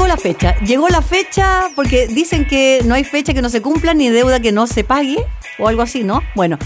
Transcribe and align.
Llegó 0.00 0.08
la 0.08 0.16
fecha. 0.16 0.54
Llegó 0.60 0.88
la 0.88 1.02
fecha 1.02 1.70
porque 1.76 2.06
dicen 2.06 2.46
que 2.46 2.80
no 2.86 2.94
hay 2.94 3.04
fecha 3.04 3.34
que 3.34 3.42
no 3.42 3.50
se 3.50 3.60
cumpla 3.60 3.92
ni 3.92 4.08
deuda 4.08 4.40
que 4.40 4.50
no 4.50 4.66
se 4.66 4.82
pague 4.82 5.18
o 5.58 5.68
algo 5.68 5.82
así, 5.82 6.04
¿no? 6.04 6.22
Bueno, 6.34 6.56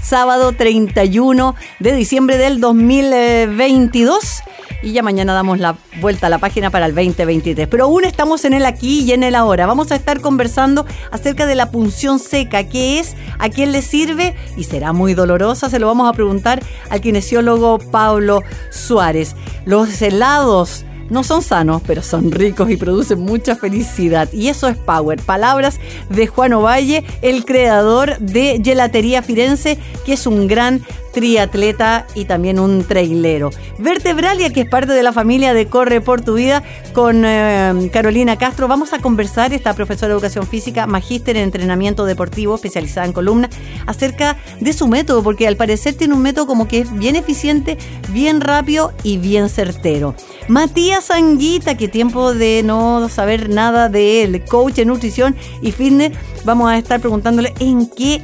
sábado 0.00 0.52
31 0.52 1.56
de 1.80 1.92
diciembre 1.92 2.38
del 2.38 2.60
2022 2.60 4.42
y 4.84 4.92
ya 4.92 5.02
mañana 5.02 5.34
damos 5.34 5.58
la 5.58 5.76
vuelta 6.00 6.28
a 6.28 6.30
la 6.30 6.38
página 6.38 6.70
para 6.70 6.86
el 6.86 6.94
2023. 6.94 7.66
Pero 7.66 7.86
aún 7.86 8.04
estamos 8.04 8.44
en 8.44 8.54
el 8.54 8.64
aquí 8.64 9.00
y 9.00 9.10
en 9.10 9.24
el 9.24 9.34
ahora. 9.34 9.66
Vamos 9.66 9.90
a 9.90 9.96
estar 9.96 10.20
conversando 10.20 10.86
acerca 11.10 11.44
de 11.46 11.56
la 11.56 11.72
punción 11.72 12.20
seca, 12.20 12.68
qué 12.68 13.00
es, 13.00 13.16
a 13.40 13.48
quién 13.48 13.72
le 13.72 13.82
sirve 13.82 14.36
y 14.56 14.62
será 14.62 14.92
muy 14.92 15.14
dolorosa. 15.14 15.68
Se 15.68 15.80
lo 15.80 15.88
vamos 15.88 16.08
a 16.08 16.12
preguntar 16.12 16.62
al 16.88 17.00
kinesiólogo 17.00 17.80
Pablo 17.80 18.44
Suárez. 18.70 19.34
Los 19.64 20.00
helados 20.00 20.84
no 21.10 21.24
son 21.24 21.42
sanos, 21.42 21.82
pero 21.86 22.02
son 22.02 22.30
ricos 22.30 22.70
y 22.70 22.76
producen 22.76 23.20
mucha 23.20 23.56
felicidad. 23.56 24.32
Y 24.32 24.48
eso 24.48 24.68
es 24.68 24.76
Power. 24.76 25.20
Palabras 25.20 25.78
de 26.10 26.26
Juan 26.26 26.52
Ovalle, 26.52 27.04
el 27.22 27.44
creador 27.44 28.18
de 28.18 28.60
Gelatería 28.64 29.22
Firenze, 29.22 29.78
que 30.04 30.14
es 30.14 30.26
un 30.26 30.46
gran 30.46 30.82
triatleta 31.16 32.06
y 32.14 32.26
también 32.26 32.58
un 32.58 32.84
trailero. 32.84 33.48
Vertebralia, 33.78 34.52
que 34.52 34.60
es 34.60 34.68
parte 34.68 34.92
de 34.92 35.02
la 35.02 35.14
familia 35.14 35.54
de 35.54 35.66
Corre 35.66 36.02
por 36.02 36.20
tu 36.20 36.34
Vida, 36.34 36.62
con 36.92 37.22
eh, 37.24 37.88
Carolina 37.90 38.36
Castro. 38.36 38.68
Vamos 38.68 38.92
a 38.92 38.98
conversar, 38.98 39.54
esta 39.54 39.72
profesora 39.72 40.08
de 40.08 40.12
educación 40.12 40.46
física, 40.46 40.86
magíster 40.86 41.38
en 41.38 41.44
entrenamiento 41.44 42.04
deportivo, 42.04 42.56
especializada 42.56 43.06
en 43.06 43.14
columna, 43.14 43.48
acerca 43.86 44.36
de 44.60 44.74
su 44.74 44.88
método, 44.88 45.22
porque 45.22 45.48
al 45.48 45.56
parecer 45.56 45.94
tiene 45.94 46.12
un 46.12 46.20
método 46.20 46.46
como 46.46 46.68
que 46.68 46.80
es 46.80 46.92
bien 46.92 47.16
eficiente, 47.16 47.78
bien 48.10 48.42
rápido 48.42 48.92
y 49.02 49.16
bien 49.16 49.48
certero. 49.48 50.14
Matías 50.48 51.10
Anguita, 51.10 51.78
que 51.78 51.88
tiempo 51.88 52.34
de 52.34 52.62
no 52.62 53.08
saber 53.08 53.48
nada 53.48 53.88
de 53.88 54.22
él, 54.22 54.44
coach 54.44 54.74
de 54.74 54.84
nutrición 54.84 55.34
y 55.62 55.72
fitness, 55.72 56.12
vamos 56.44 56.68
a 56.68 56.76
estar 56.76 57.00
preguntándole 57.00 57.54
en 57.58 57.88
qué 57.88 58.22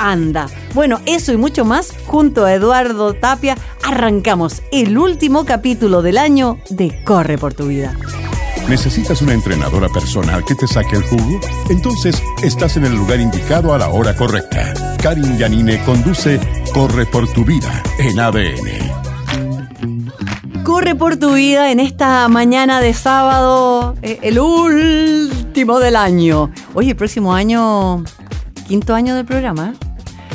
anda. 0.00 0.48
Bueno, 0.74 1.00
eso 1.06 1.32
y 1.32 1.36
mucho 1.36 1.64
más, 1.64 1.92
junto 2.06 2.44
a 2.44 2.54
Eduardo 2.54 3.14
Tapia, 3.14 3.56
arrancamos 3.84 4.62
el 4.72 4.96
último 4.98 5.44
capítulo 5.44 6.02
del 6.02 6.18
año 6.18 6.58
de 6.70 7.02
Corre 7.04 7.38
por 7.38 7.54
tu 7.54 7.66
vida. 7.66 7.96
¿Necesitas 8.68 9.20
una 9.20 9.34
entrenadora 9.34 9.88
personal 9.88 10.44
que 10.44 10.54
te 10.54 10.66
saque 10.66 10.96
el 10.96 11.02
jugo? 11.02 11.40
Entonces 11.70 12.22
estás 12.42 12.76
en 12.76 12.84
el 12.84 12.94
lugar 12.94 13.18
indicado 13.18 13.74
a 13.74 13.78
la 13.78 13.88
hora 13.88 14.14
correcta. 14.14 14.72
Karin 15.02 15.36
Yanine 15.38 15.82
conduce 15.84 16.38
Corre 16.72 17.04
por 17.06 17.26
tu 17.32 17.44
vida 17.44 17.82
en 17.98 18.20
ADN. 18.20 19.00
Corre 20.62 20.94
por 20.94 21.16
tu 21.16 21.34
vida 21.34 21.72
en 21.72 21.80
esta 21.80 22.28
mañana 22.28 22.80
de 22.80 22.94
sábado, 22.94 23.96
eh, 24.02 24.20
el 24.22 24.38
último 24.38 25.80
del 25.80 25.96
año. 25.96 26.52
Oye, 26.74 26.90
el 26.90 26.96
próximo 26.96 27.34
año, 27.34 28.04
quinto 28.68 28.94
año 28.94 29.16
del 29.16 29.24
programa. 29.24 29.74
¿eh? 29.74 29.89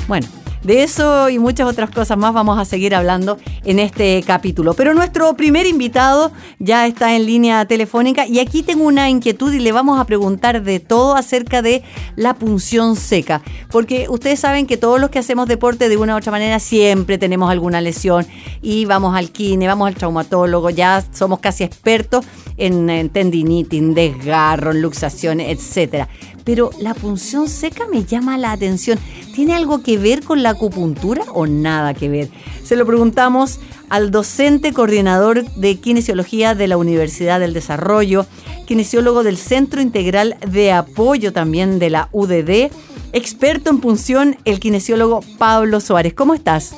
Bueno, 0.07 0.27
de 0.65 0.83
eso 0.83 1.29
y 1.29 1.37
muchas 1.37 1.67
otras 1.67 1.91
cosas 1.91 2.17
más 2.17 2.33
vamos 2.33 2.57
a 2.57 2.65
seguir 2.65 2.95
hablando 2.95 3.37
en 3.63 3.79
este 3.79 4.23
capítulo. 4.25 4.73
Pero 4.73 4.93
nuestro 4.93 5.35
primer 5.35 5.65
invitado 5.67 6.31
ya 6.59 6.87
está 6.87 7.15
en 7.15 7.25
línea 7.25 7.65
telefónica 7.65 8.25
y 8.27 8.39
aquí 8.39 8.63
tengo 8.63 8.85
una 8.85 9.09
inquietud 9.09 9.53
y 9.53 9.59
le 9.59 9.71
vamos 9.71 9.99
a 9.99 10.05
preguntar 10.05 10.63
de 10.63 10.79
todo 10.79 11.15
acerca 11.15 11.61
de 11.61 11.83
la 12.15 12.33
punción 12.33 12.95
seca. 12.95 13.41
Porque 13.71 14.07
ustedes 14.09 14.39
saben 14.39 14.65
que 14.65 14.77
todos 14.77 14.99
los 14.99 15.11
que 15.11 15.19
hacemos 15.19 15.47
deporte 15.47 15.87
de 15.87 15.97
una 15.97 16.15
u 16.15 16.17
otra 16.17 16.31
manera 16.31 16.59
siempre 16.59 17.17
tenemos 17.17 17.51
alguna 17.51 17.79
lesión 17.79 18.25
y 18.61 18.85
vamos 18.85 19.15
al 19.15 19.31
kine, 19.31 19.67
vamos 19.67 19.87
al 19.87 19.95
traumatólogo, 19.95 20.71
ya 20.71 21.03
somos 21.13 21.39
casi 21.39 21.63
expertos 21.63 22.25
en, 22.57 23.09
tendinitis, 23.09 23.79
en 23.79 23.93
desgarro, 23.93 24.71
en 24.71 24.81
luxación, 24.81 25.39
etcétera 25.39 26.07
pero 26.45 26.69
la 26.79 26.93
punción 26.93 27.49
seca 27.49 27.85
me 27.91 28.05
llama 28.05 28.37
la 28.37 28.53
atención. 28.53 28.97
¿Tiene 29.33 29.55
algo 29.55 29.81
que 29.81 29.97
ver 29.97 30.23
con 30.23 30.43
la 30.43 30.51
acupuntura 30.51 31.23
o 31.33 31.47
nada 31.47 31.93
que 31.93 32.07
ver? 32.07 32.29
Se 32.63 32.77
lo 32.77 32.85
preguntamos 32.85 33.59
al 33.89 34.11
docente 34.11 34.71
coordinador 34.71 35.43
de 35.55 35.79
kinesiología 35.79 36.55
de 36.55 36.67
la 36.67 36.77
Universidad 36.77 37.39
del 37.39 37.53
Desarrollo, 37.53 38.25
kinesiólogo 38.65 39.23
del 39.23 39.37
Centro 39.37 39.81
Integral 39.81 40.37
de 40.47 40.71
Apoyo 40.71 41.33
también 41.33 41.79
de 41.79 41.89
la 41.89 42.09
UDD, 42.11 42.71
experto 43.11 43.69
en 43.71 43.79
punción, 43.79 44.37
el 44.45 44.59
kinesiólogo 44.59 45.21
Pablo 45.37 45.81
Suárez. 45.81 46.13
¿Cómo 46.13 46.33
estás? 46.33 46.75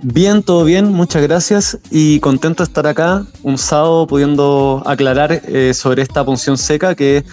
Bien, 0.00 0.44
todo 0.44 0.64
bien, 0.64 0.92
muchas 0.92 1.22
gracias 1.22 1.78
y 1.90 2.20
contento 2.20 2.62
de 2.62 2.68
estar 2.68 2.86
acá 2.86 3.26
un 3.42 3.58
sábado 3.58 4.06
pudiendo 4.06 4.80
aclarar 4.86 5.42
eh, 5.44 5.74
sobre 5.74 6.02
esta 6.02 6.24
punción 6.24 6.56
seca 6.56 6.94
que 6.94 7.24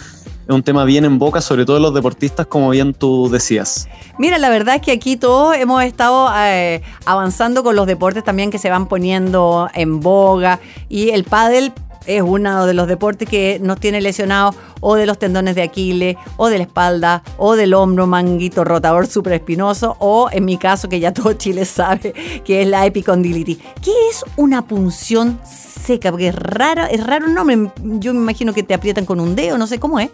es 0.47 0.53
un 0.53 0.63
tema 0.63 0.83
bien 0.83 1.05
en 1.05 1.17
boca, 1.17 1.41
sobre 1.41 1.65
todo 1.65 1.79
los 1.79 1.93
deportistas, 1.93 2.45
como 2.45 2.69
bien 2.69 2.93
tú 2.93 3.29
decías. 3.29 3.87
Mira, 4.19 4.37
la 4.37 4.49
verdad 4.49 4.75
es 4.75 4.81
que 4.81 4.91
aquí 4.91 5.17
todos 5.17 5.55
hemos 5.55 5.83
estado 5.83 6.29
eh, 6.37 6.81
avanzando 7.05 7.63
con 7.63 7.75
los 7.75 7.87
deportes 7.87 8.23
también 8.23 8.51
que 8.51 8.59
se 8.59 8.69
van 8.69 8.87
poniendo 8.87 9.69
en 9.73 9.99
boga 9.99 10.59
y 10.87 11.09
el 11.09 11.23
pádel 11.23 11.73
es 12.05 12.21
uno 12.21 12.65
de 12.65 12.73
los 12.73 12.87
deportes 12.87 13.27
que 13.27 13.59
nos 13.61 13.79
tiene 13.79 14.01
lesionados 14.01 14.55
o 14.81 14.95
de 14.95 15.05
los 15.05 15.17
tendones 15.17 15.55
de 15.55 15.63
Aquiles, 15.63 16.17
o 16.37 16.49
de 16.49 16.57
la 16.57 16.63
espalda, 16.63 17.23
o 17.37 17.55
del 17.55 17.73
hombro, 17.73 18.07
manguito 18.07 18.63
rotador 18.63 19.07
súper 19.07 19.33
espinoso, 19.33 19.95
o 19.99 20.29
en 20.31 20.45
mi 20.45 20.57
caso, 20.57 20.89
que 20.89 20.99
ya 20.99 21.13
todo 21.13 21.33
Chile 21.37 21.65
sabe, 21.65 22.13
que 22.43 22.61
es 22.61 22.67
la 22.67 22.85
epicondilitis. 22.85 23.57
¿Qué 23.81 23.91
es 24.11 24.23
una 24.35 24.67
punción 24.67 25.39
seca? 25.45 26.11
Porque 26.11 26.27
es 26.27 26.35
raro, 26.35 26.83
es 26.83 27.05
raro 27.05 27.27
el 27.27 27.33
nombre. 27.33 27.71
Yo 27.83 28.13
me 28.13 28.19
imagino 28.19 28.53
que 28.53 28.63
te 28.63 28.73
aprietan 28.73 29.05
con 29.05 29.19
un 29.19 29.35
dedo, 29.35 29.57
no 29.57 29.67
sé 29.67 29.79
cómo 29.79 29.99
es. 29.99 30.09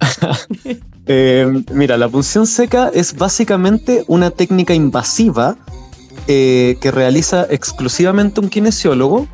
Eh, 1.08 1.62
mira, 1.72 1.96
la 1.96 2.08
punción 2.08 2.48
seca 2.48 2.90
es 2.92 3.14
básicamente 3.14 4.04
una 4.08 4.32
técnica 4.32 4.74
invasiva 4.74 5.56
eh, 6.26 6.76
que 6.80 6.90
realiza 6.90 7.46
exclusivamente 7.48 8.40
un 8.40 8.48
kinesiólogo, 8.48 9.28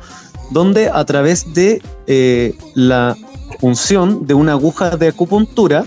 donde 0.53 0.89
a 0.89 1.03
través 1.05 1.53
de 1.53 1.81
eh, 2.07 2.55
la 2.75 3.17
punción 3.59 4.25
de 4.25 4.33
una 4.33 4.53
aguja 4.53 4.95
de 4.97 5.09
acupuntura, 5.09 5.85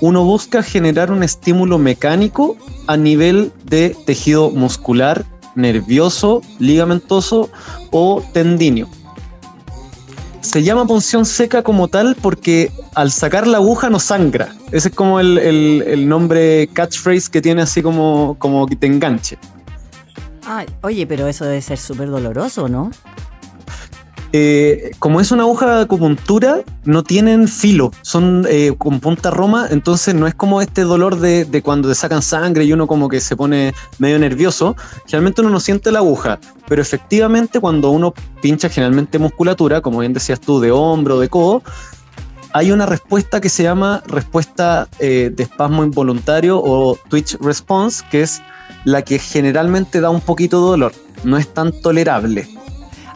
uno 0.00 0.24
busca 0.24 0.62
generar 0.62 1.10
un 1.10 1.22
estímulo 1.22 1.78
mecánico 1.78 2.56
a 2.86 2.96
nivel 2.96 3.52
de 3.64 3.96
tejido 4.04 4.50
muscular, 4.50 5.24
nervioso, 5.54 6.42
ligamentoso 6.58 7.48
o 7.90 8.22
tendíneo 8.32 8.88
se 10.46 10.62
llama 10.62 10.86
punción 10.86 11.26
seca 11.26 11.62
como 11.62 11.88
tal 11.88 12.16
porque 12.22 12.70
al 12.94 13.10
sacar 13.10 13.46
la 13.46 13.58
aguja 13.58 13.90
no 13.90 13.98
sangra. 13.98 14.54
Ese 14.70 14.88
es 14.88 14.94
como 14.94 15.18
el, 15.20 16.08
nombre 16.08 16.68
catchphrase 16.72 17.30
que 17.30 17.42
tiene 17.42 17.62
así 17.62 17.82
como, 17.82 18.36
como 18.38 18.66
que 18.66 18.76
te 18.76 18.86
enganche. 18.86 19.38
oye, 20.82 21.06
pero 21.06 21.26
eso 21.26 21.44
debe 21.44 21.60
ser 21.60 21.78
súper 21.78 22.08
doloroso, 22.08 22.68
¿no? 22.68 22.90
Eh, 24.38 24.90
como 24.98 25.22
es 25.22 25.32
una 25.32 25.44
aguja 25.44 25.76
de 25.76 25.82
acupuntura, 25.84 26.60
no 26.84 27.02
tienen 27.02 27.48
filo, 27.48 27.90
son 28.02 28.46
eh, 28.50 28.74
con 28.76 29.00
punta 29.00 29.30
roma, 29.30 29.66
entonces 29.70 30.14
no 30.14 30.26
es 30.26 30.34
como 30.34 30.60
este 30.60 30.82
dolor 30.82 31.18
de, 31.18 31.62
cuando 31.64 31.88
te 31.88 31.94
sacan 31.94 32.20
sangre 32.20 32.64
y 32.66 32.72
uno 32.74 32.86
como 32.86 33.08
que 33.08 33.22
se 33.22 33.34
pone 33.34 33.72
medio 33.98 34.18
nervioso. 34.18 34.76
Generalmente 35.06 35.40
uno 35.40 35.48
no 35.48 35.58
siente 35.58 35.90
la 35.90 36.00
aguja, 36.00 36.38
pero 36.68 36.82
efectivamente 36.82 37.60
cuando 37.60 37.88
uno 37.88 38.12
pincha 38.42 38.68
generalmente 38.68 39.18
musculatura, 39.18 39.80
como 39.80 40.00
bien 40.00 40.12
decías 40.12 40.38
tú, 40.38 40.60
de 40.60 40.70
hombro, 40.70 41.18
de 41.18 41.30
codo, 41.30 41.62
hay 42.52 42.72
una 42.72 42.84
respuesta 42.84 43.40
que 43.40 43.48
se 43.48 43.62
llama 43.62 44.02
respuesta 44.06 44.86
eh, 44.98 45.32
de 45.34 45.44
espasmo 45.44 45.82
involuntario 45.82 46.60
o 46.62 46.98
twitch 47.08 47.38
response, 47.40 48.04
que 48.10 48.20
es 48.20 48.42
la 48.84 49.00
que 49.00 49.18
generalmente 49.18 50.02
da 50.02 50.10
un 50.10 50.20
poquito 50.20 50.62
de 50.62 50.70
dolor, 50.72 50.92
no 51.24 51.38
es 51.38 51.48
tan 51.54 51.72
tolerable. 51.80 52.46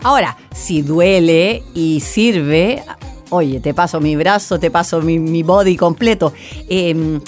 Ahora, 0.03 0.37
si 0.55 0.83
duele 0.83 1.63
y 1.75 2.01
sirve, 2.01 2.83
oye, 3.29 3.61
te 3.61 3.75
paso 3.75 4.01
mi 4.01 4.17
brazo, 4.17 4.59
te 4.59 4.71
paso 4.71 5.03
mi, 5.03 5.43
body 5.43 5.77
completo. 5.77 6.33
Em, 6.69 7.21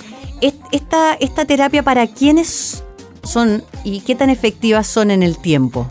esta, 0.72 1.14
esta 1.14 1.44
terapia, 1.44 1.82
¿para 1.82 2.06
quiénes 2.06 2.82
son 3.22 3.62
y 3.84 4.00
qué 4.00 4.14
tan 4.14 4.30
efectivas 4.30 4.86
son 4.86 5.10
en 5.10 5.22
el 5.22 5.38
tiempo? 5.38 5.86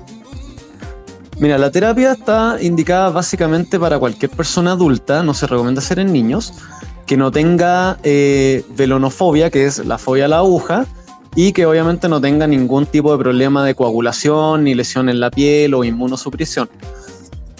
Mira, 1.39 1.57
la 1.57 1.71
terapia 1.71 2.11
está 2.11 2.57
indicada 2.61 3.09
básicamente 3.09 3.79
para 3.79 3.97
cualquier 3.97 4.31
persona 4.31 4.73
adulta, 4.73 5.23
no 5.23 5.33
se 5.33 5.47
recomienda 5.47 5.79
hacer 5.81 5.99
en 5.99 6.11
niños, 6.11 6.53
que 7.05 7.17
no 7.17 7.31
tenga 7.31 7.97
eh, 8.03 8.63
velonofobia, 8.75 9.49
que 9.49 9.65
es 9.65 9.83
la 9.85 9.97
fobia 9.97 10.25
a 10.25 10.27
la 10.27 10.37
aguja, 10.37 10.85
y 11.35 11.53
que 11.53 11.65
obviamente 11.65 12.09
no 12.09 12.19
tenga 12.19 12.47
ningún 12.47 12.85
tipo 12.85 13.11
de 13.11 13.17
problema 13.17 13.65
de 13.65 13.75
coagulación, 13.75 14.63
ni 14.65 14.75
lesión 14.75 15.09
en 15.09 15.19
la 15.19 15.31
piel 15.31 15.73
o 15.73 15.83
inmunosupresión. 15.83 16.69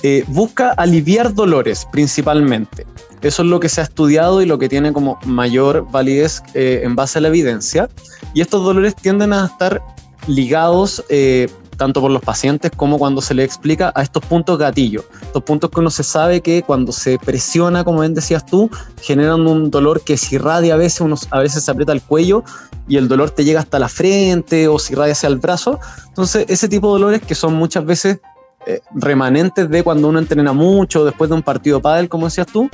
Eh, 0.03 0.23
busca 0.27 0.71
aliviar 0.71 1.33
dolores 1.33 1.87
principalmente. 1.91 2.85
Eso 3.21 3.43
es 3.43 3.47
lo 3.47 3.59
que 3.59 3.69
se 3.69 3.81
ha 3.81 3.83
estudiado 3.83 4.41
y 4.41 4.47
lo 4.47 4.57
que 4.57 4.67
tiene 4.67 4.93
como 4.93 5.19
mayor 5.25 5.89
validez 5.91 6.41
eh, 6.55 6.81
en 6.83 6.95
base 6.95 7.19
a 7.19 7.21
la 7.21 7.27
evidencia. 7.27 7.87
Y 8.33 8.41
estos 8.41 8.63
dolores 8.63 8.95
tienden 8.95 9.31
a 9.31 9.45
estar 9.45 9.81
ligados 10.27 11.03
eh, 11.09 11.47
tanto 11.81 11.99
por 11.99 12.11
los 12.11 12.21
pacientes 12.21 12.69
como 12.75 12.99
cuando 12.99 13.23
se 13.23 13.33
les 13.33 13.43
explica 13.43 13.91
a 13.95 14.03
estos 14.03 14.23
puntos 14.23 14.59
gatillo. 14.59 15.03
Estos 15.19 15.41
puntos 15.41 15.71
que 15.71 15.79
uno 15.79 15.89
se 15.89 16.03
sabe 16.03 16.41
que 16.41 16.61
cuando 16.61 16.91
se 16.91 17.17
presiona, 17.17 17.83
como 17.83 18.01
bien 18.01 18.13
decías 18.13 18.45
tú, 18.45 18.69
generan 19.01 19.47
un 19.47 19.71
dolor 19.71 20.01
que 20.01 20.15
se 20.15 20.35
irradia 20.35 20.75
a 20.75 20.77
veces, 20.77 21.27
a 21.31 21.39
veces 21.39 21.63
se 21.63 21.71
aprieta 21.71 21.91
el 21.91 22.03
cuello 22.03 22.43
y 22.87 22.97
el 22.97 23.07
dolor 23.07 23.31
te 23.31 23.43
llega 23.43 23.61
hasta 23.61 23.79
la 23.79 23.89
frente 23.89 24.67
o 24.67 24.77
se 24.77 24.93
irradia 24.93 25.13
hacia 25.13 25.25
el 25.25 25.37
brazo. 25.37 25.79
Entonces, 26.07 26.45
ese 26.49 26.69
tipo 26.69 26.85
de 26.93 27.01
dolores 27.01 27.21
que 27.23 27.33
son 27.33 27.55
muchas 27.55 27.83
veces 27.83 28.19
eh, 28.67 28.81
remanentes 28.93 29.67
de 29.67 29.81
cuando 29.81 30.07
uno 30.07 30.19
entrena 30.19 30.53
mucho, 30.53 31.03
después 31.03 31.31
de 31.31 31.35
un 31.37 31.41
partido 31.41 31.77
de 31.77 31.81
pádel, 31.81 32.09
como 32.09 32.25
decías 32.25 32.45
tú, 32.45 32.69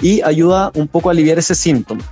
y 0.00 0.20
ayuda 0.22 0.72
un 0.74 0.88
poco 0.88 1.10
a 1.10 1.12
aliviar 1.12 1.38
ese 1.38 1.54
síntoma. 1.54 2.02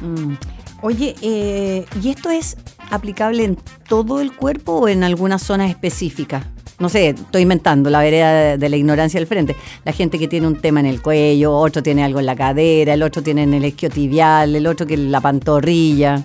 Mm. 0.00 0.34
Oye, 0.82 1.16
eh, 1.20 1.84
¿y 2.00 2.08
esto 2.08 2.30
es 2.30 2.56
aplicable 2.90 3.44
en 3.44 3.58
todo 3.88 4.20
el 4.20 4.34
cuerpo 4.34 4.72
o 4.72 4.88
en 4.88 5.04
algunas 5.04 5.42
zonas 5.42 5.70
específicas? 5.70 6.44
No 6.78 6.88
sé, 6.88 7.10
estoy 7.10 7.42
inventando 7.42 7.90
la 7.90 8.00
vereda 8.00 8.56
de, 8.56 8.68
la 8.68 8.76
ignorancia 8.76 9.20
del 9.20 9.26
frente. 9.26 9.54
La 9.84 9.92
gente 9.92 10.18
que 10.18 10.28
tiene 10.28 10.46
un 10.46 10.56
tema 10.56 10.80
en 10.80 10.86
el 10.86 11.02
cuello, 11.02 11.52
otro 11.54 11.82
tiene 11.82 12.02
algo 12.02 12.20
en 12.20 12.26
la 12.26 12.34
cadera, 12.34 12.94
el 12.94 13.02
otro 13.02 13.22
tiene 13.22 13.42
en 13.42 13.52
el 13.52 13.66
isquiotibial, 13.66 14.56
el 14.56 14.66
otro 14.66 14.86
que 14.86 14.94
en 14.94 15.12
la 15.12 15.20
pantorrilla. 15.20 16.24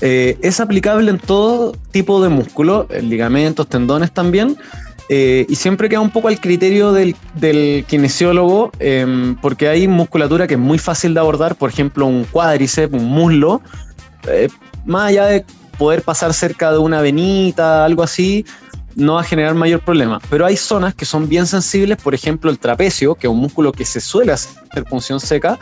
Eh, 0.00 0.38
es 0.40 0.60
aplicable 0.60 1.10
en 1.10 1.18
todo 1.18 1.72
tipo 1.92 2.22
de 2.22 2.30
músculo, 2.30 2.88
ligamentos, 3.02 3.68
tendones 3.68 4.12
también, 4.12 4.56
eh, 5.08 5.46
y 5.48 5.54
siempre 5.56 5.90
queda 5.90 6.00
un 6.00 6.10
poco 6.10 6.28
al 6.28 6.40
criterio 6.40 6.92
del, 6.92 7.14
kinesiólogo, 7.86 8.72
em, 8.78 9.36
porque 9.36 9.68
hay 9.68 9.86
musculatura 9.86 10.46
que 10.46 10.54
es 10.54 10.60
muy 10.60 10.78
fácil 10.78 11.12
de 11.12 11.20
abordar, 11.20 11.54
por 11.56 11.68
ejemplo, 11.68 12.06
un 12.06 12.24
cuádriceps, 12.24 12.94
un 12.94 13.04
muslo, 13.04 13.60
eh, 14.26 14.48
más 14.84 15.08
allá 15.08 15.26
de 15.26 15.44
poder 15.78 16.02
pasar 16.02 16.32
cerca 16.34 16.72
de 16.72 16.78
una 16.78 17.00
venita, 17.00 17.84
algo 17.84 18.02
así, 18.02 18.44
no 18.94 19.14
va 19.14 19.22
a 19.22 19.24
generar 19.24 19.54
mayor 19.54 19.80
problema. 19.80 20.20
Pero 20.30 20.46
hay 20.46 20.56
zonas 20.56 20.94
que 20.94 21.04
son 21.04 21.28
bien 21.28 21.46
sensibles, 21.46 21.98
por 21.98 22.14
ejemplo, 22.14 22.50
el 22.50 22.58
trapecio, 22.58 23.14
que 23.14 23.26
es 23.26 23.32
un 23.32 23.38
músculo 23.38 23.72
que 23.72 23.84
se 23.84 24.00
suele 24.00 24.32
hacer 24.32 24.84
función 24.88 25.20
seca, 25.20 25.58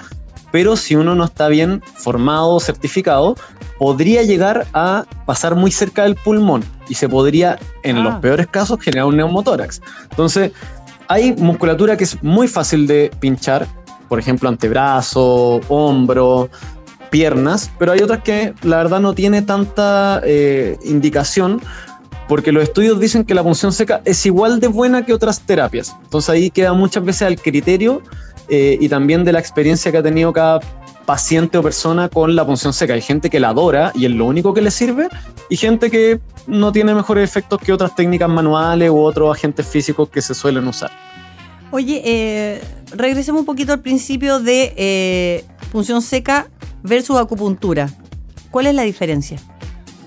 pero 0.53 0.77
si 0.77 0.97
uno 0.97 1.15
no 1.15 1.25
está 1.25 1.49
bien 1.49 1.83
formado 1.95 2.51
o 2.51 2.61
certificado, 2.61 3.37
podría 3.79 4.23
llegar 4.23 4.67
a 4.75 5.07
pasar 5.27 5.55
muy 5.55 5.71
cerca 5.71 6.03
del 6.03 6.17
pulmón 6.17 6.65
y 6.89 6.95
se 6.95 7.09
podría, 7.09 7.59
en 7.83 8.03
los 8.03 8.15
ah. 8.15 8.21
peores 8.21 8.47
casos, 8.49 8.81
generar 8.81 9.07
un 9.07 9.17
neumotórax. 9.17 9.81
Entonces, 10.11 10.53
hay 11.09 11.33
musculatura 11.35 11.97
que 11.97 12.05
es 12.05 12.23
muy 12.23 12.47
fácil 12.47 12.87
de 12.87 13.11
pinchar, 13.21 13.67
por 14.09 14.19
ejemplo, 14.19 14.49
antebrazo, 14.49 15.61
hombro, 15.69 16.51
piernas, 17.11 17.71
pero 17.79 17.93
hay 17.93 18.01
otras 18.01 18.23
que 18.23 18.55
la 18.63 18.79
verdad 18.79 19.01
no 19.01 19.15
tiene 19.15 19.43
tanta 19.43 20.21
eh, 20.25 20.79
indicación 20.85 21.61
porque 22.29 22.53
los 22.53 22.63
estudios 22.63 23.01
dicen 23.01 23.25
que 23.25 23.35
la 23.35 23.43
punción 23.43 23.73
seca 23.73 24.03
es 24.05 24.25
igual 24.25 24.61
de 24.61 24.69
buena 24.69 25.05
que 25.05 25.13
otras 25.13 25.41
terapias. 25.41 25.97
Entonces 26.05 26.31
ahí 26.31 26.51
queda 26.51 26.73
muchas 26.73 27.05
veces 27.05 27.23
al 27.23 27.37
criterio 27.37 28.03
eh, 28.49 28.79
y 28.81 28.89
también 28.89 29.25
de 29.25 29.33
la 29.33 29.41
experiencia 29.41 29.91
que 29.91 29.99
ha 29.99 30.03
tenido 30.03 30.33
cada 30.33 30.61
paciente 31.07 31.59
o 31.59 31.63
persona 31.63 32.09
con 32.09 32.37
la 32.37 32.47
punción 32.47 32.73
seca. 32.73 32.95
Hay 32.95 33.03
gente 33.03 33.31
que 33.31 33.41
la 33.41 33.49
adora 33.49 33.91
y 33.97 34.05
es 34.05 34.13
lo 34.13 34.27
único 34.27 34.55
que 34.55 34.61
le 34.61 34.71
sirve 34.71 35.09
y 35.49 35.57
gente 35.57 35.91
que 35.91 36.21
no 36.47 36.71
tiene 36.71 36.95
mejores 36.95 37.29
efectos 37.29 37.59
que 37.61 37.73
otras 37.73 37.97
técnicas 37.97 38.29
manuales 38.29 38.91
u 38.91 38.99
otros 38.99 39.37
agentes 39.37 39.67
físicos 39.67 40.09
que 40.09 40.23
se 40.23 40.33
suelen 40.33 40.69
usar. 40.69 40.93
Oye, 41.73 42.01
eh, 42.05 42.63
regresemos 42.93 43.41
un 43.41 43.47
poquito 43.47 43.73
al 43.73 43.81
principio 43.81 44.39
de 44.39 44.73
eh, 44.77 45.45
punción 45.73 46.01
seca 46.01 46.49
versus 46.83 47.19
acupuntura. 47.19 47.91
¿Cuál 48.51 48.67
es 48.67 48.75
la 48.75 48.83
diferencia? 48.83 49.39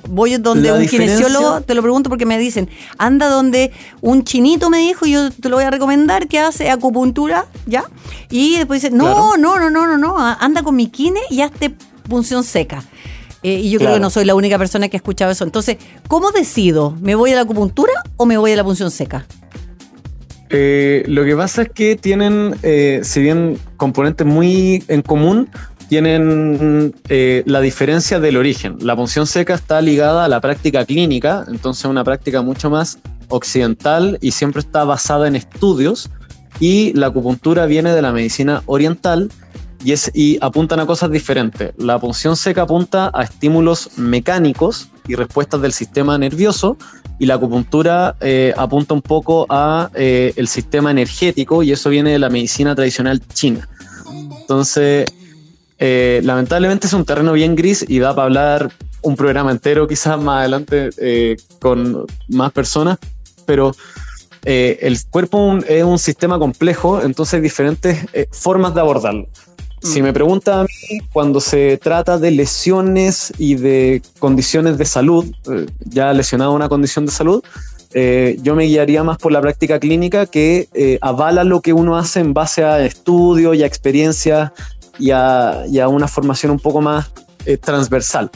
Voy 0.10 0.36
donde 0.36 0.72
un 0.72 0.86
kinesiólogo, 0.86 1.62
te 1.62 1.74
lo 1.74 1.82
pregunto 1.82 2.10
porque 2.10 2.26
me 2.26 2.38
dicen, 2.38 2.70
anda 2.98 3.30
donde 3.30 3.72
un 4.02 4.24
chinito 4.26 4.70
me 4.70 4.80
dijo, 4.80 5.06
y 5.06 5.12
yo 5.12 5.32
te 5.32 5.48
lo 5.48 5.56
voy 5.56 5.66
a 5.66 5.72
recomendar, 5.72 6.28
que 6.28 6.40
hace 6.40 6.70
acupuntura, 6.70 7.46
¿ya? 7.66 7.86
Y 8.30 8.58
después 8.58 8.82
dice, 8.82 8.94
no, 8.94 9.38
no, 9.38 9.58
no, 9.60 9.70
no, 9.70 9.88
no, 9.88 9.98
no, 9.98 10.18
anda 10.18 10.62
con 10.62 10.76
mi 10.76 10.88
kine 10.88 11.22
y 11.30 11.42
hazte 11.42 11.74
punción 12.10 12.44
seca. 12.44 12.84
Eh, 13.44 13.60
y 13.60 13.70
yo 13.72 13.80
creo 13.80 13.94
que 13.94 14.00
no 14.00 14.10
soy 14.10 14.24
la 14.24 14.36
única 14.36 14.58
persona 14.58 14.88
que 14.88 14.98
ha 14.98 15.00
escuchado 15.00 15.32
eso. 15.32 15.44
Entonces, 15.44 15.78
¿cómo 16.08 16.32
decido? 16.32 16.96
¿Me 17.02 17.14
voy 17.16 17.32
a 17.32 17.36
la 17.36 17.42
acupuntura 17.42 17.92
o 18.16 18.26
me 18.26 18.38
voy 18.38 18.54
a 18.54 18.56
la 18.56 18.64
punción 18.64 18.90
seca? 18.90 19.26
Eh, 20.50 21.04
lo 21.08 21.26
que 21.26 21.36
pasa 21.36 21.64
es 21.64 21.70
que 21.70 21.96
tienen, 21.96 22.56
eh, 22.64 23.02
si 23.04 23.22
bien 23.22 23.58
componentes 23.76 24.26
muy 24.26 24.84
en 24.88 25.02
común, 25.02 25.50
tienen 25.94 26.96
eh, 27.08 27.44
la 27.46 27.62
diferencia 27.62 28.20
del 28.20 28.38
origen. 28.38 28.78
La 28.82 28.96
punción 28.96 29.28
seca 29.28 29.54
está 29.54 29.80
ligada 29.80 30.26
a 30.26 30.28
la 30.28 30.42
práctica 30.42 30.86
clínica, 30.86 31.46
entonces 31.48 31.86
una 31.86 32.04
práctica 32.04 32.42
mucho 32.42 32.72
más 32.72 32.98
occidental 33.28 34.18
y 34.20 34.32
siempre 34.32 34.62
está 34.62 34.86
basada 34.86 35.28
en 35.28 35.36
estudios. 35.36 36.10
Y 36.60 36.94
la 36.94 37.08
acupuntura 37.08 37.68
viene 37.68 37.92
de 37.94 38.02
la 38.02 38.12
medicina 38.12 38.64
oriental 38.66 39.30
y, 39.86 39.92
es, 39.92 40.10
y 40.16 40.40
apuntan 40.42 40.80
a 40.80 40.88
cosas 40.88 41.12
diferentes. 41.12 41.74
La 41.78 42.00
punción 42.00 42.36
seca 42.38 42.64
apunta 42.64 43.12
a 43.14 43.22
estímulos 43.22 43.96
mecánicos 43.96 44.90
y 45.08 45.14
respuestas 45.14 45.62
del 45.62 45.74
sistema 45.74 46.18
nervioso 46.18 46.76
y 47.20 47.28
la 47.28 47.36
acupuntura 47.36 48.16
eh, 48.20 48.52
apunta 48.58 48.96
un 48.96 49.04
poco 49.04 49.46
a 49.48 49.92
eh, 49.94 50.34
el 50.38 50.48
sistema 50.48 50.90
energético 50.90 51.62
y 51.62 51.72
eso 51.72 51.92
viene 51.92 52.14
de 52.14 52.18
la 52.18 52.32
medicina 52.32 52.74
tradicional 52.74 53.22
china. 53.28 53.70
Entonces, 54.42 55.06
eh, 55.80 56.22
lamentablemente 56.24 56.88
es 56.88 56.94
un 56.94 57.06
terreno 57.06 57.34
bien 57.34 57.56
gris 57.56 57.86
y 57.88 58.00
da 58.00 58.14
para 58.16 58.26
hablar 58.26 58.72
un 59.02 59.16
programa 59.16 59.52
entero 59.52 59.88
quizás 59.90 60.20
más 60.20 60.40
adelante 60.40 60.90
eh, 60.98 61.38
con 61.60 62.06
más 62.30 62.52
personas, 62.52 62.98
pero 63.46 63.76
eh, 64.46 64.80
el 64.82 64.98
cuerpo 65.10 65.58
es 65.68 65.84
un 65.84 66.00
sistema 66.00 66.38
complejo, 66.38 67.02
entonces 67.02 67.36
hay 67.36 67.42
diferentes 67.42 68.06
formas 68.32 68.74
de 68.76 68.82
abordarlo. 68.82 69.28
Si 69.82 70.02
mm. 70.02 70.04
me 70.04 70.14
pregunta 70.14 70.62
a 70.62 70.64
mí, 70.64 71.00
cuando 71.12 71.42
se 71.42 71.78
trata 71.78 72.18
de 72.18 72.32
lesiones 72.32 73.34
y 73.38 73.56
de 73.56 74.02
condiciones 74.20 74.78
de 74.78 74.86
salud, 74.86 75.26
ya 75.80 76.14
lesionado 76.14 76.54
una 76.54 76.70
condición 76.70 77.06
de 77.06 77.12
salud, 77.12 77.44
yo 77.94 78.56
me 78.56 78.66
guiaría 78.66 79.04
más 79.04 79.18
por 79.18 79.32
la 79.32 79.40
práctica 79.40 79.80
clínica 79.80 80.26
que 80.26 80.98
avala 81.02 81.44
lo 81.44 81.62
que 81.62 81.74
uno 81.74 81.96
hace 81.98 82.22
en 82.22 82.34
base 82.34 82.64
a 82.64 82.84
estudios 82.84 83.56
y 83.56 83.64
a 83.64 83.68
experiencias 83.68 84.52
y 85.00 85.12
a, 85.12 85.88
una 85.88 86.08
formación 86.08 86.52
un 86.52 86.60
poco 86.60 86.82
más 86.82 87.12
eh, 87.46 87.58
transversal. 87.58 88.30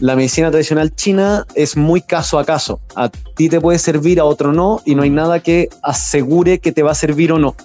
La 0.00 0.14
medicina 0.14 0.50
tradicional 0.50 0.94
china 0.94 1.44
es 1.54 1.76
muy 1.76 2.00
caso 2.00 2.38
a 2.38 2.44
caso. 2.44 2.80
A 2.94 3.08
ti 3.08 3.48
te 3.48 3.60
puede 3.60 3.78
servir, 3.80 4.20
a 4.20 4.24
otro 4.24 4.52
no, 4.52 4.80
y 4.84 4.94
no 4.94 5.02
hay 5.02 5.10
nada 5.10 5.40
que 5.40 5.68
asegure 5.82 6.60
que 6.60 6.70
te 6.70 6.84
va 6.84 6.92
a 6.92 6.94
servir 6.94 7.32
o 7.32 7.38
no. 7.38 7.56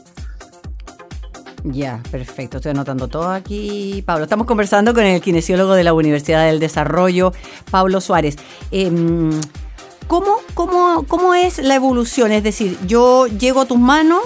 Ya, 1.63 2.01
perfecto. 2.11 2.57
Estoy 2.57 2.71
anotando 2.71 3.07
todo 3.07 3.29
aquí. 3.29 4.03
Pablo, 4.05 4.23
estamos 4.23 4.47
conversando 4.47 4.93
con 4.93 5.03
el 5.03 5.21
kinesiólogo 5.21 5.73
de 5.75 5.83
la 5.83 5.93
Universidad 5.93 6.45
del 6.45 6.59
Desarrollo, 6.59 7.33
Pablo 7.71 8.01
Suárez. 8.01 8.35
Em, 8.71 9.29
¿cómo, 10.07 10.37
cómo, 10.55 11.05
cómo 11.07 11.35
es 11.35 11.59
la 11.59 11.75
evolución? 11.75 12.31
Es 12.31 12.43
decir, 12.43 12.77
yo 12.85 13.27
llego 13.27 13.61
a 13.61 13.65
tus 13.65 13.79
manos 13.79 14.21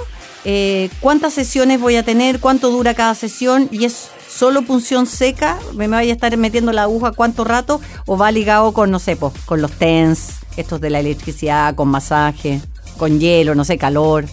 eh, 0.50 0.90
cuántas 1.02 1.34
sesiones 1.34 1.82
voy 1.82 1.98
a 1.98 2.04
tener, 2.04 2.40
cuánto 2.40 2.72
dura 2.72 2.94
cada 2.94 3.14
sesión 3.16 3.68
y 3.70 3.84
es 3.84 4.08
solo 4.30 4.62
punción 4.62 5.06
seca, 5.06 5.60
me 5.74 5.90
voy 5.90 6.10
a 6.10 6.14
estar 6.14 6.38
metiendo 6.38 6.72
la 6.72 6.84
aguja 6.84 7.12
cuánto 7.12 7.44
rato 7.44 7.82
o 8.06 8.18
va 8.18 8.32
ligado 8.32 8.72
con, 8.72 8.90
no 8.90 8.98
sé, 9.00 9.18
con 9.46 9.62
los 9.62 9.72
TENS, 9.74 10.36
estos 10.56 10.80
de 10.80 10.90
la 10.90 11.02
electricidad, 11.02 11.76
con 11.76 11.90
masaje, 11.90 12.62
con 12.98 13.20
hielo, 13.20 13.56
no 13.56 13.66
sé, 13.66 13.78
calor. 13.78 14.24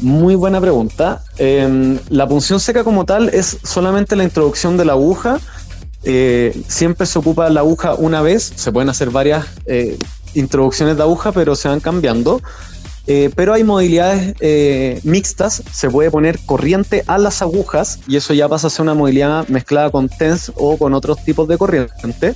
Muy 0.00 0.34
buena 0.34 0.60
pregunta. 0.60 1.22
Em, 1.38 2.00
la 2.08 2.26
punción 2.26 2.58
seca 2.58 2.82
como 2.82 3.04
tal 3.04 3.28
es 3.28 3.58
solamente 3.62 4.16
la 4.16 4.24
introducción 4.24 4.76
de 4.76 4.86
la 4.86 4.94
aguja. 4.94 5.38
Eh, 6.02 6.64
siempre 6.66 7.06
se 7.06 7.20
ocupa 7.20 7.48
la 7.48 7.60
aguja 7.60 7.94
una 7.94 8.22
vez, 8.22 8.52
se 8.56 8.72
pueden 8.72 8.88
hacer 8.88 9.10
varias 9.10 9.46
eh, 9.66 9.96
introducciones 10.34 10.96
de 10.96 11.02
aguja, 11.04 11.30
pero 11.30 11.54
se 11.54 11.68
van 11.68 11.78
cambiando. 11.78 12.42
Eh, 13.06 13.30
pero 13.34 13.52
hay 13.52 13.64
modalidades 13.64 14.34
eh, 14.40 15.00
mixtas, 15.02 15.62
se 15.72 15.90
puede 15.90 16.10
poner 16.10 16.38
corriente 16.46 17.02
a 17.08 17.18
las 17.18 17.42
agujas 17.42 17.98
y 18.06 18.16
eso 18.16 18.32
ya 18.32 18.48
pasa 18.48 18.68
a 18.68 18.70
ser 18.70 18.82
una 18.82 18.94
modalidad 18.94 19.48
mezclada 19.48 19.90
con 19.90 20.08
TENS 20.08 20.52
o 20.54 20.76
con 20.76 20.94
otros 20.94 21.22
tipos 21.24 21.48
de 21.48 21.58
corriente. 21.58 22.34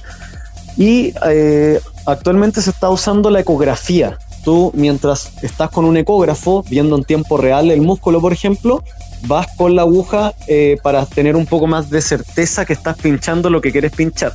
Y 0.76 1.14
eh, 1.26 1.80
actualmente 2.04 2.60
se 2.60 2.70
está 2.70 2.90
usando 2.90 3.30
la 3.30 3.40
ecografía 3.40 4.18
tú 4.44 4.70
mientras 4.74 5.30
estás 5.42 5.70
con 5.70 5.84
un 5.84 5.96
ecógrafo 5.96 6.62
viendo 6.68 6.96
en 6.96 7.02
tiempo 7.02 7.36
real 7.36 7.70
el 7.70 7.80
músculo, 7.80 8.20
por 8.20 8.32
ejemplo, 8.32 8.84
vas 9.26 9.48
con 9.56 9.74
la 9.74 9.82
aguja 9.82 10.34
para 10.84 11.04
tener 11.06 11.34
un 11.34 11.46
poco 11.46 11.66
más 11.66 11.90
de 11.90 12.00
certeza 12.00 12.64
que 12.64 12.72
estás 12.72 12.96
pinchando 12.96 13.50
lo 13.50 13.60
que 13.60 13.72
quieres 13.72 13.90
pinchar. 13.90 14.34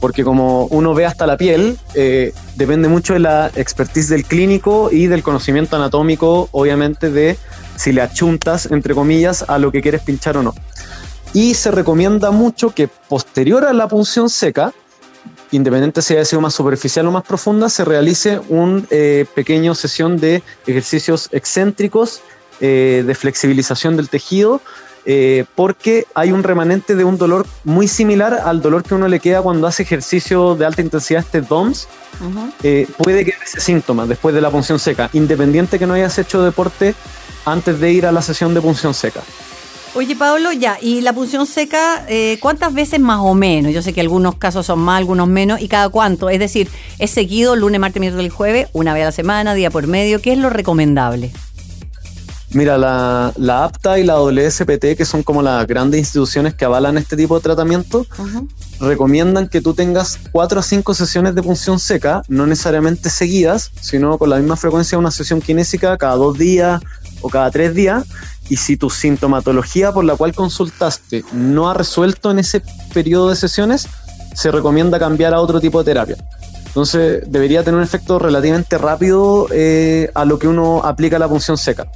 Porque 0.00 0.24
como 0.24 0.66
uno 0.66 0.94
ve 0.94 1.06
hasta 1.06 1.26
la 1.26 1.36
piel, 1.36 1.76
eh, 1.94 2.32
depende 2.56 2.88
mucho 2.88 3.14
de 3.14 3.18
la 3.18 3.50
expertise 3.56 4.08
del 4.08 4.24
clínico 4.24 4.90
y 4.92 5.06
del 5.06 5.22
conocimiento 5.22 5.76
anatómico, 5.76 6.48
obviamente, 6.52 7.10
de 7.10 7.36
si 7.76 7.92
le 7.92 8.02
achuntas, 8.02 8.66
entre 8.66 8.94
comillas, 8.94 9.44
a 9.48 9.58
lo 9.58 9.72
que 9.72 9.82
quieres 9.82 10.02
pinchar 10.02 10.36
o 10.36 10.42
no. 10.42 10.54
Y 11.32 11.54
se 11.54 11.70
recomienda 11.70 12.30
mucho 12.30 12.70
que 12.70 12.88
posterior 12.88 13.64
a 13.64 13.72
la 13.72 13.88
punción 13.88 14.30
seca, 14.30 14.72
independiente 15.50 16.02
si 16.02 16.14
haya 16.14 16.24
sido 16.24 16.40
más 16.40 16.54
superficial 16.54 17.06
o 17.06 17.10
más 17.10 17.24
profunda, 17.24 17.68
se 17.68 17.84
realice 17.84 18.40
un 18.48 18.86
eh, 18.90 19.26
pequeño 19.34 19.74
sesión 19.74 20.18
de 20.18 20.42
ejercicios 20.66 21.28
excéntricos 21.32 22.20
eh, 22.60 23.04
de 23.06 23.14
flexibilización 23.14 23.96
del 23.96 24.08
tejido, 24.08 24.60
eh, 25.04 25.44
porque 25.54 26.06
hay 26.14 26.32
un 26.32 26.42
remanente 26.42 26.94
de 26.94 27.04
un 27.04 27.18
dolor 27.18 27.46
muy 27.64 27.88
similar 27.88 28.34
al 28.34 28.60
dolor 28.60 28.82
que 28.82 28.94
uno 28.94 29.08
le 29.08 29.20
queda 29.20 29.42
cuando 29.42 29.66
hace 29.66 29.82
ejercicio 29.82 30.54
de 30.54 30.66
alta 30.66 30.82
intensidad, 30.82 31.24
este 31.24 31.40
DOMS. 31.40 31.88
Eh, 32.62 32.88
puede 32.96 33.24
quedar 33.24 33.40
ese 33.42 33.60
síntoma 33.60 34.06
después 34.06 34.34
de 34.34 34.40
la 34.40 34.50
punción 34.50 34.78
seca, 34.78 35.08
independiente 35.12 35.78
que 35.78 35.86
no 35.86 35.94
hayas 35.94 36.18
hecho 36.18 36.42
deporte 36.42 36.94
antes 37.44 37.78
de 37.80 37.92
ir 37.92 38.06
a 38.06 38.12
la 38.12 38.22
sesión 38.22 38.54
de 38.54 38.60
punción 38.60 38.92
seca. 38.94 39.20
Oye, 39.94 40.14
Pablo, 40.16 40.52
ya, 40.52 40.78
y 40.80 41.00
la 41.00 41.12
punción 41.12 41.46
seca, 41.46 42.04
¿cuántas 42.40 42.74
veces 42.74 43.00
más 43.00 43.20
o 43.22 43.34
menos? 43.34 43.72
Yo 43.72 43.82
sé 43.82 43.92
que 43.92 44.00
algunos 44.00 44.34
casos 44.36 44.66
son 44.66 44.80
más, 44.80 44.98
algunos 44.98 45.28
menos, 45.28 45.60
y 45.60 45.68
cada 45.68 45.88
cuánto. 45.88 46.28
Es 46.28 46.38
decir, 46.38 46.68
¿es 46.98 47.10
seguido 47.10 47.56
lunes, 47.56 47.80
martes, 47.80 48.00
miércoles 48.00 48.26
y 48.26 48.30
jueves, 48.30 48.68
una 48.74 48.92
vez 48.92 49.02
a 49.02 49.06
la 49.06 49.12
semana, 49.12 49.54
día 49.54 49.70
por 49.70 49.86
medio? 49.86 50.20
¿Qué 50.20 50.32
es 50.32 50.38
lo 50.38 50.50
recomendable? 50.50 51.32
Mira, 52.52 52.78
la, 52.78 53.32
la, 53.36 53.64
APTA 53.64 53.98
y 53.98 54.04
la 54.04 54.20
WSPT, 54.20 54.96
que 54.96 55.04
son 55.04 55.22
como 55.22 55.42
las 55.42 55.66
grandes 55.66 56.00
instituciones 56.00 56.54
que 56.54 56.64
avalan 56.64 56.96
este 56.96 57.14
tipo 57.14 57.36
de 57.36 57.42
tratamiento, 57.42 58.06
recomiendan 58.80 59.48
que 59.48 59.60
tú 59.60 59.74
tengas 59.74 60.18
cuatro 60.32 60.60
o 60.60 60.62
cinco 60.62 60.94
sesiones 60.94 61.34
de 61.34 61.42
punción 61.42 61.78
seca, 61.78 62.22
no 62.28 62.46
necesariamente 62.46 63.10
seguidas, 63.10 63.70
sino 63.80 64.16
con 64.16 64.30
la 64.30 64.38
misma 64.38 64.56
frecuencia 64.56 64.96
de 64.96 65.00
una 65.00 65.10
sesión 65.10 65.42
kinésica 65.42 65.98
cada 65.98 66.16
dos 66.16 66.38
días 66.38 66.80
o 67.20 67.28
cada 67.28 67.50
tres 67.50 67.74
días. 67.74 68.04
Y 68.48 68.56
si 68.56 68.78
tu 68.78 68.88
sintomatología 68.88 69.92
por 69.92 70.04
la 70.04 70.16
cual 70.16 70.34
consultaste 70.34 71.24
no 71.32 71.68
ha 71.68 71.74
resuelto 71.74 72.30
en 72.30 72.38
ese 72.38 72.62
periodo 72.94 73.28
de 73.28 73.36
sesiones, 73.36 73.86
se 74.34 74.50
recomienda 74.50 74.98
cambiar 74.98 75.34
a 75.34 75.40
otro 75.42 75.60
tipo 75.60 75.80
de 75.80 75.84
terapia. 75.84 76.16
Entonces 76.66 77.24
debería 77.26 77.62
tener 77.62 77.76
un 77.76 77.84
efecto 77.84 78.18
relativamente 78.18 78.78
rápido 78.78 79.48
eh, 79.50 80.10
a 80.14 80.24
lo 80.24 80.38
que 80.38 80.48
uno 80.48 80.82
aplica 80.82 81.18
la 81.18 81.28
punción 81.28 81.58
seca. 81.58 81.86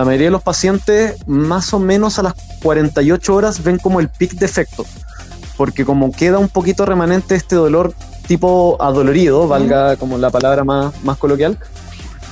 La 0.00 0.06
mayoría 0.06 0.28
de 0.28 0.30
los 0.30 0.42
pacientes, 0.42 1.16
más 1.26 1.74
o 1.74 1.78
menos 1.78 2.18
a 2.18 2.22
las 2.22 2.32
48 2.62 3.34
horas, 3.34 3.62
ven 3.62 3.76
como 3.76 4.00
el 4.00 4.08
pic 4.08 4.32
de 4.32 4.46
efecto, 4.46 4.86
porque 5.58 5.84
como 5.84 6.10
queda 6.10 6.38
un 6.38 6.48
poquito 6.48 6.86
remanente 6.86 7.34
este 7.34 7.54
dolor 7.54 7.92
tipo 8.26 8.78
adolorido, 8.80 9.46
valga 9.46 9.96
como 9.96 10.16
la 10.16 10.30
palabra 10.30 10.64
más, 10.64 10.94
más 11.04 11.18
coloquial, 11.18 11.58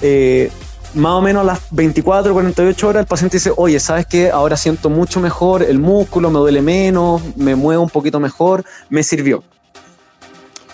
eh, 0.01 0.51
más 0.95 1.13
o 1.13 1.21
menos 1.21 1.43
a 1.43 1.45
las 1.45 1.59
24, 1.71 2.33
48 2.33 2.89
horas 2.89 3.01
el 3.03 3.07
paciente 3.07 3.37
dice, 3.37 3.53
oye, 3.55 3.79
¿sabes 3.81 4.07
qué? 4.07 4.31
Ahora 4.31 4.57
siento 4.57 4.89
mucho 4.89 5.21
mejor 5.21 5.63
el 5.63 5.79
músculo, 5.79 6.31
me 6.31 6.39
duele 6.39 6.63
menos, 6.63 7.21
me 7.37 7.55
muevo 7.55 7.83
un 7.83 7.91
poquito 7.91 8.19
mejor, 8.19 8.65
me 8.89 9.03
sirvió. 9.03 9.45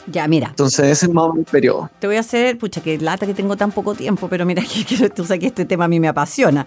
Ya, 0.07 0.29
mira. 0.29 0.49
Entonces 0.49 0.87
ese 0.91 1.07
es 1.07 1.13
más 1.13 1.25
o 1.25 1.29
menos 1.33 1.47
el 1.47 1.51
periodo. 1.51 1.91
Te 1.99 2.07
voy 2.07 2.17
a 2.17 2.21
hacer, 2.21 2.59
pucha, 2.59 2.83
que 2.83 2.99
lata 2.99 3.27
que 3.27 3.35
tengo 3.35 3.57
tan 3.57 3.73
poco 3.73 3.95
tiempo, 3.95 4.29
pero 4.29 4.45
mira, 4.45 4.63
que, 4.89 5.11
tú 5.11 5.25
sabes 5.25 5.41
que 5.41 5.47
este 5.47 5.65
tema 5.65 5.85
a 5.87 5.89
mí 5.89 6.01
me 6.01 6.09
apasiona. 6.09 6.67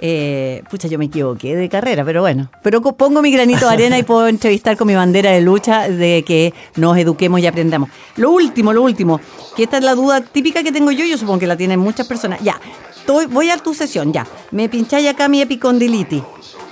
Eh, 0.00 0.62
pucha, 0.70 0.86
yo 0.86 0.96
me 0.96 1.06
equivoqué 1.06 1.56
de 1.56 1.68
carrera, 1.68 2.04
pero 2.04 2.20
bueno. 2.20 2.48
Pero 2.62 2.80
pongo 2.82 3.20
mi 3.20 3.32
granito 3.32 3.66
de 3.66 3.72
arena 3.72 3.98
y 3.98 4.04
puedo 4.04 4.28
entrevistar 4.28 4.76
con 4.76 4.86
mi 4.86 4.94
bandera 4.94 5.32
de 5.32 5.40
lucha 5.40 5.88
de 5.88 6.22
que 6.24 6.54
nos 6.76 6.96
eduquemos 6.96 7.40
y 7.40 7.46
aprendamos. 7.46 7.90
Lo 8.16 8.30
último, 8.30 8.72
lo 8.72 8.82
último, 8.82 9.20
que 9.56 9.64
esta 9.64 9.78
es 9.78 9.84
la 9.84 9.94
duda 9.94 10.20
típica 10.20 10.62
que 10.62 10.70
tengo 10.70 10.92
yo, 10.92 11.04
yo 11.04 11.18
supongo 11.18 11.40
que 11.40 11.46
la 11.48 11.56
tienen 11.56 11.80
muchas 11.80 12.06
personas. 12.06 12.40
Ya, 12.42 12.60
voy 13.30 13.50
a 13.50 13.56
tu 13.58 13.74
sesión, 13.74 14.12
ya. 14.12 14.26
Me 14.50 14.68
pincháis 14.68 15.08
acá 15.08 15.28
mi 15.28 15.40
epicondilitis. 15.40 16.22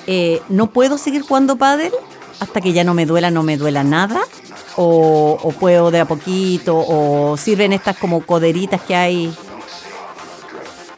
Eh, 0.06 0.40
¿No 0.48 0.70
puedo 0.70 0.98
seguir 0.98 1.22
jugando 1.22 1.56
pádel 1.56 1.92
hasta 2.38 2.60
que 2.60 2.72
ya 2.72 2.84
no 2.84 2.94
me 2.94 3.06
duela, 3.06 3.30
no 3.30 3.42
me 3.42 3.56
duela 3.56 3.82
nada? 3.82 4.20
O, 4.76 5.52
puedo 5.58 5.90
de 5.90 6.00
a 6.00 6.04
poquito, 6.04 6.76
o 6.76 7.36
sirven 7.36 7.72
estas 7.72 7.96
como 7.96 8.24
coderitas 8.24 8.80
que 8.82 8.94
hay? 8.94 9.34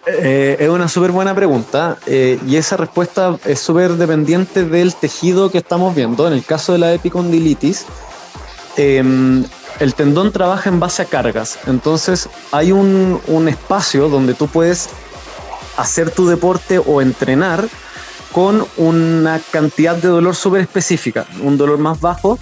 Eh, 0.07 0.57
es 0.61 0.69
una 0.69 0.89
súper 0.89 1.11
buena 1.11 1.35
pregunta 1.35 1.99
eh, 2.07 2.39
y 2.47 2.57
esa 2.57 2.79
respuesta 2.79 3.37
es 3.45 3.61
súper 3.61 3.93
dependiente 3.93 4.65
del 4.65 4.95
tejido 4.95 5.51
que 5.51 5.59
estamos 5.59 5.95
viendo. 5.95 6.27
En 6.27 6.33
el 6.33 6.45
caso 6.45 6.73
de 6.73 6.79
la 6.79 6.93
epicondilitis, 6.95 7.85
em, 8.77 9.45
el 9.81 9.95
tendón 9.95 10.33
trabaja 10.33 10.71
en 10.71 10.81
base 10.81 11.03
a 11.03 11.05
cargas, 11.05 11.59
entonces 11.67 12.29
hay 12.53 12.73
un, 12.73 13.21
un 13.27 13.49
espacio 13.49 14.09
donde 14.09 14.35
tú 14.35 14.49
puedes 14.49 14.89
hacer 15.77 16.11
tu 16.11 16.27
deporte 16.27 16.79
o 16.79 17.01
entrenar 17.01 17.69
con 18.33 18.67
una 18.77 19.41
cantidad 19.51 19.95
de 19.97 20.09
dolor 20.09 20.35
súper 20.35 20.63
específica, 20.63 21.27
un 21.43 21.57
dolor 21.57 21.79
más 21.79 22.01
bajo 22.01 22.39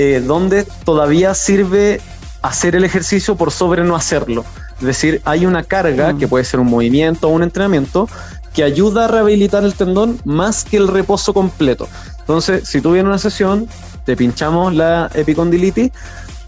eh, 0.00 0.22
donde 0.24 0.64
todavía 0.84 1.34
sirve 1.34 2.00
hacer 2.40 2.76
el 2.76 2.84
ejercicio 2.84 3.34
por 3.34 3.50
sobre 3.50 3.82
no 3.82 3.96
hacerlo. 3.96 4.44
Es 4.78 4.86
decir, 4.86 5.20
hay 5.24 5.44
una 5.44 5.64
carga, 5.64 6.12
mm. 6.12 6.18
que 6.18 6.28
puede 6.28 6.44
ser 6.44 6.60
un 6.60 6.68
movimiento 6.68 7.26
o 7.26 7.32
un 7.32 7.42
entrenamiento, 7.42 8.08
que 8.54 8.62
ayuda 8.62 9.06
a 9.06 9.08
rehabilitar 9.08 9.64
el 9.64 9.74
tendón 9.74 10.20
más 10.24 10.62
que 10.62 10.76
el 10.76 10.86
reposo 10.86 11.34
completo. 11.34 11.88
Entonces, 12.20 12.68
si 12.68 12.80
tú 12.80 12.92
vienes 12.92 13.08
una 13.08 13.18
sesión, 13.18 13.66
te 14.04 14.16
pinchamos 14.16 14.72
la 14.72 15.10
epicondilitis, 15.14 15.90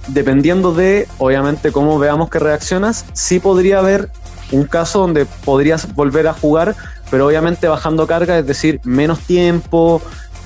dependiendo 0.07 0.73
de, 0.73 1.09
obviamente, 1.19 1.73
cómo 1.73 1.99
veamos 1.99 2.31
que 2.31 2.39
reaccionas, 2.39 3.05
sí 3.15 3.41
podría 3.41 3.81
haber 3.81 4.11
un 4.53 4.63
caso 4.63 5.01
donde 5.01 5.27
podrías 5.27 5.93
volver 5.93 6.29
a 6.29 6.35
jugar, 6.35 6.77
pero 7.11 7.27
obviamente 7.27 7.67
bajando 7.67 8.07
carga, 8.07 8.39
es 8.39 8.47
decir, 8.47 8.81
menos 8.85 9.19
tiempo, 9.23 10.01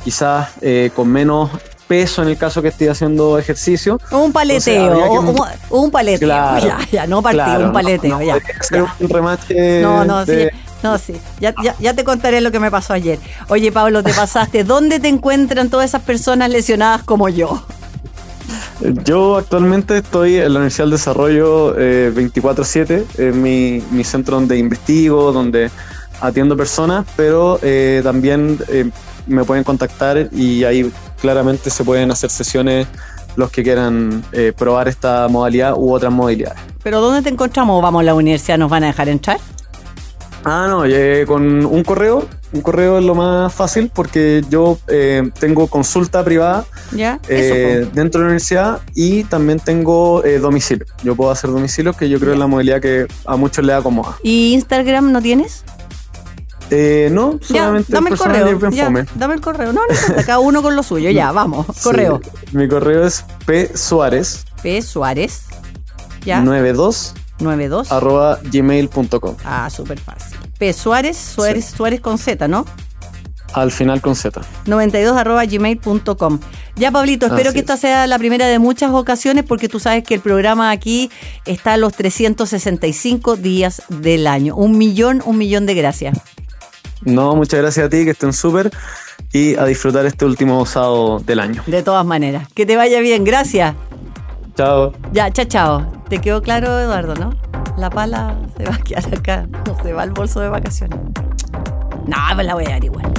quizás 0.04 0.52
eh, 0.62 0.90
con 0.96 1.08
menos 1.08 1.50
peso 1.86 2.22
en 2.22 2.28
el 2.28 2.36
caso 2.36 2.62
que 2.62 2.68
esté 2.68 2.90
haciendo 2.90 3.38
ejercicio. 3.38 4.00
Un 4.10 4.32
paleteo, 4.32 5.20
un, 5.70 5.90
paleteo, 5.90 6.28
ya, 6.28 6.78
ya, 6.90 7.06
no 7.06 7.22
partido, 7.22 7.66
un 7.66 7.72
paleteo, 7.72 8.20
ya. 8.20 8.38
un 9.00 9.08
remate. 9.08 9.80
No, 9.80 10.04
no, 10.04 10.24
sí. 10.24 10.48
No, 10.82 10.98
sí, 10.98 11.14
ya, 11.40 11.54
ya, 11.62 11.74
ya, 11.78 11.94
te 11.94 12.04
contaré 12.04 12.42
lo 12.42 12.50
que 12.52 12.60
me 12.60 12.70
pasó 12.70 12.92
ayer. 12.92 13.18
Oye, 13.48 13.72
Pablo, 13.72 14.02
te 14.02 14.12
pasaste. 14.12 14.64
¿Dónde 14.64 15.00
te 15.00 15.08
encuentran 15.08 15.70
todas 15.70 15.86
esas 15.88 16.02
personas 16.02 16.50
lesionadas 16.50 17.02
como 17.04 17.30
yo? 17.30 17.64
Yo 19.02 19.38
actualmente 19.38 19.96
estoy 19.98 20.36
en 20.36 20.52
la 20.52 20.58
Universidad 20.58 20.84
del 20.84 20.90
Desarrollo 20.90 21.74
24-7, 21.76 22.90
eh, 22.90 23.06
es 23.16 23.34
mi, 23.34 23.82
mi, 23.90 24.04
centro 24.04 24.36
donde 24.36 24.58
investigo, 24.58 25.32
donde 25.32 25.70
atiendo 26.20 26.56
personas, 26.56 27.06
pero 27.16 27.58
eh, 27.62 28.00
también 28.02 28.58
eh, 28.68 28.90
me 29.26 29.44
pueden 29.44 29.64
contactar 29.64 30.28
y 30.32 30.64
ahí 30.64 30.90
claramente 31.24 31.70
se 31.70 31.84
pueden 31.84 32.10
hacer 32.10 32.28
sesiones 32.28 32.86
los 33.34 33.50
que 33.50 33.62
quieran 33.62 34.22
eh, 34.32 34.52
probar 34.54 34.88
esta 34.88 35.26
modalidad 35.28 35.72
u 35.74 35.90
otras 35.90 36.12
modalidades. 36.12 36.60
¿Pero 36.82 37.00
dónde 37.00 37.22
te 37.22 37.30
encontramos? 37.30 37.82
¿Vamos 37.82 38.00
a 38.00 38.04
la 38.04 38.14
universidad? 38.14 38.58
¿Nos 38.58 38.70
van 38.70 38.84
a 38.84 38.88
dejar 38.88 39.08
entrar? 39.08 39.38
Ah, 40.44 40.66
no, 40.68 40.84
eh, 40.84 41.24
con 41.26 41.64
un 41.64 41.82
correo. 41.82 42.28
Un 42.52 42.60
correo 42.60 42.98
es 42.98 43.04
lo 43.04 43.14
más 43.14 43.54
fácil 43.54 43.90
porque 43.92 44.44
yo 44.50 44.78
eh, 44.88 45.30
tengo 45.40 45.66
consulta 45.66 46.22
privada 46.22 46.66
¿Ya? 46.92 47.18
dentro 47.26 47.90
de 47.94 48.18
la 48.18 48.24
universidad 48.26 48.80
y 48.94 49.24
también 49.24 49.60
tengo 49.60 50.22
domicilio. 50.42 50.84
Yo 51.02 51.16
puedo 51.16 51.30
hacer 51.30 51.50
domicilio, 51.50 51.94
que 51.94 52.10
yo 52.10 52.20
creo 52.20 52.34
es 52.34 52.38
la 52.38 52.46
modalidad 52.46 52.82
que 52.82 53.06
a 53.24 53.36
muchos 53.36 53.64
le 53.64 53.72
acomoda. 53.72 54.16
¿Y 54.22 54.52
Instagram 54.52 55.10
no 55.10 55.22
tienes? 55.22 55.64
Eh, 56.70 57.08
no, 57.12 57.38
solamente 57.42 57.92
dame 57.92 58.10
el 58.10 58.16
correo. 58.16 58.58
dame 59.14 59.34
el 59.34 59.40
correo. 59.40 59.72
No, 59.72 59.82
no 59.82 60.22
cada 60.24 60.38
uno 60.40 60.62
con 60.62 60.76
lo 60.76 60.82
suyo. 60.82 61.10
Ya, 61.10 61.32
vamos. 61.32 61.66
Correo. 61.82 62.20
mi 62.52 62.68
correo 62.68 63.06
es 63.06 63.24
p 63.46 63.76
suárez. 63.76 64.44
P 64.62 64.80
Suárez. 64.80 65.44
Ya. 66.24 66.40
92. 66.40 67.14
92. 67.40 67.92
Arroba 67.92 68.38
gmail.com. 68.50 69.36
Ah, 69.44 69.68
súper 69.68 69.98
fácil. 70.00 70.38
P 70.58 70.72
Suárez, 70.72 71.16
Suárez, 71.18 71.66
Suárez 71.66 72.00
con 72.00 72.16
Z, 72.16 72.48
¿no? 72.48 72.64
Al 73.52 73.70
final 73.70 74.00
con 74.00 74.16
Z. 74.16 74.40
92 74.66 75.16
arroba 75.16 75.44
gmail.com. 75.44 76.40
Ya, 76.76 76.90
Pablito, 76.90 77.26
espero 77.26 77.52
que 77.52 77.60
esta 77.60 77.76
sea 77.76 78.06
la 78.08 78.18
primera 78.18 78.46
de 78.46 78.58
muchas 78.58 78.90
ocasiones 78.92 79.44
porque 79.44 79.68
tú 79.68 79.78
sabes 79.78 80.02
que 80.02 80.14
el 80.14 80.20
programa 80.20 80.70
aquí 80.70 81.10
está 81.44 81.74
a 81.74 81.76
los 81.76 81.92
365 81.92 83.36
días 83.36 83.82
del 83.88 84.26
año. 84.26 84.56
Un 84.56 84.76
millón, 84.76 85.22
un 85.24 85.38
millón 85.38 85.66
de 85.66 85.74
gracias. 85.74 86.18
No, 87.04 87.36
muchas 87.36 87.60
gracias 87.60 87.86
a 87.86 87.88
ti, 87.88 88.04
que 88.04 88.10
estén 88.10 88.32
súper 88.32 88.70
y 89.32 89.56
a 89.56 89.64
disfrutar 89.64 90.06
este 90.06 90.24
último 90.24 90.64
sábado 90.64 91.20
del 91.20 91.40
año. 91.40 91.62
De 91.66 91.82
todas 91.82 92.06
maneras. 92.06 92.48
Que 92.54 92.66
te 92.66 92.76
vaya 92.76 93.00
bien, 93.00 93.24
gracias. 93.24 93.74
Chao. 94.56 94.92
Ya, 95.12 95.30
chao, 95.30 95.44
chao. 95.46 95.92
¿Te 96.08 96.20
quedó 96.20 96.40
claro, 96.40 96.78
Eduardo, 96.78 97.14
no? 97.16 97.34
La 97.76 97.90
pala 97.90 98.36
se 98.56 98.64
va 98.64 98.74
a 98.76 98.78
quedar 98.78 99.14
acá, 99.14 99.48
no 99.66 99.76
se 99.82 99.92
va 99.92 100.02
al 100.02 100.12
bolso 100.12 100.40
de 100.40 100.48
vacaciones. 100.48 100.98
No, 102.06 102.16
pues 102.34 102.46
la 102.46 102.54
voy 102.54 102.66
a 102.66 102.70
dar 102.70 102.84
igual. 102.84 103.12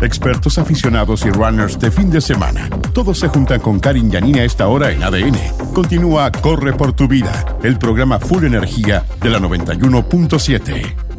Expertos 0.00 0.58
aficionados 0.58 1.24
y 1.26 1.30
runners 1.30 1.78
de 1.78 1.90
fin 1.90 2.10
de 2.10 2.20
semana. 2.20 2.68
Todos 2.92 3.18
se 3.18 3.28
juntan 3.28 3.60
con 3.60 3.80
Karin 3.80 4.10
Yanina 4.10 4.42
a 4.42 4.44
esta 4.44 4.66
hora 4.68 4.90
en 4.90 5.02
ADN. 5.02 5.38
Continúa 5.72 6.30
Corre 6.30 6.72
por 6.72 6.92
tu 6.92 7.08
vida, 7.08 7.44
el 7.62 7.78
programa 7.78 8.18
Full 8.18 8.44
Energía 8.44 9.04
de 9.20 9.30
la 9.30 9.38
91.7. 9.38 11.11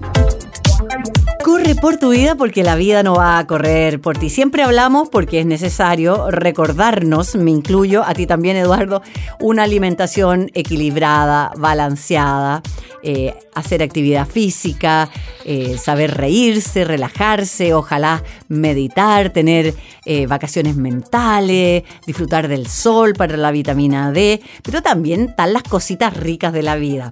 Corre 1.44 1.76
por 1.76 1.98
tu 1.98 2.12
vida 2.12 2.36
porque 2.36 2.64
la 2.64 2.76
vida 2.76 3.04
no 3.04 3.16
va 3.16 3.38
a 3.38 3.46
correr 3.46 4.00
por 4.00 4.18
ti. 4.18 4.30
Siempre 4.30 4.64
hablamos 4.64 5.10
porque 5.10 5.42
es 5.42 5.46
necesario 5.46 6.32
recordarnos, 6.32 7.36
me 7.36 7.52
incluyo, 7.52 8.02
a 8.06 8.14
ti 8.14 8.26
también 8.26 8.56
Eduardo, 8.56 9.02
una 9.42 9.64
alimentación 9.64 10.50
equilibrada, 10.54 11.52
balanceada, 11.58 12.62
eh, 13.02 13.36
hacer 13.54 13.84
actividad 13.84 14.26
física, 14.26 15.10
eh, 15.44 15.78
saber 15.78 16.16
reírse, 16.16 16.86
relajarse, 16.86 17.74
ojalá 17.74 18.24
meditar, 18.48 19.32
tener 19.32 19.74
eh, 20.06 20.26
vacaciones 20.28 20.78
mentales, 20.78 21.84
disfrutar 22.08 22.48
del 22.48 22.68
sol 22.68 23.16
para 23.16 23.36
la 23.36 23.52
vitamina 23.52 24.14
D, 24.14 24.42
pero 24.64 24.82
también 24.82 25.30
están 25.30 25.52
las 25.52 25.64
cositas 25.64 26.16
ricas 26.16 26.54
de 26.54 26.64
la 26.64 26.78
vida. 26.78 27.12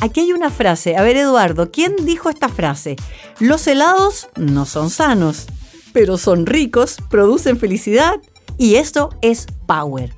Aquí 0.00 0.20
hay 0.20 0.32
una 0.32 0.50
frase, 0.50 0.96
a 0.96 1.02
ver 1.02 1.16
Eduardo, 1.16 1.70
¿quién 1.70 1.96
dijo 2.04 2.28
esta 2.28 2.48
frase? 2.48 2.96
Los 3.40 3.66
helados 3.66 4.28
no 4.36 4.66
son 4.66 4.90
sanos, 4.90 5.46
pero 5.92 6.18
son 6.18 6.44
ricos, 6.44 6.98
producen 7.08 7.58
felicidad 7.58 8.16
y 8.58 8.74
esto 8.74 9.10
es 9.22 9.46
power. 9.66 10.14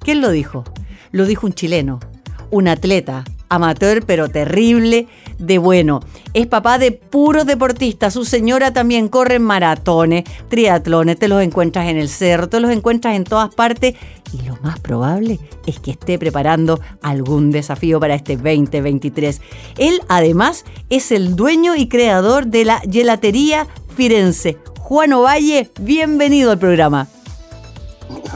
¿Quién 0.00 0.20
lo 0.20 0.30
dijo? 0.30 0.64
Lo 1.10 1.24
dijo 1.24 1.46
un 1.46 1.54
chileno, 1.54 2.00
un 2.50 2.68
atleta, 2.68 3.24
amateur 3.48 4.04
pero 4.06 4.28
terrible 4.28 5.08
de 5.38 5.58
bueno. 5.58 6.00
Es 6.32 6.46
papá 6.46 6.78
de 6.78 6.92
puros 6.92 7.46
deportistas. 7.46 8.14
Su 8.14 8.24
señora 8.24 8.72
también 8.72 9.08
corre 9.08 9.38
maratones, 9.38 10.24
triatlones. 10.48 11.18
Te 11.18 11.28
los 11.28 11.42
encuentras 11.42 11.88
en 11.88 11.96
el 11.96 12.08
cerro, 12.08 12.48
te 12.48 12.60
los 12.60 12.70
encuentras 12.70 13.16
en 13.16 13.24
todas 13.24 13.54
partes. 13.54 13.94
Y 14.32 14.42
lo 14.42 14.56
más 14.62 14.80
probable 14.80 15.38
es 15.66 15.78
que 15.78 15.92
esté 15.92 16.18
preparando 16.18 16.80
algún 17.02 17.50
desafío 17.50 18.00
para 18.00 18.14
este 18.14 18.36
2023. 18.36 19.40
Él 19.78 20.00
además 20.08 20.64
es 20.90 21.12
el 21.12 21.36
dueño 21.36 21.76
y 21.76 21.88
creador 21.88 22.46
de 22.46 22.64
la 22.64 22.80
gelatería 22.80 23.66
Firenze. 23.96 24.58
Juan 24.80 25.12
Ovalle, 25.12 25.70
bienvenido 25.80 26.50
al 26.50 26.58
programa. 26.58 27.06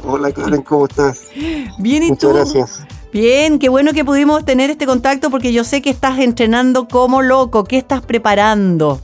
Hola 0.05 0.33
Karen, 0.33 0.63
¿cómo 0.63 0.87
estás? 0.87 1.25
Bien, 1.79 2.03
¿y 2.03 2.09
Muchas 2.09 2.19
tú? 2.19 2.33
gracias. 2.33 2.81
Bien, 3.13 3.59
qué 3.59 3.71
bueno 3.71 3.93
que 3.93 4.05
pudimos 4.05 4.45
tener 4.45 4.69
este 4.69 4.85
contacto 4.85 5.31
porque 5.31 5.53
yo 5.53 5.65
sé 5.65 5.81
que 5.81 5.91
estás 5.91 6.19
entrenando 6.19 6.89
como 6.89 7.23
loco. 7.23 7.65
¿Qué 7.65 7.79
estás 7.79 8.03
preparando? 8.03 9.01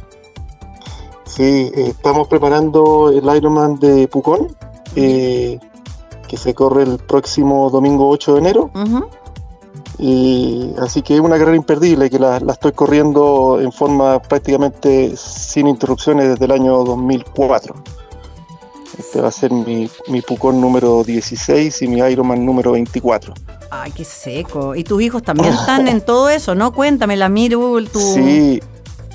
Sí, 1.24 1.42
eh, 1.74 1.86
estamos 1.88 2.28
preparando 2.28 3.10
el 3.10 3.24
Ironman 3.36 3.78
de 3.78 4.06
Pucón, 4.08 4.54
eh, 4.94 5.58
que 6.28 6.36
se 6.36 6.52
corre 6.54 6.82
el 6.82 6.98
próximo 6.98 7.70
domingo 7.70 8.08
8 8.10 8.34
de 8.34 8.38
enero. 8.40 8.70
Y 9.98 10.74
así 10.78 11.02
que 11.02 11.14
es 11.14 11.20
una 11.20 11.38
carrera 11.38 11.56
imperdible 11.56 12.10
que 12.10 12.18
la, 12.18 12.40
la 12.40 12.52
estoy 12.52 12.72
corriendo 12.72 13.58
en 13.60 13.72
forma 13.72 14.20
prácticamente 14.20 15.16
sin 15.16 15.66
interrupciones 15.66 16.28
desde 16.28 16.44
el 16.44 16.52
año 16.52 16.84
2004. 16.84 17.74
Este 18.98 19.20
va 19.20 19.28
a 19.28 19.32
ser 19.32 19.52
mi, 19.52 19.90
mi 20.08 20.20
Pucón 20.22 20.60
número 20.60 21.02
16 21.02 21.82
y 21.82 21.88
mi 21.88 21.98
Ironman 21.98 22.44
número 22.44 22.72
24. 22.72 23.34
Ay, 23.70 23.92
qué 23.92 24.04
seco. 24.04 24.74
Y 24.74 24.84
tus 24.84 25.02
hijos 25.02 25.22
también 25.22 25.52
están 25.54 25.88
en 25.88 26.00
todo 26.00 26.28
eso, 26.28 26.54
¿no? 26.54 26.72
Cuéntame, 26.72 27.16
la 27.16 27.28
Miru, 27.28 27.84
tu, 27.84 27.98
Sí, 27.98 28.60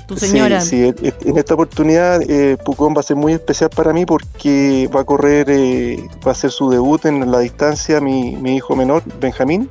tu 0.06 0.16
señora. 0.16 0.60
Sí, 0.60 0.92
sí, 1.00 1.12
en 1.24 1.38
esta 1.38 1.54
oportunidad 1.54 2.20
eh, 2.28 2.56
Pucón 2.62 2.94
va 2.94 3.00
a 3.00 3.04
ser 3.04 3.16
muy 3.16 3.32
especial 3.32 3.70
para 3.70 3.92
mí 3.92 4.04
porque 4.04 4.88
va 4.94 5.00
a 5.00 5.04
correr, 5.04 5.48
eh, 5.50 6.08
va 6.26 6.32
a 6.32 6.34
ser 6.34 6.50
su 6.50 6.68
debut 6.70 7.06
en 7.06 7.30
la 7.30 7.38
distancia 7.38 8.00
mi, 8.00 8.36
mi 8.36 8.56
hijo 8.56 8.76
menor, 8.76 9.02
Benjamín, 9.18 9.68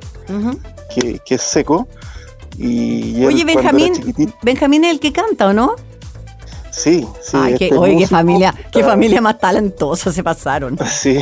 que, 0.94 1.20
que 1.24 1.34
es 1.36 1.42
seco. 1.42 1.88
Y 2.58 3.22
él 3.22 3.28
Oye, 3.28 3.44
Benjamín, 3.44 3.92
Benjamín 4.42 4.84
es 4.84 4.92
el 4.92 5.00
que 5.00 5.12
canta, 5.12 5.48
¿o 5.48 5.52
no? 5.52 5.76
Sí, 6.82 7.06
sí. 7.22 7.36
Ay, 7.40 7.54
qué, 7.56 7.64
este 7.66 7.76
oye, 7.78 7.96
qué 7.98 8.06
familia, 8.06 8.54
qué 8.72 8.82
familia 8.84 9.20
más 9.20 9.38
talentosa 9.38 10.12
se 10.12 10.22
pasaron. 10.22 10.78
Sí, 10.90 11.18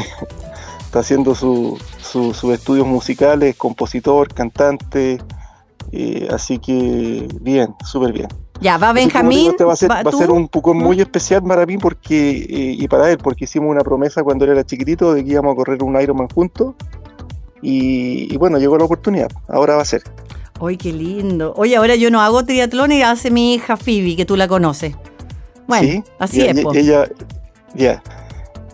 está 0.80 1.00
haciendo 1.00 1.34
su- 1.34 1.78
su- 2.02 2.32
sus 2.34 2.52
estudios 2.52 2.86
musicales, 2.86 3.56
compositor, 3.56 4.32
cantante. 4.32 5.18
eh, 5.92 6.28
así 6.30 6.58
que 6.58 7.26
bien, 7.40 7.74
súper 7.84 8.12
bien. 8.12 8.28
Ya, 8.60 8.76
va 8.76 8.92
Benjamín. 8.92 9.50
este 9.52 9.64
va 9.64 9.72
a 9.72 9.76
ser, 9.76 9.88
va 9.90 10.02
va 10.02 10.10
a 10.10 10.12
tú. 10.12 10.18
ser 10.18 10.30
un 10.30 10.50
¿Mm? 10.52 10.76
muy 10.76 11.00
especial 11.00 11.42
para 11.44 11.64
mí 11.64 11.78
porque 11.78 12.30
eh, 12.30 12.76
y 12.78 12.88
para 12.88 13.10
él, 13.10 13.18
porque 13.18 13.44
hicimos 13.44 13.70
una 13.70 13.82
promesa 13.82 14.22
cuando 14.22 14.44
él 14.44 14.50
era 14.50 14.64
chiquitito 14.64 15.14
de 15.14 15.24
que 15.24 15.30
íbamos 15.30 15.52
a 15.52 15.56
correr 15.56 15.82
un 15.82 15.98
Ironman 16.00 16.28
juntos. 16.28 16.74
Y, 17.62 18.32
y 18.32 18.36
bueno, 18.36 18.58
llegó 18.58 18.76
la 18.78 18.84
oportunidad. 18.84 19.28
Ahora 19.48 19.76
va 19.76 19.82
a 19.82 19.84
ser. 19.84 20.02
Ay, 20.60 20.76
qué 20.76 20.92
lindo. 20.92 21.54
Oye, 21.56 21.76
ahora 21.76 21.94
yo 21.96 22.10
no 22.10 22.20
hago 22.20 22.44
triatlón 22.44 22.92
y 22.92 23.02
hace 23.02 23.30
mi 23.30 23.54
hija 23.54 23.76
Phoebe, 23.76 24.16
que 24.16 24.24
tú 24.26 24.36
la 24.36 24.46
conoces. 24.48 24.94
Bueno, 25.68 25.88
Sí, 25.88 26.04
así 26.18 26.40
es. 26.40 26.57
Ella, 26.74 27.09
ya, 27.74 28.02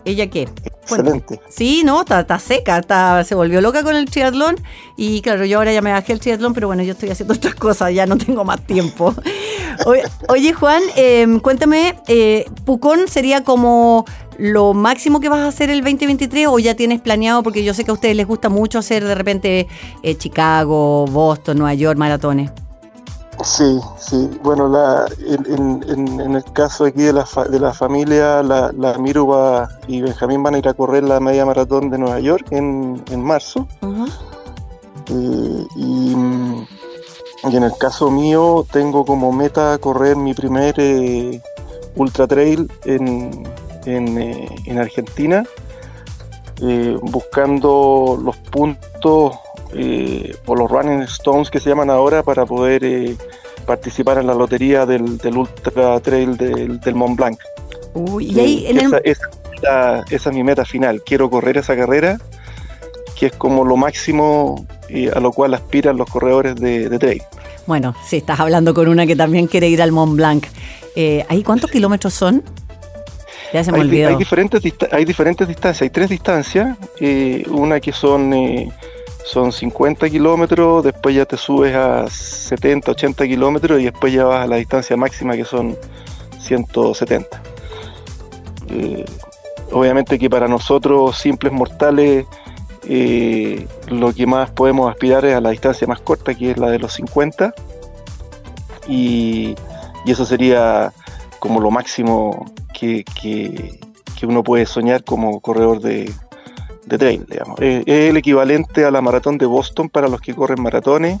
¿Ella 0.05 0.27
qué? 0.29 0.47
Excelente. 0.63 1.41
Sí, 1.49 1.81
no, 1.83 2.01
está, 2.01 2.21
está 2.21 2.37
seca, 2.37 2.77
está, 2.77 3.23
se 3.23 3.33
volvió 3.33 3.59
loca 3.59 3.83
con 3.83 3.95
el 3.95 4.05
triatlón 4.05 4.55
y 4.95 5.21
claro, 5.21 5.45
yo 5.45 5.57
ahora 5.57 5.73
ya 5.73 5.81
me 5.81 5.91
bajé 5.91 6.13
el 6.13 6.19
triatlón, 6.19 6.53
pero 6.53 6.67
bueno, 6.67 6.83
yo 6.83 6.93
estoy 6.93 7.09
haciendo 7.09 7.33
otras 7.33 7.55
cosas, 7.55 7.93
ya 7.93 8.05
no 8.05 8.17
tengo 8.17 8.45
más 8.45 8.61
tiempo. 8.61 9.13
Oye, 9.85 10.03
oye, 10.29 10.53
Juan, 10.53 10.81
eh, 10.95 11.27
cuéntame, 11.41 11.95
eh, 12.07 12.45
¿Pucón 12.63 13.09
sería 13.09 13.43
como 13.43 14.05
lo 14.37 14.73
máximo 14.73 15.19
que 15.19 15.27
vas 15.27 15.41
a 15.41 15.47
hacer 15.47 15.69
el 15.69 15.81
2023 15.81 16.47
o 16.47 16.59
ya 16.59 16.75
tienes 16.75 17.01
planeado? 17.01 17.43
Porque 17.43 17.61
yo 17.61 17.73
sé 17.73 17.83
que 17.83 17.91
a 17.91 17.93
ustedes 17.93 18.15
les 18.15 18.25
gusta 18.25 18.47
mucho 18.47 18.79
hacer 18.79 19.03
de 19.03 19.15
repente 19.15 19.67
eh, 20.01 20.15
Chicago, 20.15 21.05
Boston, 21.07 21.57
Nueva 21.57 21.73
York, 21.73 21.97
maratones. 21.97 22.51
Sí, 23.43 23.79
sí. 23.99 24.29
Bueno, 24.43 24.67
la, 24.69 25.05
en, 25.19 25.45
en- 25.53 25.83
en- 25.89 26.19
en 26.21 26.35
el 26.35 26.43
caso 26.53 26.85
aquí 26.85 27.03
de 27.03 27.13
la, 27.13 27.25
fa- 27.25 27.45
de 27.45 27.59
la 27.59 27.73
familia, 27.73 28.41
la, 28.41 28.71
la 28.77 28.97
Miru 28.97 29.27
va, 29.27 29.69
y 29.87 30.01
Benjamín 30.01 30.41
van 30.41 30.55
a 30.55 30.57
ir 30.57 30.67
a 30.67 30.73
correr 30.73 31.03
la 31.03 31.19
media 31.19 31.45
maratón 31.45 31.89
de 31.89 31.97
Nueva 31.97 32.19
York 32.19 32.47
en, 32.51 33.03
en 33.11 33.21
marzo. 33.23 33.67
Eh, 35.07 35.67
y, 35.75 36.15
mm, 36.15 36.67
y 37.51 37.55
en 37.57 37.63
el 37.63 37.77
caso 37.77 38.09
mío, 38.09 38.65
tengo 38.71 39.05
como 39.05 39.31
meta 39.31 39.77
correr 39.77 40.15
mi 40.15 40.33
primer 40.33 40.73
eh, 40.77 41.41
ultra 41.95 42.25
trail 42.27 42.71
en, 42.85 43.43
en, 43.85 44.17
eh, 44.17 44.47
en 44.65 44.79
Argentina, 44.79 45.43
eh, 46.61 46.97
buscando 47.01 48.17
los 48.23 48.37
puntos 48.37 49.35
eh, 49.75 50.35
o 50.45 50.55
los 50.55 50.69
running 50.69 51.01
stones 51.03 51.49
que 51.49 51.59
se 51.59 51.69
llaman 51.69 51.89
ahora 51.89 52.23
para 52.23 52.45
poder 52.45 52.83
eh, 52.83 53.15
participar 53.65 54.17
en 54.17 54.27
la 54.27 54.33
lotería 54.33 54.85
del, 54.85 55.17
del 55.17 55.37
ultra 55.37 55.99
trail 55.99 56.37
del, 56.37 56.79
del 56.79 56.95
Mont 56.95 57.17
Blanc. 57.17 57.37
Uy, 57.93 58.31
y 58.31 58.39
ahí 58.39 58.65
en 58.67 58.77
el, 58.79 58.85
esa, 58.85 58.97
esa 59.03 59.99
es 60.07 60.11
esa 60.11 60.31
mi 60.31 60.43
meta 60.43 60.65
final. 60.65 61.01
Quiero 61.05 61.29
correr 61.29 61.57
esa 61.57 61.75
carrera, 61.75 62.17
que 63.17 63.27
es 63.27 63.31
como 63.33 63.63
lo 63.63 63.77
máximo 63.77 64.65
eh, 64.89 65.11
a 65.15 65.19
lo 65.19 65.31
cual 65.31 65.53
aspiran 65.53 65.97
los 65.97 66.09
corredores 66.09 66.55
de, 66.55 66.89
de 66.89 66.99
trail. 66.99 67.21
Bueno, 67.67 67.95
sí, 68.05 68.17
estás 68.17 68.39
hablando 68.39 68.73
con 68.73 68.87
una 68.87 69.07
que 69.07 69.15
también 69.15 69.47
quiere 69.47 69.67
ir 69.69 69.81
al 69.81 69.91
Mont 69.91 70.15
Blanc. 70.15 70.45
Eh, 70.95 71.25
¿Ahí 71.29 71.41
cuántos 71.43 71.71
kilómetros 71.71 72.13
son? 72.13 72.43
Ya 73.53 73.63
se 73.63 73.71
me 73.71 73.77
Hay, 73.79 73.83
di- 73.83 73.89
olvidó. 73.89 74.09
hay 74.09 74.15
diferentes 74.17 74.61
dista- 74.61 74.89
hay 74.91 75.05
diferentes 75.05 75.47
distancias, 75.47 75.81
hay 75.83 75.89
tres 75.89 76.09
distancias, 76.09 76.77
eh, 76.99 77.43
una 77.49 77.79
que 77.79 77.91
son, 77.93 78.33
eh, 78.33 78.69
son 79.25 79.51
50 79.51 80.09
kilómetros, 80.09 80.83
después 80.83 81.15
ya 81.15 81.25
te 81.25 81.35
subes 81.37 81.75
a 81.75 82.07
70, 82.09 82.91
80 82.91 83.25
kilómetros 83.27 83.79
y 83.81 83.85
después 83.85 84.13
ya 84.13 84.23
vas 84.25 84.43
a 84.43 84.47
la 84.47 84.57
distancia 84.57 84.95
máxima 84.95 85.35
que 85.35 85.43
son 85.45 85.75
170. 86.39 87.41
Eh, 88.69 89.05
obviamente 89.71 90.17
que 90.19 90.29
para 90.29 90.47
nosotros 90.47 91.17
simples 91.17 91.51
mortales 91.53 92.25
eh, 92.87 93.67
lo 93.87 94.13
que 94.13 94.27
más 94.27 94.51
podemos 94.51 94.89
aspirar 94.91 95.25
es 95.25 95.35
a 95.35 95.41
la 95.41 95.49
distancia 95.49 95.87
más 95.87 95.99
corta 96.01 96.33
que 96.35 96.51
es 96.51 96.57
la 96.57 96.69
de 96.69 96.77
los 96.79 96.93
50 96.93 97.53
y, 98.87 99.55
y 100.05 100.11
eso 100.11 100.25
sería 100.25 100.93
como 101.39 101.59
lo 101.59 101.71
máximo 101.71 102.45
que, 102.79 103.03
que- 103.03 103.79
que 104.17 104.25
uno 104.25 104.43
puede 104.43 104.65
soñar 104.65 105.03
como 105.03 105.41
corredor 105.41 105.81
de, 105.81 106.09
de 106.85 106.97
trail, 106.97 107.25
digamos. 107.29 107.59
Eh, 107.61 107.83
es 107.85 108.09
el 108.09 108.17
equivalente 108.17 108.85
a 108.85 108.91
la 108.91 109.01
maratón 109.01 109.37
de 109.37 109.45
Boston 109.45 109.89
para 109.89 110.07
los 110.07 110.21
que 110.21 110.33
corren 110.33 110.61
maratones 110.61 111.19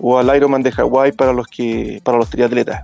o 0.00 0.18
al 0.18 0.34
Ironman 0.34 0.62
de 0.62 0.72
Hawái 0.72 1.12
para 1.12 1.32
los 1.32 1.46
que 1.46 2.00
para 2.02 2.18
los 2.18 2.30
triatletas. 2.30 2.82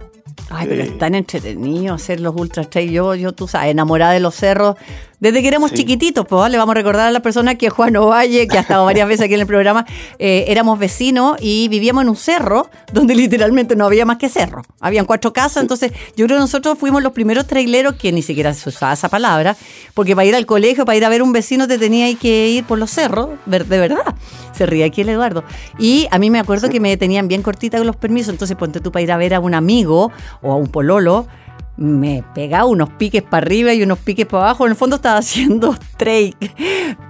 Ay, 0.51 0.67
pero 0.69 0.83
es 0.83 0.97
tan 0.99 1.15
entretenido 1.15 1.95
hacer 1.95 2.21
los 2.21 2.35
ultra 2.37 2.65
trail. 2.65 2.91
Yo, 2.91 3.15
yo, 3.15 3.33
tú 3.33 3.49
sabes, 3.49 3.71
enamorada 3.71 4.13
de 4.13 4.21
los 4.21 4.35
cerros. 4.35 4.77
Desde 5.19 5.41
que 5.41 5.49
éramos 5.49 5.73
chiquititos, 5.73 6.27
pues 6.27 6.51
le 6.51 6.59
vamos 6.59 6.73
a 6.73 6.75
recordar 6.75 7.07
a 7.07 7.11
las 7.11 7.23
personas 7.23 7.55
que 7.55 7.71
Juan 7.71 7.97
Ovalle, 7.97 8.47
que 8.47 8.59
ha 8.59 8.61
estado 8.61 8.85
varias 8.85 9.09
veces 9.09 9.25
aquí 9.25 9.35
en 9.35 9.41
el 9.41 9.47
programa, 9.47 9.87
eh, 10.19 10.45
éramos 10.49 10.79
vecinos 10.79 11.39
y 11.41 11.69
vivíamos 11.69 12.03
en 12.03 12.11
un 12.11 12.17
cerro 12.17 12.69
donde 12.93 13.15
literalmente 13.15 13.77
no 13.77 13.87
había 13.87 14.05
más 14.05 14.19
que 14.19 14.29
cerro. 14.29 14.63
Habían 14.79 15.07
cuatro 15.07 15.33
casas, 15.33 15.63
entonces 15.63 15.93
yo 16.17 16.27
creo 16.27 16.37
que 16.37 16.41
nosotros 16.41 16.79
fuimos 16.79 17.03
los 17.03 17.13
primeros 17.13 17.47
traileros 17.47 17.95
que 17.95 18.13
ni 18.13 18.21
siquiera 18.21 18.53
se 18.53 18.69
usaba 18.69 18.93
esa 18.93 19.09
palabra, 19.09 19.57
porque 19.95 20.15
para 20.15 20.27
ir 20.27 20.35
al 20.35 20.45
colegio, 20.45 20.85
para 20.85 20.97
ir 20.97 21.05
a 21.05 21.09
ver 21.09 21.23
un 21.23 21.33
vecino, 21.33 21.67
te 21.67 21.79
tenía 21.79 22.15
que 22.17 22.49
ir 22.49 22.65
por 22.65 22.79
los 22.79 22.91
cerros, 22.91 23.31
de 23.47 23.59
verdad. 23.65 24.15
Se 24.53 24.67
ríe 24.67 24.85
aquí 24.85 25.01
el 25.01 25.09
Eduardo. 25.11 25.45
Y 25.79 26.09
a 26.11 26.19
mí 26.19 26.31
me 26.31 26.41
acuerdo 26.41 26.69
que 26.69 26.81
me 26.81 26.97
tenían 26.97 27.29
bien 27.29 27.43
cortita 27.43 27.79
con 27.79 27.87
los 27.87 27.97
permisos, 27.97 28.31
entonces 28.31 28.57
ponte 28.57 28.81
tú 28.81 28.93
para 28.93 29.03
ir 29.03 29.13
a 29.13 29.17
ver 29.17 29.35
a 29.35 29.41
un 29.41 29.55
amigo 29.55 30.13
o 30.43 30.53
a 30.53 30.57
un 30.57 30.69
pololo 30.69 31.27
me 31.77 32.25
pegaba 32.35 32.65
unos 32.65 32.89
piques 32.91 33.23
para 33.23 33.45
arriba 33.47 33.75
y 33.75 33.83
unos 33.83 33.99
piques 33.99 34.27
para 34.27 34.45
abajo. 34.45 34.65
En 34.65 34.73
el 34.73 34.77
fondo 34.77 34.97
estaba 34.97 35.19
haciendo 35.21 35.77
trail, 35.97 36.37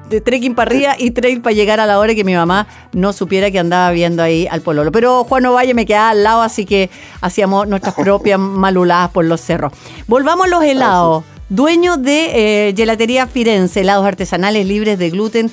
de 0.09 0.21
trekking 0.21 0.55
para 0.55 0.71
arriba 0.71 0.95
y 0.99 1.11
trail 1.11 1.41
para 1.41 1.55
llegar 1.55 1.81
a 1.81 1.87
la 1.87 1.99
hora 1.99 2.15
que 2.15 2.25
mi 2.25 2.35
mamá 2.35 2.67
no 2.93 3.13
supiera 3.13 3.51
que 3.51 3.59
andaba 3.59 3.91
viendo 3.91 4.23
ahí 4.23 4.47
al 4.51 4.61
pololo. 4.61 4.93
Pero 4.93 5.25
Juan 5.25 5.47
Ovalle 5.47 5.75
me 5.75 5.87
quedaba 5.87 6.11
al 6.11 6.23
lado, 6.23 6.43
así 6.43 6.65
que 6.65 6.91
hacíamos 7.21 7.69
nuestras 7.69 7.95
propias 8.03 8.39
maluladas 8.39 9.11
por 9.11 9.25
los 9.25 9.41
cerros. 9.41 9.73
Volvamos 10.07 10.47
a 10.47 10.49
los 10.49 10.65
helados. 10.65 11.25
Dueño 11.49 11.97
de 11.97 12.69
eh, 12.69 12.75
Gelatería 12.77 13.29
Firenze, 13.29 13.83
helados 13.83 14.05
artesanales 14.05 14.67
libres 14.67 14.99
de 14.99 15.11
gluten. 15.11 15.51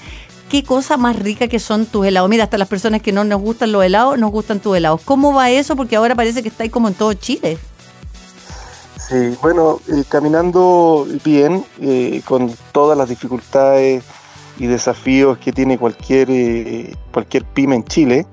Qué 0.49 0.63
cosa 0.63 0.97
más 0.97 1.17
rica 1.17 1.47
que 1.47 1.59
son 1.59 1.85
tus 1.85 2.05
helados. 2.05 2.29
Mira, 2.29 2.45
hasta 2.45 2.57
las 2.57 2.67
personas 2.67 3.01
que 3.01 3.11
no 3.11 3.23
nos 3.23 3.39
gustan 3.41 3.71
los 3.71 3.83
helados, 3.83 4.17
nos 4.17 4.31
gustan 4.31 4.59
tus 4.59 4.75
helados. 4.75 5.01
¿Cómo 5.05 5.33
va 5.33 5.51
eso? 5.51 5.75
Porque 5.75 5.95
ahora 5.95 6.15
parece 6.15 6.41
que 6.41 6.49
está 6.49 6.63
ahí 6.63 6.69
como 6.69 6.87
en 6.87 6.95
todo 6.95 7.13
Chile. 7.13 7.59
Sí, 9.13 9.37
bueno, 9.43 9.79
eh, 9.89 10.03
caminando 10.09 11.05
bien, 11.23 11.63
eh, 11.79 12.23
con 12.25 12.49
todas 12.71 12.97
las 12.97 13.09
dificultades 13.09 14.03
y 14.57 14.65
desafíos 14.65 15.37
que 15.37 15.51
tiene 15.51 15.77
cualquier, 15.77 16.31
eh, 16.31 16.95
cualquier 17.11 17.45
pyme 17.45 17.75
en 17.75 17.83
Chile. 17.83 18.25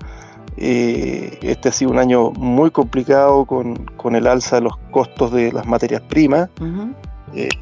este 0.57 1.69
ha 1.69 1.73
sido 1.73 1.91
un 1.91 1.99
año 1.99 2.31
muy 2.31 2.71
complicado 2.71 3.45
con, 3.45 4.17
el 4.17 4.27
alza 4.27 4.57
de 4.57 4.63
los 4.63 4.79
costos 4.91 5.33
de 5.33 5.53
las 5.53 5.67
materias 5.67 6.01
primas. 6.01 6.49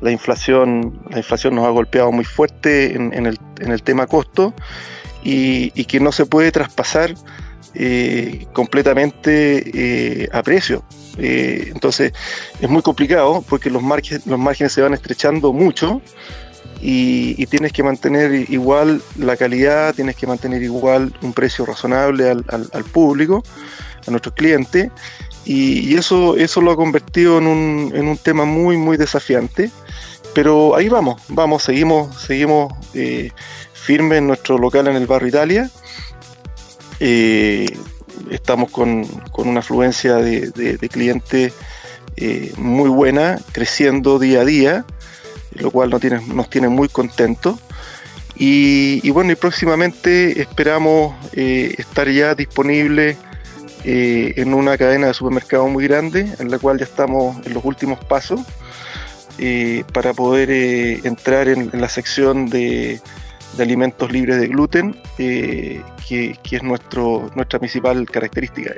la, 0.01 0.13
inflación, 0.13 1.01
la 1.11 1.19
inflación 1.19 1.57
nos 1.57 1.67
ha 1.67 1.71
golpeado 1.71 2.13
muy 2.13 2.25
fuerte 2.25 2.95
en, 2.95 3.27
el, 3.27 3.83
tema 3.83 4.07
costo 4.07 4.55
y, 5.25 5.73
y, 5.75 5.87
que 5.87 5.99
no 5.99 6.13
se 6.13 6.25
puede 6.25 6.53
traspasar 6.53 7.15
completamente 8.53 10.29
a 10.33 10.43
precio. 10.43 10.85
Eh, 11.19 11.71
entonces 11.75 12.13
es 12.61 12.69
muy 12.69 12.81
complicado 12.81 13.45
porque 13.49 13.71
los, 13.71 13.83
márgenes, 13.83 14.25
los 14.27 14.39
márgenes 14.39 14.73
se 14.73 14.83
van 14.83 14.95
estrechando 14.95 15.53
mucho 15.53 16.01
y, 16.81 17.45
tienes 17.47 17.73
que 17.73 17.83
mantener 17.83 18.33
igual 18.51 19.03
la 19.17 19.37
calidad, 19.37 19.95
tienes 19.95 20.15
que 20.15 20.29
mantener 20.29 20.63
igual 20.63 21.13
un 21.23 21.33
precio 21.33 21.67
razonable 21.67 22.31
al, 22.31 22.85
público, 22.93 23.43
a 24.07 24.11
nuestros 24.13 24.35
clientes. 24.35 24.91
Y, 25.45 25.97
eso, 25.97 26.37
eso 26.37 26.61
lo 26.61 26.71
ha 26.71 26.77
convertido 26.77 27.39
en 27.39 27.49
un, 27.49 27.93
en 27.95 28.07
un 28.07 28.17
tema 28.17 28.45
muy, 28.45 28.77
muy 28.77 28.97
desafiante. 28.97 29.73
Pero 30.35 30.77
ahí 30.77 30.89
vamos, 30.89 31.21
vamos, 31.29 31.65
seguimos, 31.65 32.15
seguimos 32.23 32.73
eh, 32.95 33.33
firmes 33.73 34.19
en 34.19 34.29
nuestro 34.29 34.57
local 34.57 34.87
en 34.87 34.95
el 34.95 35.07
barrio 35.07 35.31
Italia. 35.31 35.71
Eh, 37.01 37.67
estamos 38.31 38.71
con, 38.71 39.07
una 39.37 39.61
afluencia 39.61 40.17
de, 40.17 40.79
clientes 40.91 41.53
eh, 42.17 42.53
muy 42.57 42.89
buena, 42.89 43.39
creciendo 43.53 44.19
día 44.19 44.41
a 44.41 44.45
día, 44.45 44.85
lo 45.53 45.71
cual 45.71 45.91
nos 45.91 46.51
tiene, 46.51 46.69
muy 46.69 46.89
contentos. 46.89 47.59
Y, 48.37 49.11
bueno, 49.11 49.33
y 49.33 49.35
próximamente 49.35 50.41
esperamos 50.41 51.15
eh, 51.33 51.75
estar 51.77 52.09
ya 52.09 52.37
disponibles 52.37 53.17
eh, 53.85 54.35
en 54.37 54.55
una 54.55 54.79
cadena 54.79 55.09
de 55.09 55.15
supermercados 55.15 55.69
muy 55.71 55.85
grande, 55.85 56.33
en 56.39 56.51
la 56.51 56.59
cual 56.59 56.79
ya 56.79 56.85
estamos 56.85 57.45
en 57.47 57.55
los 57.55 57.65
últimos 57.65 57.99
pasos, 58.05 58.41
para 59.93 60.15
poder 60.15 60.51
entrar 61.07 61.47
en 61.47 61.71
la 61.73 61.89
sección 61.89 62.47
de 62.47 63.01
de 63.57 63.63
alimentos 63.63 64.11
libres 64.13 64.41
de 64.41 64.49
gluten, 64.49 65.01
eh, 65.19 65.83
que, 66.07 66.37
es 66.51 66.63
nuestro, 66.63 67.31
nuestra 67.35 67.59
principal 67.59 68.09
característica. 68.09 68.75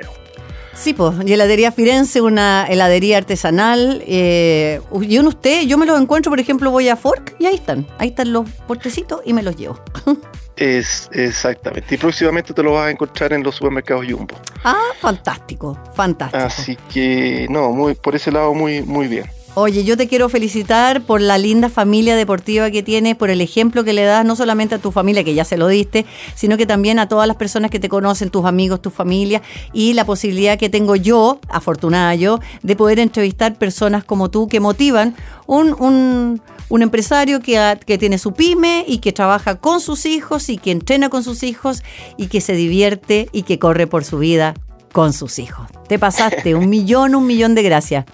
Sí, 0.73 0.93
pues, 0.93 1.13
heladería 1.19 1.71
Firenze, 1.71 2.21
una 2.21 2.65
heladería 2.67 3.17
artesanal. 3.17 4.03
Eh, 4.07 4.81
y 5.01 5.17
en 5.17 5.27
usted, 5.27 5.63
yo 5.63 5.77
me 5.77 5.85
los 5.85 5.99
encuentro, 6.01 6.31
por 6.31 6.39
ejemplo, 6.39 6.71
voy 6.71 6.89
a 6.89 6.95
Fork 6.95 7.35
y 7.39 7.45
ahí 7.45 7.55
están. 7.55 7.85
Ahí 7.99 8.09
están 8.09 8.33
los 8.33 8.49
portecitos 8.67 9.21
y 9.25 9.33
me 9.33 9.43
los 9.43 9.55
llevo. 9.55 9.79
Es 10.57 11.09
exactamente. 11.13 11.95
Y 11.95 11.97
próximamente 11.97 12.53
te 12.53 12.61
lo 12.61 12.73
vas 12.73 12.87
a 12.87 12.91
encontrar 12.91 13.33
en 13.33 13.41
los 13.41 13.55
supermercados 13.55 14.05
Jumbo. 14.07 14.35
Ah, 14.63 14.89
fantástico, 14.99 15.75
fantástico. 15.95 16.43
Así 16.43 16.77
que, 16.93 17.47
no, 17.49 17.71
muy, 17.71 17.95
por 17.95 18.15
ese 18.15 18.31
lado 18.31 18.53
muy, 18.53 18.83
muy 18.83 19.07
bien. 19.07 19.25
Oye, 19.53 19.83
yo 19.83 19.97
te 19.97 20.07
quiero 20.07 20.29
felicitar 20.29 21.01
por 21.01 21.19
la 21.19 21.37
linda 21.37 21.67
familia 21.67 22.15
deportiva 22.15 22.71
que 22.71 22.83
tienes, 22.83 23.17
por 23.17 23.29
el 23.29 23.41
ejemplo 23.41 23.83
que 23.83 23.91
le 23.91 24.05
das 24.05 24.23
no 24.23 24.37
solamente 24.37 24.75
a 24.75 24.77
tu 24.77 24.93
familia, 24.93 25.25
que 25.25 25.33
ya 25.33 25.43
se 25.43 25.57
lo 25.57 25.67
diste, 25.67 26.05
sino 26.35 26.55
que 26.55 26.65
también 26.65 26.99
a 26.99 27.09
todas 27.09 27.27
las 27.27 27.35
personas 27.35 27.69
que 27.69 27.77
te 27.77 27.89
conocen, 27.89 28.29
tus 28.29 28.45
amigos, 28.45 28.81
tu 28.81 28.91
familia, 28.91 29.41
y 29.73 29.91
la 29.91 30.05
posibilidad 30.05 30.57
que 30.57 30.69
tengo 30.69 30.95
yo, 30.95 31.41
afortunada 31.49 32.15
yo, 32.15 32.39
de 32.63 32.77
poder 32.77 32.99
entrevistar 32.99 33.57
personas 33.57 34.05
como 34.05 34.31
tú 34.31 34.47
que 34.47 34.61
motivan 34.61 35.15
un, 35.47 35.75
un, 35.77 36.41
un 36.69 36.81
empresario 36.81 37.41
que, 37.41 37.77
que 37.85 37.97
tiene 37.97 38.19
su 38.19 38.31
pyme 38.31 38.85
y 38.87 38.99
que 38.99 39.11
trabaja 39.11 39.55
con 39.55 39.81
sus 39.81 40.05
hijos 40.05 40.47
y 40.47 40.57
que 40.57 40.71
entrena 40.71 41.09
con 41.09 41.25
sus 41.25 41.43
hijos 41.43 41.83
y 42.15 42.27
que 42.27 42.39
se 42.39 42.53
divierte 42.53 43.27
y 43.33 43.43
que 43.43 43.59
corre 43.59 43.85
por 43.85 44.05
su 44.05 44.17
vida 44.19 44.53
con 44.93 45.11
sus 45.11 45.39
hijos. 45.39 45.67
Te 45.89 45.99
pasaste 45.99 46.55
un 46.55 46.69
millón, 46.69 47.15
un 47.15 47.27
millón 47.27 47.53
de 47.53 47.63
gracias. 47.63 48.05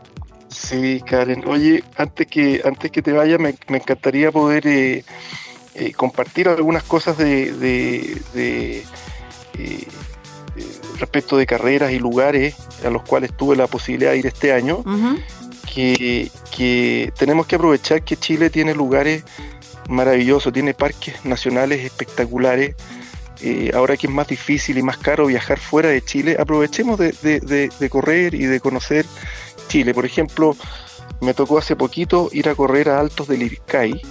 Sí, 0.50 1.02
Karen. 1.06 1.44
Oye, 1.48 1.84
antes 1.98 2.28
que, 2.28 2.62
antes 2.64 2.92
que 2.92 3.02
te 3.02 3.12
vaya, 3.12 3.38
me, 3.38 3.56
encantaría 3.68 4.32
poder 4.32 4.66
eh, 4.68 5.04
eh, 5.76 5.92
compartir 5.94 6.48
algunas 6.48 6.84
cosas 6.84 7.18
de, 7.18 7.52
de, 7.54 8.84
eh, 9.58 9.88
respecto 11.00 11.38
de 11.38 11.46
carreras 11.46 11.92
y 11.92 12.00
lugares 12.00 12.56
a 12.86 12.90
los 12.90 13.04
cuales 13.04 13.36
tuve 13.36 13.56
la 13.56 13.68
posibilidad 13.68 14.12
de 14.12 14.18
ir 14.18 14.28
este 14.28 14.54
año. 14.54 14.84
que, 15.74 16.32
que 16.56 17.14
tenemos 17.18 17.46
que 17.46 17.56
aprovechar 17.56 18.02
que 18.02 18.18
Chile 18.18 18.50
tiene 18.50 18.74
lugares 18.74 19.24
maravillosos, 19.90 20.52
tiene 20.52 20.74
parques 20.74 21.24
nacionales 21.24 21.84
espectaculares. 21.84 22.76
ahora 23.74 23.96
que 23.98 24.08
es 24.08 24.14
más 24.14 24.28
difícil 24.28 24.78
y 24.78 24.82
más 24.82 24.98
caro 24.98 25.28
viajar 25.28 25.60
fuera 25.60 25.90
de 25.90 26.02
Chile, 26.02 26.38
aprovechemos 26.40 26.98
de, 26.98 27.12
de, 27.12 27.70
de 27.80 27.90
correr 27.90 28.34
y 28.34 28.46
de 28.46 28.60
conocer 28.60 29.06
Chile. 29.68 29.94
Por 29.94 30.06
ejemplo, 30.06 30.56
me 31.22 31.34
tocó 31.34 31.58
hace 31.58 31.76
poquito 31.76 32.30
ir 32.32 32.50
a 32.50 32.56
correr 32.56 32.90
a 32.90 33.00
Altos 33.00 33.28
del 33.28 33.44
Ircay. 33.44 34.02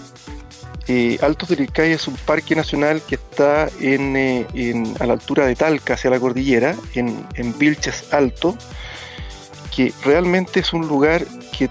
Eh, 0.88 1.18
Altos 1.20 1.48
del 1.48 1.60
Ircay 1.60 1.92
es 1.92 2.06
un 2.06 2.14
parque 2.14 2.54
nacional 2.54 3.02
que 3.02 3.16
está 3.16 3.68
eh, 3.80 4.46
en, 4.54 4.94
a 5.00 5.06
la 5.06 5.14
altura 5.14 5.46
de 5.46 5.56
Talca, 5.56 5.94
hacia 5.94 6.10
la 6.10 6.20
cordillera, 6.20 6.76
en, 6.94 7.26
Vilches 7.58 8.12
Alto, 8.12 8.56
que 9.74 9.92
realmente 10.04 10.60
es 10.60 10.72
un 10.72 10.86
lugar 10.86 11.24
que, 11.56 11.68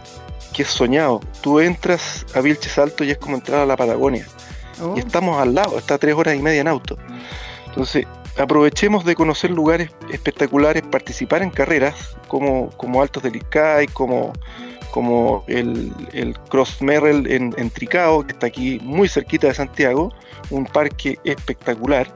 es 0.58 0.68
soñado. 0.68 1.20
Tú 1.42 1.60
entras 1.60 2.26
a 2.34 2.40
Vilches 2.40 2.78
Alto 2.78 3.04
y 3.04 3.12
es 3.12 3.18
como 3.18 3.36
entrar 3.36 3.60
a 3.60 3.66
la 3.66 3.76
Patagonia. 3.76 4.26
Y 4.78 4.82
oh. 4.82 4.98
estamos 4.98 5.42
al 5.42 5.54
lado, 5.54 5.78
está 5.78 5.96
a 5.96 5.98
tres 5.98 6.16
horas 6.16 6.36
y 6.36 6.42
media 6.42 6.62
en 6.62 6.68
auto. 6.68 6.98
Entonces, 7.68 8.06
aprovechemos 8.38 9.06
de 9.06 9.16
conocer 9.16 9.52
lugares 9.52 9.90
espectaculares, 10.12 10.84
participar 10.84 11.42
en 11.42 11.50
carreras 11.50 12.16
como, 12.28 12.70
como 12.72 13.02
Altos 13.02 13.24
del 13.24 13.36
Icay, 13.36 13.88
como, 13.88 14.34
como 14.92 15.44
el, 15.48 15.94
Cross 16.50 16.82
Merrell 16.82 17.28
en, 17.28 17.70
Tricao, 17.70 18.26
que 18.26 18.34
está 18.34 18.48
aquí 18.48 18.80
muy 18.82 19.08
cerquita 19.08 19.48
de 19.48 19.54
Santiago, 19.54 20.14
un 20.50 20.66
parque 20.66 21.20
espectacular. 21.24 22.08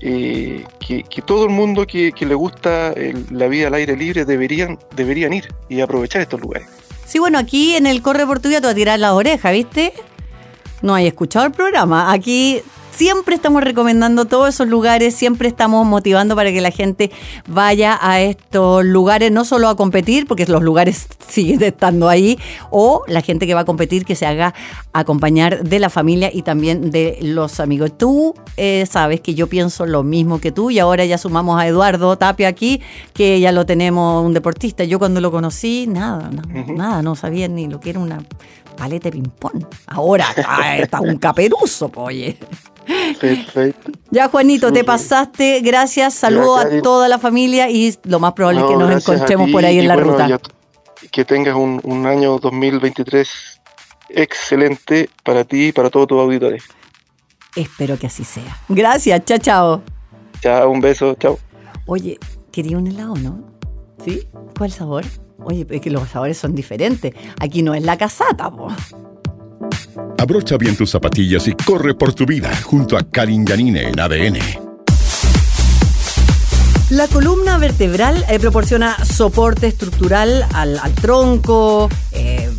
Eh, 0.00 0.64
que, 0.80 1.22
todo 1.22 1.44
el 1.44 1.50
mundo 1.50 1.86
que, 1.86 2.12
le 2.18 2.34
gusta 2.34 2.92
la 3.30 3.46
vida 3.46 3.68
al 3.68 3.74
aire 3.74 3.96
libre 3.96 4.24
deberían, 4.24 4.78
deberían 4.94 5.32
ir 5.32 5.48
y 5.68 5.80
aprovechar 5.80 6.22
estos 6.22 6.40
lugares. 6.40 6.68
Sí, 7.06 7.18
bueno, 7.18 7.38
aquí 7.38 7.76
en 7.76 7.86
el 7.86 8.02
Corre 8.02 8.26
Portugués 8.26 8.60
te 8.60 8.66
va 8.66 8.72
a 8.72 8.74
tirar 8.74 8.98
la 8.98 9.14
oreja, 9.14 9.50
¿viste? 9.50 9.92
No 10.84 10.94
hay 10.94 11.06
escuchado 11.06 11.46
el 11.46 11.52
programa. 11.52 12.12
Aquí 12.12 12.60
Siempre 12.94 13.34
estamos 13.34 13.64
recomendando 13.64 14.24
todos 14.24 14.50
esos 14.50 14.68
lugares, 14.68 15.16
siempre 15.16 15.48
estamos 15.48 15.84
motivando 15.84 16.36
para 16.36 16.52
que 16.52 16.60
la 16.60 16.70
gente 16.70 17.10
vaya 17.48 17.98
a 18.00 18.20
estos 18.20 18.84
lugares, 18.84 19.32
no 19.32 19.44
solo 19.44 19.68
a 19.68 19.76
competir, 19.76 20.28
porque 20.28 20.46
los 20.46 20.62
lugares 20.62 21.08
siguen 21.28 21.60
estando 21.64 22.08
ahí, 22.08 22.38
o 22.70 23.02
la 23.08 23.20
gente 23.20 23.48
que 23.48 23.54
va 23.54 23.62
a 23.62 23.64
competir 23.64 24.04
que 24.04 24.14
se 24.14 24.26
haga 24.26 24.54
acompañar 24.92 25.64
de 25.64 25.80
la 25.80 25.90
familia 25.90 26.30
y 26.32 26.42
también 26.42 26.92
de 26.92 27.18
los 27.20 27.58
amigos. 27.58 27.98
Tú 27.98 28.36
eh, 28.56 28.86
sabes 28.88 29.20
que 29.20 29.34
yo 29.34 29.48
pienso 29.48 29.86
lo 29.86 30.04
mismo 30.04 30.38
que 30.38 30.52
tú 30.52 30.70
y 30.70 30.78
ahora 30.78 31.04
ya 31.04 31.18
sumamos 31.18 31.60
a 31.60 31.66
Eduardo 31.66 32.16
Tapia 32.16 32.46
aquí, 32.46 32.80
que 33.12 33.40
ya 33.40 33.50
lo 33.50 33.66
tenemos 33.66 34.24
un 34.24 34.34
deportista. 34.34 34.84
Yo 34.84 35.00
cuando 35.00 35.20
lo 35.20 35.32
conocí, 35.32 35.88
nada, 35.88 36.30
nada, 36.76 37.02
no 37.02 37.16
sabía 37.16 37.48
ni 37.48 37.66
lo 37.66 37.80
que 37.80 37.90
era 37.90 37.98
una 37.98 38.20
paleta 38.76 39.10
de 39.10 39.12
ping-pong. 39.12 39.64
Ahora 39.86 40.26
está, 40.78 41.00
un 41.00 41.16
caperuso, 41.16 41.90
oye. 41.96 42.38
Perfecto. 43.18 43.92
Ya, 44.10 44.28
Juanito, 44.28 44.72
te 44.72 44.84
pasaste. 44.84 45.60
Gracias. 45.60 46.14
Saludo 46.14 46.58
a 46.58 46.82
toda 46.82 47.08
la 47.08 47.18
familia 47.18 47.70
y 47.70 47.94
lo 48.04 48.20
más 48.20 48.32
probable 48.34 48.60
es 48.60 48.66
que 48.66 48.76
nos 48.76 48.90
encontremos 48.90 49.50
por 49.50 49.64
ahí 49.64 49.78
en 49.78 49.88
la 49.88 49.96
ruta. 49.96 50.40
que 51.10 51.24
tengas 51.24 51.56
un, 51.56 51.80
un, 51.84 52.06
año 52.06 52.38
2023 52.38 53.60
excelente 54.10 55.08
para 55.22 55.44
ti 55.44 55.68
y 55.68 55.72
para 55.72 55.90
todos 55.90 56.08
tus 56.08 56.20
auditores. 56.20 56.64
Espero 57.56 57.98
que 57.98 58.06
así 58.06 58.24
sea. 58.24 58.60
Gracias. 58.68 59.24
Chao, 59.24 59.38
chao. 59.38 59.82
Chao, 60.40 60.70
un 60.70 60.80
beso. 60.80 61.14
Chao. 61.14 61.38
Oye, 61.86 62.18
quería 62.52 62.76
un 62.76 62.86
helado, 62.86 63.14
¿no? 63.16 63.42
¿Sí? 64.04 64.26
¿Cuál 64.56 64.72
sabor? 64.72 65.04
Oye, 65.44 65.66
es 65.70 65.80
que 65.80 65.90
los 65.90 66.08
sabores 66.08 66.38
son 66.38 66.54
diferentes. 66.54 67.12
Aquí 67.40 67.62
no 67.62 67.74
es 67.74 67.82
la 67.82 67.96
casata, 67.96 68.50
po. 68.50 68.68
Abrocha 70.18 70.56
bien 70.56 70.76
tus 70.76 70.90
zapatillas 70.90 71.46
y 71.48 71.52
corre 71.52 71.94
por 71.94 72.14
tu 72.14 72.24
vida 72.24 72.50
junto 72.62 72.96
a 72.96 73.02
Karin 73.02 73.44
Yanine 73.44 73.88
en 73.88 74.00
ADN. 74.00 74.38
La 76.90 77.08
columna 77.08 77.58
vertebral 77.58 78.24
eh, 78.28 78.38
proporciona 78.38 78.96
soporte 79.04 79.66
estructural 79.66 80.46
al, 80.52 80.78
tronco, 81.00 81.88
eh, 82.12 82.50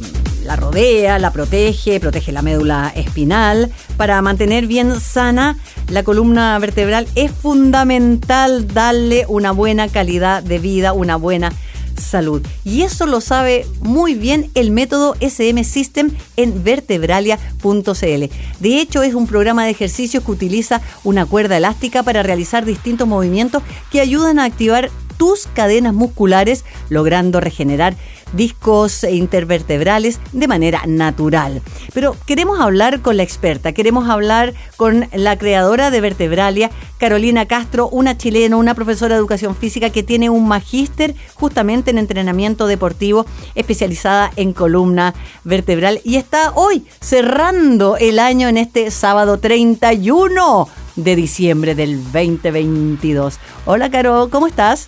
la 0.44 0.56
rodea, 0.56 1.20
la 1.20 1.32
protege, 1.32 2.00
protege 2.00 2.32
la 2.32 2.42
médula 2.42 2.92
espinal. 2.96 3.72
Para 3.98 4.22
mantener 4.22 4.68
bien 4.68 5.00
sana 5.00 5.58
la 5.90 6.04
columna 6.04 6.58
vertebral 6.60 7.08
es 7.16 7.32
fundamental 7.32 8.68
darle 8.68 9.26
una 9.28 9.52
buena 9.52 9.88
calidad 9.88 10.42
de 10.42 10.60
vida, 10.60 10.94
una 10.94 11.16
buena 11.16 11.52
salud. 11.98 12.42
Y 12.64 12.82
eso 12.82 13.06
lo 13.06 13.22
sabe 13.22 13.66
muy 13.82 14.16
bien 14.16 14.50
el 14.56 14.72
método 14.72 15.16
SM 15.20 15.64
System 15.64 16.12
en 16.38 16.64
vertebralia.cl. 16.64 18.24
De 18.60 18.80
hecho, 18.80 19.04
es 19.04 19.14
un 19.14 19.28
programa 19.28 19.66
de 19.66 19.72
ejercicios 19.72 20.24
que 20.24 20.32
utiliza 20.32 20.82
una 21.04 21.26
cuerda 21.26 21.58
elástica 21.58 22.04
para 22.04 22.24
realizar 22.24 22.66
distintos 22.66 23.08
movimientos 23.08 23.64
que 23.92 24.02
ayudan 24.02 24.40
a 24.40 24.46
activar 24.46 24.90
tus 25.18 25.48
cadenas 25.48 25.94
musculares, 25.94 26.66
logrando 26.90 27.40
regenerar 27.40 27.96
discos 28.34 29.04
intervertebrales 29.04 30.20
de 30.34 30.48
manera 30.48 30.82
natural. 30.88 31.62
Pero 31.94 32.16
queremos 32.26 32.60
hablar 32.60 33.02
con 33.02 33.18
la 33.18 33.24
experta, 33.24 33.72
queremos 33.72 34.10
hablar 34.10 34.54
con 34.78 35.08
la 35.14 35.38
creadora 35.38 35.92
de 35.92 36.02
Vertebralia, 36.02 36.72
Carolina 36.98 37.46
Castro, 37.46 37.88
una 37.90 38.18
chilena, 38.18 38.58
una 38.58 38.74
profesora 38.74 39.16
de 39.16 39.20
educación 39.20 39.56
física 39.56 39.90
que 39.90 40.04
tiene 40.04 40.30
un 40.30 40.48
magíster 40.48 41.16
justamente 41.36 41.92
en 41.92 41.98
entrenamiento 41.98 42.68
deportivo 42.68 43.26
especializada 43.56 44.32
en 44.36 44.54
columna 44.54 45.14
vertebral 45.44 46.02
y 46.04 46.16
está 46.16 46.52
hoy 46.56 46.86
cerrando 47.02 47.98
el 47.98 48.20
año 48.20 48.48
en 48.48 48.58
este 48.58 48.92
sábado 48.92 49.38
31 49.40 50.68
de 50.96 51.16
diciembre 51.16 51.76
del 51.76 52.02
2022. 52.04 53.40
Hola 53.66 53.90
Caro, 53.90 54.30
¿cómo 54.32 54.48
estás? 54.48 54.88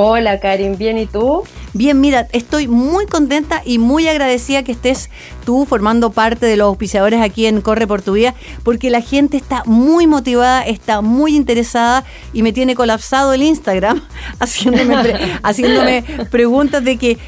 Hola 0.00 0.38
Karin, 0.38 0.78
¿bien 0.78 0.96
y 0.96 1.06
tú? 1.06 1.42
Bien, 1.72 2.00
mira, 2.00 2.28
estoy 2.30 2.68
muy 2.68 3.06
contenta 3.06 3.62
y 3.64 3.78
muy 3.78 4.06
agradecida 4.06 4.62
que 4.62 4.70
estés 4.70 5.10
tú 5.44 5.66
formando 5.66 6.10
parte 6.10 6.46
de 6.46 6.56
los 6.56 6.68
auspiciadores 6.68 7.20
aquí 7.20 7.46
en 7.46 7.60
Corre 7.62 7.88
por 7.88 8.00
tu 8.00 8.12
Vida, 8.12 8.32
porque 8.62 8.90
la 8.90 9.00
gente 9.00 9.36
está 9.36 9.64
muy 9.66 10.06
motivada, 10.06 10.62
está 10.62 11.00
muy 11.00 11.34
interesada 11.34 12.04
y 12.32 12.44
me 12.44 12.52
tiene 12.52 12.76
colapsado 12.76 13.32
el 13.32 13.42
Instagram 13.42 14.00
haciéndome, 14.38 16.04
preguntas 16.30 16.84
de 16.84 16.96
que, 16.96 17.18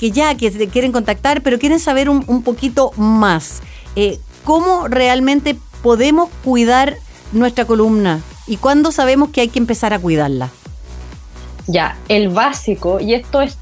ya, 0.00 0.34
que 0.34 0.50
se 0.50 0.66
quieren 0.68 0.92
contactar, 0.92 1.42
pero 1.42 1.58
quieren 1.58 1.78
saber 1.78 2.08
un, 2.08 2.42
poquito 2.42 2.92
más. 2.96 3.60
Eh, 3.96 4.18
¿Cómo 4.44 4.88
realmente 4.88 5.58
podemos 5.82 6.30
cuidar 6.42 6.96
nuestra 7.32 7.66
columna? 7.66 8.22
¿Y 8.46 8.56
cuándo 8.56 8.92
sabemos 8.92 9.28
que 9.28 9.42
hay 9.42 9.48
que 9.48 9.58
empezar 9.58 9.92
a 9.92 9.98
cuidarla? 9.98 10.50
Ya, 11.66 11.96
el 12.08 12.28
básico, 12.28 13.00
y 13.00 13.14
esto 13.14 13.40
es, 13.40 13.56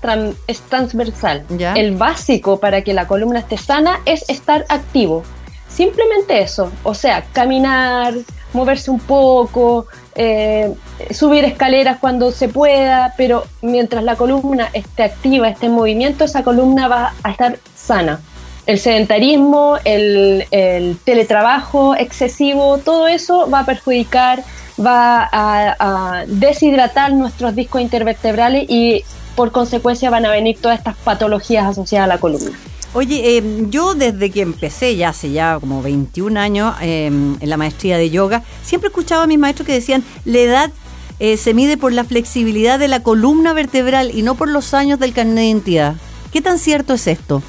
es 0.48 0.60
transversal, 0.62 1.44
el 1.76 1.96
básico 1.96 2.58
para 2.58 2.82
que 2.82 2.94
la 2.94 3.06
columna 3.06 3.38
esté 3.38 3.56
sana 3.56 4.00
es 4.04 4.28
estar 4.28 4.64
activo. 4.68 5.22
Simplemente 5.68 6.42
eso, 6.42 6.72
o 6.82 6.94
sea, 6.94 7.24
caminar, 7.32 8.14
moverse 8.52 8.90
un 8.90 8.98
poco, 8.98 9.86
eh, 10.16 10.74
subir 11.10 11.44
escaleras 11.44 11.98
cuando 11.98 12.32
se 12.32 12.48
pueda, 12.48 13.14
pero 13.16 13.44
mientras 13.62 14.02
la 14.02 14.16
columna 14.16 14.68
esté 14.72 15.04
activa, 15.04 15.48
esté 15.48 15.66
en 15.66 15.72
movimiento, 15.72 16.24
esa 16.24 16.42
columna 16.42 16.88
va 16.88 17.14
a 17.22 17.30
estar 17.30 17.58
sana. 17.74 18.20
El 18.66 18.78
sedentarismo, 18.78 19.78
el, 19.84 20.46
el 20.50 20.98
teletrabajo 21.04 21.94
excesivo, 21.96 22.78
todo 22.78 23.08
eso 23.08 23.48
va 23.48 23.60
a 23.60 23.64
perjudicar 23.66 24.44
va 24.78 25.28
a, 25.32 26.24
deshidratar 26.26 27.12
nuestros 27.12 27.54
discos 27.54 27.80
intervertebrales 27.80 28.66
y 28.68 29.04
por 29.34 29.52
consecuencia 29.52 30.10
van 30.10 30.26
a 30.26 30.30
venir 30.30 30.58
todas 30.60 30.78
estas 30.78 30.96
patologías 30.96 31.66
asociadas 31.66 32.04
a 32.04 32.08
la 32.14 32.18
columna. 32.18 32.52
Oye, 32.94 33.38
em, 33.38 33.70
yo 33.70 33.94
desde 33.94 34.30
que 34.30 34.42
empecé 34.42 34.96
ya 34.96 35.08
hace 35.10 35.30
ya 35.30 35.58
como 35.58 35.80
21 35.80 36.36
años 36.36 36.74
em, 36.82 37.36
en 37.40 37.50
la 37.50 37.56
maestría 37.56 37.96
de 37.96 38.10
yoga, 38.10 38.42
siempre 38.62 38.88
escuchaba 38.88 39.22
a 39.22 39.26
mis 39.26 39.38
maestros 39.38 39.66
que 39.66 39.72
decían, 39.72 40.04
la 40.26 40.38
edad 40.38 40.70
eh, 41.18 41.36
se 41.38 41.54
mide 41.54 41.76
por 41.78 41.92
la 41.92 42.04
flexibilidad 42.04 42.78
de 42.78 42.88
la 42.88 43.00
columna 43.00 43.54
vertebral 43.54 44.10
y 44.14 44.22
no 44.22 44.34
por 44.34 44.48
los 44.48 44.74
años 44.74 44.98
del 44.98 45.14
carnet 45.14 45.36
de 45.36 45.44
identidad. 45.46 45.94
¿Qué 46.32 46.42
tan 46.42 46.58
cierto 46.58 46.94
es 46.94 47.06
esto? 47.06 47.42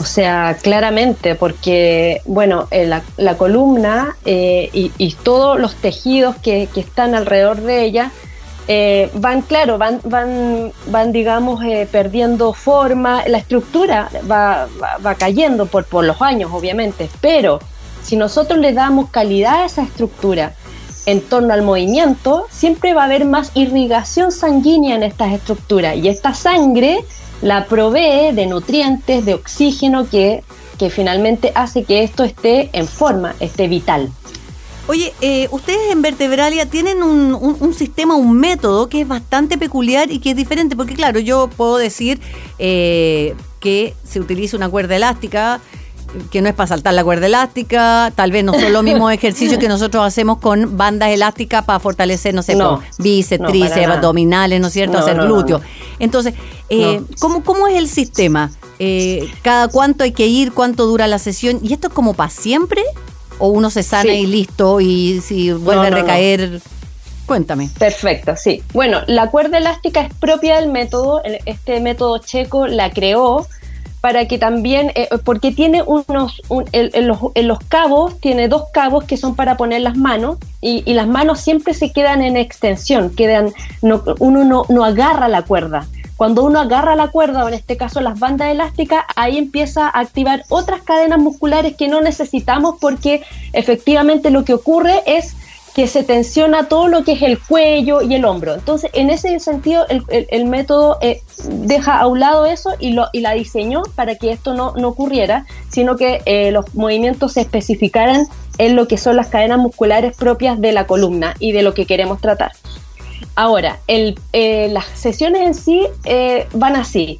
O 0.00 0.04
sea, 0.04 0.56
claramente, 0.60 1.34
porque, 1.34 2.22
bueno, 2.24 2.66
eh, 2.70 2.86
la, 2.86 3.36
columna 3.36 4.16
eh, 4.24 4.70
y, 4.72 5.14
todos 5.22 5.60
los 5.60 5.74
tejidos 5.74 6.36
que, 6.36 6.68
están 6.74 7.14
alrededor 7.14 7.60
de 7.60 7.84
ella 7.84 8.10
eh, 8.68 9.10
van, 9.14 9.42
claro, 9.42 9.76
van, 9.76 10.00
van, 10.04 10.72
van 10.86 11.12
digamos, 11.12 11.62
perdiendo 11.90 12.54
forma, 12.54 13.22
la 13.26 13.38
estructura 13.38 14.08
va, 14.30 14.66
va, 15.04 15.14
cayendo 15.14 15.66
por, 15.66 15.84
por 15.84 16.04
los 16.04 16.22
años, 16.22 16.50
obviamente, 16.54 17.10
pero 17.20 17.60
si 18.02 18.16
nosotros 18.16 18.58
le 18.58 18.72
damos 18.72 19.10
calidad 19.10 19.62
a 19.62 19.66
esa 19.66 19.82
estructura 19.82 20.54
en 21.04 21.20
torno 21.20 21.52
al 21.52 21.62
movimiento, 21.62 22.46
siempre 22.50 22.94
va 22.94 23.02
a 23.02 23.06
haber 23.06 23.26
más 23.26 23.50
irrigación 23.54 24.32
sanguínea 24.32 24.94
en 24.94 25.02
estas 25.02 25.32
estructuras. 25.32 25.96
Y 25.96 26.08
esta 26.08 26.32
sangre 26.32 27.04
la 27.42 27.66
provee 27.66 28.32
de 28.32 28.46
nutrientes, 28.46 29.24
de 29.24 29.34
oxígeno 29.34 30.08
que, 30.08 30.42
que 30.78 30.88
finalmente 30.88 31.52
hace 31.54 31.84
que 31.84 32.02
esto 32.02 32.24
esté 32.24 32.70
en 32.72 32.86
forma, 32.86 33.34
esté 33.40 33.68
vital. 33.68 34.10
Oye, 34.88 35.12
eh, 35.20 35.48
ustedes 35.52 35.92
en 35.92 36.02
Vertebralia 36.02 36.66
tienen 36.66 37.02
un, 37.02 37.34
un, 37.34 37.74
sistema, 37.74 38.16
un 38.16 38.32
método 38.32 38.88
que 38.88 39.02
es 39.02 39.08
bastante 39.08 39.56
peculiar 39.56 40.10
y 40.10 40.18
que 40.18 40.30
es 40.30 40.36
diferente, 40.36 40.74
porque 40.74 40.94
claro, 40.94 41.20
yo 41.20 41.48
puedo 41.48 41.76
decir 41.76 42.20
eh, 42.58 43.34
que 43.60 43.94
se 44.04 44.20
utiliza 44.20 44.56
una 44.56 44.68
cuerda 44.68 44.96
elástica, 44.96 45.60
que 46.30 46.42
no 46.42 46.48
es 46.48 46.54
para 46.54 46.66
saltar 46.66 46.94
la 46.94 47.04
cuerda 47.04 47.26
elástica, 47.26 48.12
tal 48.14 48.32
vez 48.32 48.44
no 48.44 48.52
son 48.54 48.72
los 48.72 48.82
mismos 48.82 49.12
ejercicios 49.14 49.58
que 49.58 49.68
nosotros 49.68 50.04
hacemos 50.04 50.38
con 50.38 50.76
bandas 50.76 51.10
elásticas 51.10 51.64
para 51.64 51.78
fortalecer, 51.78 52.34
no 52.34 52.42
sé, 52.42 52.56
bíceps, 52.98 53.46
tríceps, 53.46 53.88
abdominales, 53.88 54.60
¿no 54.60 54.68
es 54.68 54.72
cierto? 54.72 54.98
Hacer 54.98 55.16
glúteos. 55.16 55.62
Entonces, 55.98 56.34
eh, 56.68 57.00
¿cómo, 57.20 57.68
es 57.68 57.76
el 57.76 57.88
sistema? 57.88 58.50
Eh, 58.78 59.30
¿Cada 59.42 59.68
cuánto 59.68 60.04
hay 60.04 60.12
que 60.12 60.26
ir? 60.26 60.52
¿Cuánto 60.52 60.86
dura 60.86 61.06
la 61.06 61.18
sesión? 61.18 61.60
¿Y 61.62 61.72
esto 61.72 61.88
es 61.88 61.94
como 61.94 62.14
para 62.14 62.30
siempre? 62.30 62.82
¿O 63.38 63.48
uno 63.48 63.70
se 63.70 63.82
sana 63.82 64.12
y 64.12 64.26
listo 64.26 64.80
y 64.80 65.20
si 65.20 65.52
vuelve 65.52 65.86
a 65.88 65.90
recaer... 65.90 66.60
Cuéntame. 67.26 67.70
Perfecto, 67.78 68.34
sí. 68.36 68.62
Bueno, 68.72 69.00
la 69.06 69.30
cuerda 69.30 69.58
elástica 69.58 70.00
es 70.00 70.12
propia 70.12 70.56
del 70.56 70.68
método. 70.68 71.22
Este 71.46 71.80
método 71.80 72.18
checo 72.18 72.66
la 72.66 72.90
creó 72.90 73.46
para 74.02 74.26
que 74.26 74.36
también, 74.36 74.90
eh, 74.96 75.08
porque 75.24 75.52
tiene 75.52 75.80
unos, 75.84 76.42
en, 76.72 77.06
los, 77.46 77.58
cabos, 77.68 78.18
tiene 78.18 78.48
dos 78.48 78.64
cabos 78.72 79.04
que 79.04 79.16
son 79.16 79.36
para 79.36 79.56
poner 79.56 79.80
las 79.80 79.96
manos 79.96 80.38
y, 80.60 80.92
las 80.92 81.06
manos 81.06 81.38
siempre 81.38 81.72
se 81.72 81.92
quedan 81.92 82.20
en 82.20 82.36
extensión, 82.36 83.14
quedan, 83.14 83.52
no, 83.80 84.02
uno 84.18 84.44
no, 84.44 84.64
no 84.68 84.84
agarra 84.84 85.28
la 85.28 85.42
cuerda. 85.42 85.86
Cuando 86.16 86.42
uno 86.42 86.60
agarra 86.60 86.96
la 86.96 87.08
cuerda, 87.08 87.44
o 87.44 87.48
en 87.48 87.54
este 87.54 87.76
caso 87.76 88.00
las 88.00 88.18
bandas 88.18 88.48
elásticas, 88.48 89.04
ahí 89.14 89.38
empieza 89.38 89.86
a 89.86 90.00
activar 90.00 90.42
otras 90.48 90.82
cadenas 90.82 91.20
musculares 91.20 91.76
que 91.76 91.86
no 91.86 92.00
necesitamos 92.00 92.76
porque 92.80 93.22
efectivamente 93.52 94.30
lo 94.30 94.44
que 94.44 94.54
ocurre 94.54 95.02
es 95.06 95.36
que 95.74 95.86
se 95.86 96.02
tensiona 96.02 96.68
todo 96.68 96.88
lo 96.88 97.02
que 97.02 97.12
es 97.12 97.22
el 97.22 97.38
cuello 97.38 98.02
y 98.02 98.14
el 98.14 98.24
hombro. 98.24 98.54
Entonces, 98.54 98.90
en 98.92 99.10
ese 99.10 99.38
sentido, 99.40 99.86
el, 99.88 100.44
método 100.44 100.98
eh, 101.00 101.22
deja 101.48 101.98
a 101.98 102.06
un 102.06 102.20
lado 102.20 102.44
eso 102.44 102.70
y, 102.78 102.92
lo, 102.92 103.06
y 103.12 103.20
la 103.20 103.32
diseñó 103.32 103.82
para 103.94 104.16
que 104.16 104.32
esto 104.32 104.54
no, 104.54 104.74
ocurriera, 104.86 105.46
sino 105.70 105.96
que 105.96 106.20
eh, 106.26 106.50
los 106.50 106.74
movimientos 106.74 107.32
se 107.34 107.40
especificaran 107.40 108.26
en 108.58 108.76
lo 108.76 108.86
que 108.86 108.98
son 108.98 109.16
las 109.16 109.28
cadenas 109.28 109.58
musculares 109.58 110.16
propias 110.16 110.60
de 110.60 110.72
la 110.72 110.86
columna 110.86 111.34
y 111.38 111.52
de 111.52 111.62
lo 111.62 111.72
que 111.72 111.86
queremos 111.86 112.20
tratar. 112.20 112.52
Ahora, 113.34 113.78
el, 113.86 114.18
eh, 114.34 114.68
las 114.70 114.84
sesiones 114.94 115.42
en 115.42 115.54
sí 115.54 115.86
van 116.52 116.76
así. 116.76 117.18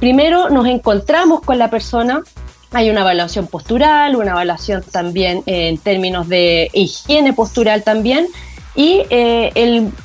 Primero 0.00 0.50
nos 0.50 0.66
encontramos 0.66 1.42
con 1.42 1.58
la 1.58 1.70
persona, 1.70 2.22
hay 2.74 2.90
una 2.90 3.00
evaluación 3.00 3.46
postural, 3.46 4.16
una 4.16 4.32
evaluación 4.32 4.82
también 4.90 5.42
en 5.46 5.78
términos 5.78 6.28
de 6.28 6.70
higiene 6.72 7.32
postural 7.32 7.82
también. 7.82 8.26
Y 8.76 9.02
eh, 9.10 9.52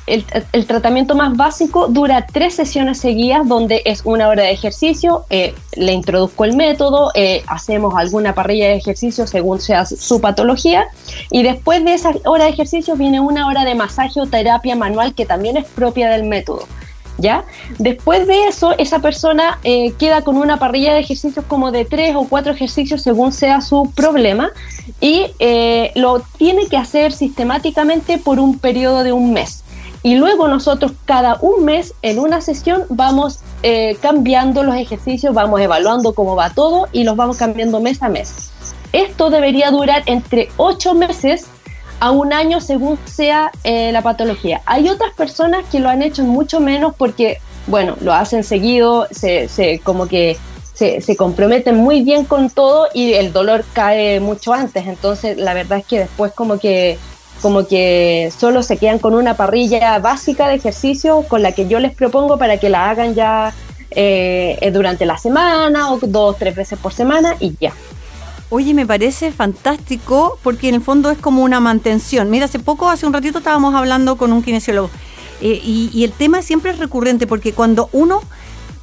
el, 0.06 0.66
tratamiento 0.66 1.16
más 1.16 1.36
básico 1.36 1.88
dura 1.88 2.24
tres 2.32 2.54
sesiones 2.54 3.00
seguidas 3.00 3.48
donde 3.48 3.82
es 3.84 4.02
una 4.04 4.28
hora 4.28 4.44
de 4.44 4.52
ejercicio, 4.52 5.24
eh, 5.28 5.56
le 5.74 5.92
introduzco 5.92 6.44
el 6.44 6.54
método, 6.54 7.10
eh, 7.16 7.42
hacemos 7.48 7.94
alguna 7.96 8.32
parrilla 8.32 8.68
de 8.68 8.76
ejercicio 8.76 9.26
según 9.26 9.60
sea 9.60 9.84
su 9.86 10.20
patología 10.20 10.86
y 11.32 11.42
después 11.42 11.84
de 11.84 11.94
esa 11.94 12.12
hora 12.24 12.44
de 12.44 12.50
ejercicio 12.50 12.94
viene 12.94 13.18
una 13.18 13.48
hora 13.48 13.64
de 13.64 13.74
masaje 13.74 14.20
o 14.20 14.26
terapia 14.26 14.76
manual 14.76 15.16
que 15.16 15.26
también 15.26 15.56
es 15.56 15.64
propia 15.64 16.08
del 16.08 16.22
método. 16.22 16.68
Después 17.78 18.26
de 18.26 18.46
eso, 18.46 18.74
esa 18.78 19.00
persona 19.00 19.58
eh, 19.64 19.92
queda 19.98 20.22
con 20.22 20.36
una 20.36 20.58
parrilla 20.58 20.94
de 20.94 21.00
ejercicios 21.00 21.44
como 21.46 21.70
de 21.70 21.84
tres 21.84 22.14
o 22.16 22.26
cuatro 22.28 22.52
ejercicios 22.52 23.02
según 23.02 23.32
sea 23.32 23.60
su 23.60 23.90
problema 23.94 24.50
y 25.00 25.26
eh, 25.38 25.92
lo 25.94 26.20
tiene 26.38 26.66
que 26.66 26.76
hacer 26.76 27.12
sistemáticamente 27.12 28.18
por 28.18 28.38
un 28.38 28.58
periodo 28.58 29.02
de 29.04 29.12
un 29.12 29.32
mes. 29.32 29.64
Y 30.02 30.16
luego 30.16 30.48
nosotros 30.48 30.92
cada 31.04 31.36
un 31.42 31.64
mes 31.64 31.92
en 32.00 32.18
una 32.18 32.40
sesión 32.40 32.84
vamos 32.88 33.40
eh, 33.62 33.98
cambiando 34.00 34.62
los 34.62 34.74
ejercicios, 34.76 35.34
vamos 35.34 35.60
evaluando 35.60 36.14
cómo 36.14 36.36
va 36.36 36.50
todo 36.50 36.88
y 36.92 37.04
los 37.04 37.16
vamos 37.16 37.36
cambiando 37.36 37.80
mes 37.80 38.02
a 38.02 38.08
mes. 38.08 38.50
Esto 38.92 39.30
debería 39.30 39.70
durar 39.70 40.02
entre 40.06 40.48
ocho 40.56 40.94
meses 40.94 41.46
a 42.00 42.10
un 42.10 42.32
año 42.32 42.60
según 42.60 42.98
sea 43.04 43.52
eh, 43.62 43.92
la 43.92 44.02
patología. 44.02 44.62
Hay 44.66 44.88
otras 44.88 45.12
personas 45.14 45.64
que 45.70 45.80
lo 45.80 45.88
han 45.88 46.02
hecho 46.02 46.24
mucho 46.24 46.58
menos 46.58 46.94
porque, 46.96 47.38
bueno, 47.66 47.96
lo 48.00 48.12
hacen 48.12 48.42
seguido, 48.42 49.06
se, 49.10 49.48
se 49.48 49.78
como 49.80 50.06
que 50.06 50.36
se, 50.74 51.02
se, 51.02 51.14
comprometen 51.14 51.76
muy 51.76 52.02
bien 52.02 52.24
con 52.24 52.48
todo 52.48 52.88
y 52.94 53.12
el 53.12 53.32
dolor 53.32 53.64
cae 53.74 54.18
mucho 54.18 54.54
antes. 54.54 54.86
Entonces, 54.86 55.36
la 55.36 55.52
verdad 55.52 55.78
es 55.78 55.84
que 55.84 55.98
después 56.00 56.32
como 56.32 56.58
que 56.58 56.98
como 57.42 57.66
que 57.66 58.30
solo 58.38 58.62
se 58.62 58.76
quedan 58.76 58.98
con 58.98 59.14
una 59.14 59.34
parrilla 59.34 59.98
básica 59.98 60.48
de 60.48 60.56
ejercicio 60.56 61.22
con 61.26 61.42
la 61.42 61.52
que 61.52 61.68
yo 61.68 61.80
les 61.80 61.94
propongo 61.94 62.36
para 62.36 62.58
que 62.58 62.68
la 62.68 62.90
hagan 62.90 63.14
ya 63.14 63.54
eh, 63.90 64.70
durante 64.72 65.06
la 65.06 65.18
semana 65.18 65.92
o 65.92 65.98
dos, 66.02 66.36
tres 66.38 66.54
veces 66.54 66.78
por 66.78 66.92
semana 66.92 67.36
y 67.40 67.54
ya. 67.58 67.72
Oye, 68.50 68.74
me 68.74 68.84
parece 68.84 69.30
fantástico 69.30 70.38
porque 70.42 70.68
en 70.68 70.74
el 70.74 70.82
fondo 70.82 71.10
es 71.10 71.18
como 71.18 71.42
una 71.42 71.60
mantención. 71.60 72.30
Mira, 72.30 72.46
hace 72.46 72.58
poco, 72.58 72.90
hace 72.90 73.06
un 73.06 73.12
ratito 73.12 73.38
estábamos 73.38 73.74
hablando 73.74 74.16
con 74.16 74.32
un 74.32 74.42
kinesiólogo 74.42 74.90
eh, 75.40 75.60
y, 75.64 76.04
el 76.04 76.12
tema 76.12 76.42
siempre 76.42 76.72
es 76.72 76.78
recurrente 76.78 77.26
porque 77.26 77.52
cuando 77.52 77.88
uno 77.92 78.20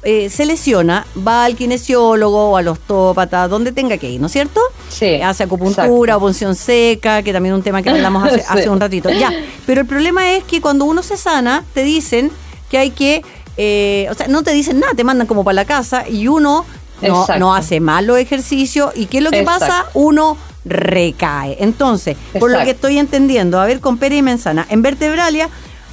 eh, 0.02 0.30
se 0.30 0.46
lesiona, 0.46 1.06
va 1.26 1.44
al 1.44 1.54
kinesiólogo 1.54 2.50
o 2.50 2.56
al 2.56 2.68
ostópata, 2.68 3.46
donde 3.46 3.72
tenga 3.72 3.98
que 3.98 4.10
ir, 4.10 4.20
¿no 4.20 4.26
es 4.26 4.32
cierto? 4.32 4.60
Sí. 4.88 5.20
Hace 5.20 5.44
acupuntura 5.44 6.16
o 6.16 6.20
punción 6.20 6.54
seca, 6.54 7.22
que 7.22 7.32
también 7.32 7.54
es 7.54 7.58
un 7.58 7.62
tema 7.62 7.82
que 7.82 7.90
hablamos 7.90 8.28
hace, 8.48 8.70
un 8.70 8.80
ratito. 8.80 9.10
Ya, 9.10 9.32
pero 9.66 9.82
el 9.82 9.86
problema 9.86 10.32
es 10.32 10.44
que 10.44 10.60
cuando 10.60 10.86
uno 10.86 11.02
se 11.02 11.16
sana, 11.16 11.62
te 11.74 11.84
dicen 11.84 12.30
que 12.70 12.78
hay 12.78 12.90
que, 12.90 13.22
eh, 13.56 14.08
o 14.10 14.14
sea, 14.14 14.28
no 14.28 14.42
te 14.42 14.52
dicen 14.52 14.80
nada, 14.80 14.94
te 14.94 15.04
mandan 15.04 15.26
como 15.26 15.44
para 15.44 15.54
la 15.54 15.64
casa 15.64 16.08
y 16.08 16.26
uno 16.26 16.64
no, 17.02 17.26
no 17.38 17.54
hace 17.54 17.80
malo 17.80 18.16
ejercicio 18.16 18.92
¿Y 18.94 19.06
qué 19.06 19.18
es 19.18 19.24
lo 19.24 19.30
que 19.30 19.42
pasa? 19.42 19.86
Uno 19.94 20.36
recae. 20.64 21.56
Entonces, 21.60 22.16
por 22.38 22.50
lo 22.50 22.58
que 22.64 22.70
estoy 22.70 22.98
entendiendo, 22.98 23.60
a 23.60 23.66
ver, 23.66 23.80
con 23.80 23.98
pera 23.98 24.16
y 24.16 24.22
manzana, 24.22 24.66
en 24.68 24.82
vertebralia 24.82 25.48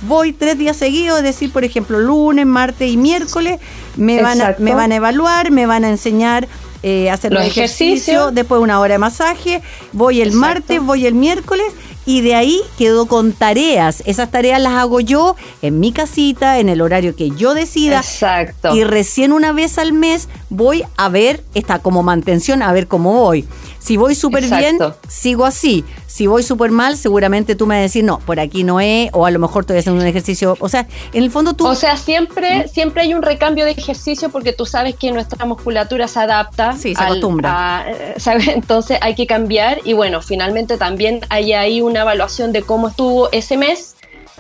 voy 0.08 0.34
tres 0.34 0.58
días 0.58 0.76
seguidos, 0.76 1.18
es 1.20 1.24
decir, 1.24 1.52
por 1.52 1.64
ejemplo, 1.64 2.00
lunes, 2.00 2.46
martes 2.46 2.92
y 2.92 2.98
miércoles, 2.98 3.60
me, 3.96 4.22
van 4.22 4.42
a, 4.42 4.56
me 4.60 4.76
van 4.76 4.92
a 4.92 4.96
evaluar, 4.96 5.52
me 5.52 5.66
van 5.66 5.84
a 5.86 5.90
enseñar 5.90 6.48
eh, 6.84 7.10
hacer 7.10 7.32
los, 7.32 7.44
ejercicios, 7.44 8.34
después 8.34 8.62
una 8.62 8.80
hora 8.80 8.96
de 8.96 9.00
masaje, 9.00 9.62
voy 9.94 10.22
el 10.22 10.34
martes, 10.34 10.82
voy 10.82 11.08
el 11.08 11.16
miércoles 11.16 11.66
y 12.06 12.22
de 12.22 12.36
ahí 12.36 12.62
quedo 12.78 13.08
con 13.08 13.34
tareas. 13.34 14.04
Esas 14.06 14.32
tareas 14.32 14.62
las 14.62 14.74
hago 14.74 15.00
yo 15.00 15.36
en 15.62 15.80
mi 15.80 15.92
casita, 15.92 16.60
en 16.60 16.70
el 16.70 16.82
horario 16.82 17.16
que 17.16 17.32
yo 17.32 17.54
decida. 17.54 17.98
Exacto. 17.98 18.76
Y 18.76 18.84
recién 18.84 19.34
una 19.34 19.52
vez 19.52 19.78
al 19.78 19.94
mes 19.94 20.30
voy 20.50 20.84
a 20.98 21.10
ver, 21.10 21.44
está 21.54 21.80
como 21.80 22.04
mantención, 22.04 22.62
a 22.62 22.72
ver 22.72 22.88
cómo 22.88 23.14
voy. 23.14 23.48
Si 23.86 23.98
voy 23.98 24.16
súper 24.16 24.50
bien, 24.50 24.80
sigo 25.08 25.46
así. 25.46 25.86
Si 26.08 26.26
voy 26.26 26.42
súper 26.42 26.72
mal, 26.72 26.98
seguramente 26.98 27.56
tú 27.56 27.68
me 27.68 27.76
vas 27.76 27.80
a 27.80 27.82
decir, 27.84 28.04
no, 28.04 28.18
por 28.18 28.40
aquí 28.40 28.64
no 28.64 28.80
es, 28.80 29.12
o 29.14 29.28
a 29.28 29.32
lo 29.32 29.38
mejor 29.38 29.62
estoy 29.62 29.78
haciendo 29.78 30.02
un 30.02 30.08
ejercicio. 30.08 30.58
O 30.60 30.70
sea, 30.70 30.88
en 31.14 31.22
el 31.22 31.30
fondo 31.30 31.54
tú. 31.54 31.68
O 31.68 31.76
sea, 31.76 31.96
siempre, 31.96 32.68
siempre 32.68 33.04
hay 33.04 33.14
un 33.14 33.22
recambio 33.22 33.64
de 33.64 33.72
ejercicio 33.72 34.30
porque 34.30 34.54
tú 34.54 34.66
sabes 34.66 34.96
que 34.96 35.12
nuestra 35.12 35.46
musculatura 35.46 36.08
se 36.08 36.20
adapta. 36.20 36.74
Sí, 36.74 36.96
se 36.96 37.04
acostumbra. 37.04 37.86
Eh, 37.88 38.16
Entonces 38.56 38.98
hay 39.02 39.14
que 39.14 39.28
cambiar. 39.28 39.80
Y 39.84 39.94
bueno, 39.94 40.20
finalmente 40.24 40.78
también 40.78 41.20
hay 41.30 41.54
ahí 41.54 41.82
una 41.96 42.02
evaluación 42.02 42.52
de 42.52 42.62
cómo 42.62 42.90
estuvo 42.90 43.32
ese 43.32 43.56
mes. 43.56 43.96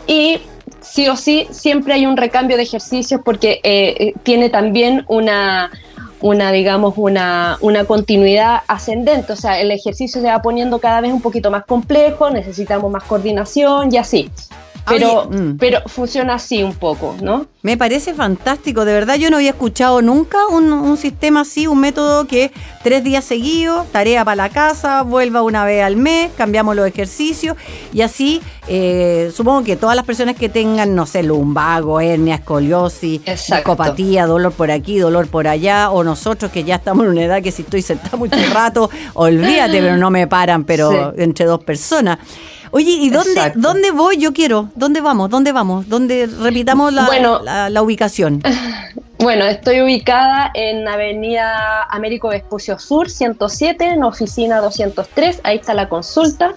Y 0.08 0.41
sí 0.82 1.08
o 1.08 1.15
sí, 1.15 1.48
siempre 1.52 1.94
hay 1.94 2.06
un 2.06 2.18
recambio 2.18 2.58
de 2.58 2.63
ejercicios 2.63 3.22
porque 3.24 3.62
eh, 3.63 3.96
eh, 3.98 4.13
tiene 4.24 4.50
también 4.50 5.06
una 5.08 5.72
una, 6.22 6.52
digamos, 6.52 6.96
una, 6.98 7.58
una 7.62 7.86
continuidad 7.86 8.62
ascendente, 8.68 9.34
o 9.34 9.36
sea, 9.36 9.60
el 9.60 9.70
ejercicio 9.70 10.22
se 10.22 10.28
va 10.28 10.41
poniendo 10.41 10.80
cada 10.80 11.02
vez 11.02 11.12
un 11.12 11.22
poquito 11.22 11.52
más 11.52 11.65
complejo, 11.65 12.32
necesitamos 12.32 12.89
más 12.89 13.04
coordinación 13.04 13.94
y 13.94 13.98
así. 13.98 14.32
Pero, 14.88 15.30
mm. 15.30 15.58
pero 15.58 15.82
funciona 15.88 16.36
así 16.36 16.62
un 16.62 16.74
poco, 16.74 17.15
¿no? 17.21 17.48
Me 17.65 17.78
parece 17.78 18.13
fantástico, 18.13 18.86
de 18.86 18.93
verdad 18.93 19.15
yo 19.15 19.32
no 19.32 19.38
había 19.38 19.50
escuchado 19.50 20.04
nunca 20.04 20.45
un, 20.48 20.98
sistema 20.98 21.41
así, 21.41 21.65
un 21.65 21.80
método 21.80 22.28
que 22.28 22.52
tres 22.84 23.04
días 23.04 23.24
seguidos, 23.24 23.88
tarea 23.91 24.24
para 24.24 24.36
la 24.36 24.50
casa, 24.50 25.02
vuelva 25.02 25.41
una 25.41 25.65
vez 25.65 25.84
al 25.84 25.95
mes, 25.95 26.30
cambiamos 26.38 26.76
los 26.76 26.88
ejercicios 26.88 27.58
y 27.91 28.02
así 28.02 28.39
eh, 28.67 29.32
supongo 29.34 29.63
que 29.63 29.76
todas 29.76 29.95
las 29.95 30.06
personas 30.06 30.36
que 30.36 30.48
tengan, 30.48 30.93
no 30.93 31.08
sé, 31.08 31.24
lumbago, 31.24 32.00
hernia, 32.00 32.36
escoliosis, 32.36 33.21
psicopatía, 33.36 34.28
dolor 34.28 34.54
por 34.54 34.69
aquí, 34.69 35.00
dolor 35.00 35.28
por 35.28 35.48
allá, 35.48 35.89
o 35.89 36.04
nosotros 36.04 36.52
que 36.52 36.63
ya 36.63 36.76
estamos 36.76 37.06
en 37.06 37.13
una 37.13 37.24
edad 37.24 37.41
que 37.41 37.52
si 37.52 37.63
estoy 37.63 37.82
sentado 37.82 38.17
mucho 38.17 38.38
rato, 38.54 38.91
olvídate, 39.15 39.80
pero 39.82 39.98
no 39.98 40.12
me 40.12 40.28
paran, 40.28 40.65
pero 40.65 41.15
entre 41.17 41.45
dos 41.45 41.63
personas. 41.63 42.19
Oye, 42.76 42.92
¿y 42.92 43.10
dónde, 43.10 43.54
dónde 43.56 43.92
voy? 43.92 44.18
Yo 44.18 44.34
quiero. 44.34 44.68
¿Dónde 44.76 45.00
vamos? 45.00 45.30
¿Dónde 45.30 45.54
vamos? 45.54 45.88
¿Dónde 45.88 46.28
repitamos 46.28 46.92
la, 46.92 47.70
la, 47.70 47.82
ubicación? 47.82 48.44
Bueno, 49.18 49.46
estoy 49.46 49.80
ubicada 49.80 50.52
en 50.54 50.86
Avenida 50.86 51.84
Américo 51.90 52.28
Vespucio 52.28 52.78
Sur, 52.78 53.10
107, 53.10 53.86
en 53.86 54.04
oficina 54.04 54.60
203. 54.60 55.40
Ahí 55.44 55.56
está 55.56 55.74
la 55.74 55.88
consulta. 55.88 56.54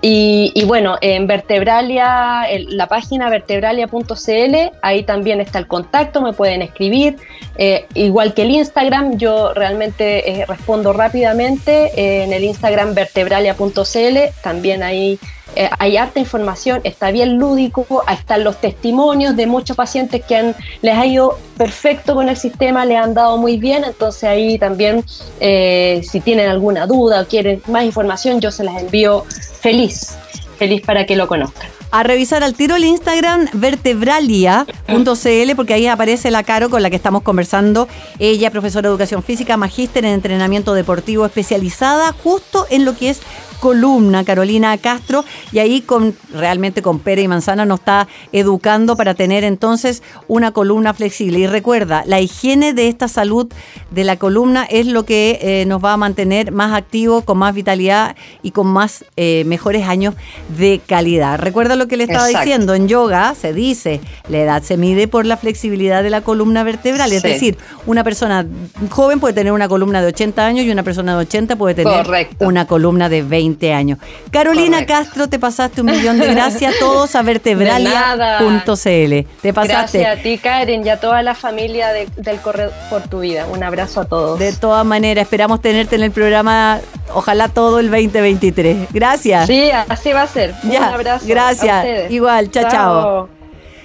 Y, 0.00 0.62
bueno, 0.66 0.98
en 1.00 1.26
Vertebralia, 1.26 2.46
la 2.68 2.86
página 2.86 3.28
vertebralia.cl, 3.28 4.56
ahí 4.82 5.02
también 5.02 5.40
está 5.40 5.58
el 5.58 5.66
contacto, 5.66 6.22
me 6.22 6.32
pueden 6.32 6.62
escribir. 6.62 7.16
Eh, 7.58 7.86
igual 7.94 8.34
que 8.34 8.42
el 8.42 8.52
Instagram, 8.52 9.18
yo 9.18 9.52
realmente 9.52 10.30
eh, 10.30 10.46
respondo 10.46 10.92
rápidamente 10.92 11.90
eh, 12.00 12.22
en 12.22 12.32
el 12.32 12.44
Instagram 12.44 12.94
vertebralia.cl, 12.94 14.18
también 14.42 14.84
ahí 14.84 15.18
eh, 15.56 15.70
hay 15.78 15.96
harta 15.96 16.20
información, 16.20 16.82
está 16.84 17.10
bien 17.10 17.38
lúdico, 17.38 18.04
están 18.12 18.44
los 18.44 18.60
testimonios 18.60 19.34
de 19.36 19.46
muchos 19.46 19.76
pacientes 19.76 20.22
que 20.22 20.36
han, 20.36 20.54
les 20.82 20.94
ha 20.94 21.06
ido 21.06 21.38
perfecto 21.56 22.14
con 22.14 22.28
el 22.28 22.36
sistema, 22.36 22.84
le 22.84 22.96
han 22.96 23.14
dado 23.14 23.38
muy 23.38 23.56
bien, 23.56 23.82
entonces 23.84 24.24
ahí 24.24 24.58
también 24.58 25.02
eh, 25.40 26.02
si 26.08 26.20
tienen 26.20 26.48
alguna 26.48 26.86
duda 26.86 27.22
o 27.22 27.26
quieren 27.26 27.62
más 27.68 27.84
información, 27.84 28.38
yo 28.38 28.50
se 28.50 28.64
las 28.64 28.82
envío 28.82 29.24
feliz, 29.60 30.18
feliz 30.58 30.82
para 30.82 31.06
que 31.06 31.16
lo 31.16 31.26
conozcan. 31.26 31.70
A 31.90 32.02
revisar 32.02 32.42
al 32.42 32.54
tiro 32.54 32.76
el 32.76 32.84
Instagram 32.84 33.48
vertebralia.cl 33.52 35.56
porque 35.56 35.74
ahí 35.74 35.86
aparece 35.86 36.30
la 36.30 36.42
Caro 36.42 36.70
con 36.70 36.82
la 36.82 36.90
que 36.90 36.96
estamos 36.96 37.22
conversando. 37.22 37.88
Ella, 38.18 38.50
profesora 38.50 38.88
de 38.88 38.92
educación 38.92 39.22
física, 39.22 39.56
magíster 39.56 40.04
en 40.04 40.12
entrenamiento 40.12 40.74
deportivo 40.74 41.26
especializada 41.26 42.12
justo 42.12 42.66
en 42.70 42.84
lo 42.84 42.96
que 42.96 43.10
es 43.10 43.20
columna, 43.60 44.24
Carolina 44.24 44.76
Castro, 44.78 45.24
y 45.52 45.58
ahí 45.58 45.80
con 45.80 46.14
realmente 46.32 46.82
con 46.82 46.98
pera 46.98 47.22
y 47.22 47.28
manzana 47.28 47.64
nos 47.64 47.80
está 47.80 48.08
educando 48.32 48.96
para 48.96 49.14
tener 49.14 49.44
entonces 49.44 50.02
una 50.28 50.52
columna 50.52 50.94
flexible. 50.94 51.38
Y 51.38 51.46
recuerda, 51.46 52.04
la 52.06 52.20
higiene 52.20 52.74
de 52.74 52.88
esta 52.88 53.08
salud 53.08 53.48
de 53.90 54.04
la 54.04 54.16
columna 54.16 54.64
es 54.64 54.86
lo 54.86 55.04
que 55.04 55.38
eh, 55.40 55.64
nos 55.66 55.84
va 55.84 55.94
a 55.94 55.96
mantener 55.96 56.52
más 56.52 56.74
activos, 56.74 57.24
con 57.24 57.38
más 57.38 57.54
vitalidad 57.54 58.16
y 58.42 58.50
con 58.50 58.66
más 58.66 59.04
eh, 59.16 59.44
mejores 59.46 59.88
años 59.88 60.14
de 60.56 60.80
calidad. 60.86 61.38
Recuerda 61.38 61.75
lo 61.76 61.88
que 61.88 61.96
le 61.96 62.04
estaba 62.04 62.26
diciendo, 62.26 62.74
en 62.74 62.88
yoga 62.88 63.34
se 63.34 63.52
dice, 63.52 64.00
la 64.28 64.38
edad 64.38 64.62
se 64.62 64.76
mide 64.76 65.08
por 65.08 65.26
la 65.26 65.36
flexibilidad 65.36 66.02
de 66.02 66.10
la 66.10 66.22
columna 66.22 66.64
vertebral, 66.64 67.12
es 67.12 67.22
decir, 67.22 67.56
una 67.86 68.04
persona 68.04 68.46
joven 68.90 69.20
puede 69.20 69.34
tener 69.34 69.52
una 69.52 69.68
columna 69.68 70.00
de 70.00 70.08
80 70.08 70.44
años 70.44 70.66
y 70.66 70.70
una 70.70 70.82
persona 70.82 71.16
de 71.16 71.22
80 71.22 71.56
puede 71.56 71.74
tener 71.74 72.06
una 72.40 72.66
columna 72.66 73.08
de 73.08 73.22
20 73.22 73.72
años. 73.72 73.98
Carolina 74.30 74.86
Castro, 74.86 75.28
te 75.28 75.38
pasaste 75.38 75.80
un 75.80 75.86
millón 75.86 76.18
de 76.18 76.28
gracias 76.28 76.74
a 76.74 76.76
todos 76.80 77.14
a 77.14 77.22
vertebralia.cl. 77.22 79.26
Te 79.42 79.52
pasaste. 79.52 79.98
Gracias 79.98 80.18
a 80.18 80.22
ti, 80.22 80.38
Karen, 80.38 80.86
y 80.86 80.88
a 80.88 81.00
toda 81.00 81.22
la 81.22 81.34
familia 81.34 81.88
del 81.92 82.40
Correo 82.40 82.70
por 82.90 83.02
tu 83.02 83.20
Vida. 83.20 83.46
Un 83.46 83.62
abrazo 83.62 84.00
a 84.00 84.04
todos. 84.04 84.38
De 84.38 84.52
todas 84.52 84.84
maneras, 84.84 85.22
esperamos 85.22 85.60
tenerte 85.60 85.96
en 85.96 86.02
el 86.02 86.10
programa, 86.10 86.80
ojalá 87.14 87.48
todo 87.48 87.80
el 87.80 87.90
2023. 87.90 88.88
Gracias. 88.92 89.46
Sí, 89.46 89.70
así 89.70 90.12
va 90.12 90.22
a 90.22 90.26
ser. 90.26 90.54
un 90.62 90.76
abrazo. 90.76 91.26
Gracias. 91.26 92.10
Igual, 92.10 92.50
chao, 92.50 92.70
chao. 92.70 93.28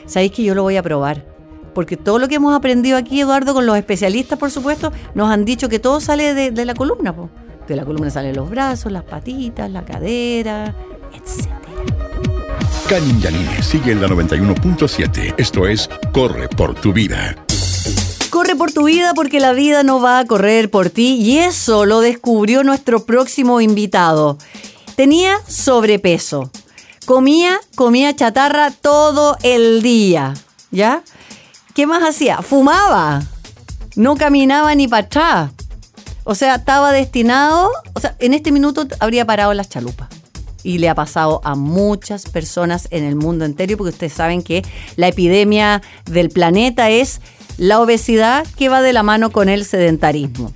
Sabéis 0.06 0.32
que 0.32 0.44
yo 0.44 0.56
lo 0.56 0.64
voy 0.64 0.78
a 0.78 0.84
probar 0.84 1.32
porque 1.74 1.98
todo 1.98 2.20
lo 2.20 2.28
que 2.28 2.36
hemos 2.36 2.56
aprendido 2.56 2.98
aquí, 2.98 3.22
Eduardo, 3.22 3.54
con 3.54 3.66
los 3.66 3.78
especialistas, 3.78 4.38
por 4.38 4.52
supuesto, 4.52 4.92
nos 5.16 5.30
han 5.30 5.46
dicho 5.46 5.70
que 5.70 5.80
todo 5.80 6.00
sale 6.02 6.34
de, 6.34 6.66
la 6.66 6.74
columna. 6.74 7.16
Po. 7.16 7.30
De 7.68 7.76
la 7.76 7.86
columna 7.86 8.10
salen 8.10 8.36
los 8.36 8.50
brazos, 8.50 8.92
las 8.92 9.04
patitas, 9.04 9.70
la 9.72 9.86
cadera, 9.86 10.76
etc. 11.14 11.50
Karin 12.90 13.22
Yanine 13.22 13.62
sigue 13.64 13.92
en 13.94 14.02
la 14.02 14.08
91.7. 14.08 15.36
Esto 15.38 15.68
es 15.68 15.90
Corre 16.12 16.50
por 16.50 16.74
tu 16.74 16.92
vida. 16.92 17.36
Corre 18.32 18.56
por 18.56 18.72
tu 18.72 18.86
vida 18.86 19.14
porque 19.14 19.42
la 19.42 19.52
vida 19.52 19.84
no 19.84 20.00
va 20.00 20.20
a 20.20 20.26
correr 20.26 20.72
por 20.72 20.90
ti 20.90 21.18
y 21.18 21.40
eso 21.40 21.86
lo 21.86 22.00
descubrió 22.00 22.64
nuestro 22.64 23.06
próximo 23.06 23.60
invitado. 23.60 24.38
Tenía 24.96 25.36
sobrepeso. 25.50 26.50
Comía, 27.06 27.60
comía 27.76 28.16
chatarra 28.16 28.72
todo 28.72 29.38
el 29.44 29.82
día. 29.82 30.34
¿Ya? 30.72 31.04
¿Qué 31.76 31.86
más 31.86 32.04
hacía? 32.04 32.42
Fumaba. 32.42 33.22
No 33.98 34.16
caminaba 34.16 34.74
ni 34.76 34.88
para 34.88 35.08
atrás. 35.08 35.52
O 36.24 36.34
sea, 36.34 36.56
estaba 36.56 36.94
destinado, 36.94 37.70
o 37.94 38.00
sea, 38.00 38.16
en 38.20 38.34
este 38.34 38.54
minuto 38.54 38.88
habría 39.00 39.26
parado 39.26 39.54
las 39.54 39.68
chalupas. 39.68 40.08
Y 40.64 40.78
le 40.78 40.88
ha 40.88 40.96
pasado 40.96 41.42
a 41.44 41.56
muchas 41.56 42.30
personas 42.30 42.88
en 42.92 43.04
el 43.04 43.16
mundo 43.16 43.44
entero, 43.44 43.76
porque 43.76 43.92
ustedes 43.92 44.14
saben 44.14 44.42
que 44.42 44.64
la 44.96 45.10
epidemia 45.10 45.82
del 46.06 46.30
planeta 46.30 46.90
es 46.92 47.20
la 47.58 47.80
obesidad 47.80 48.46
que 48.58 48.70
va 48.70 48.82
de 48.82 48.94
la 48.94 49.04
mano 49.04 49.32
con 49.32 49.50
el 49.50 49.66
sedentarismo. 49.66 50.54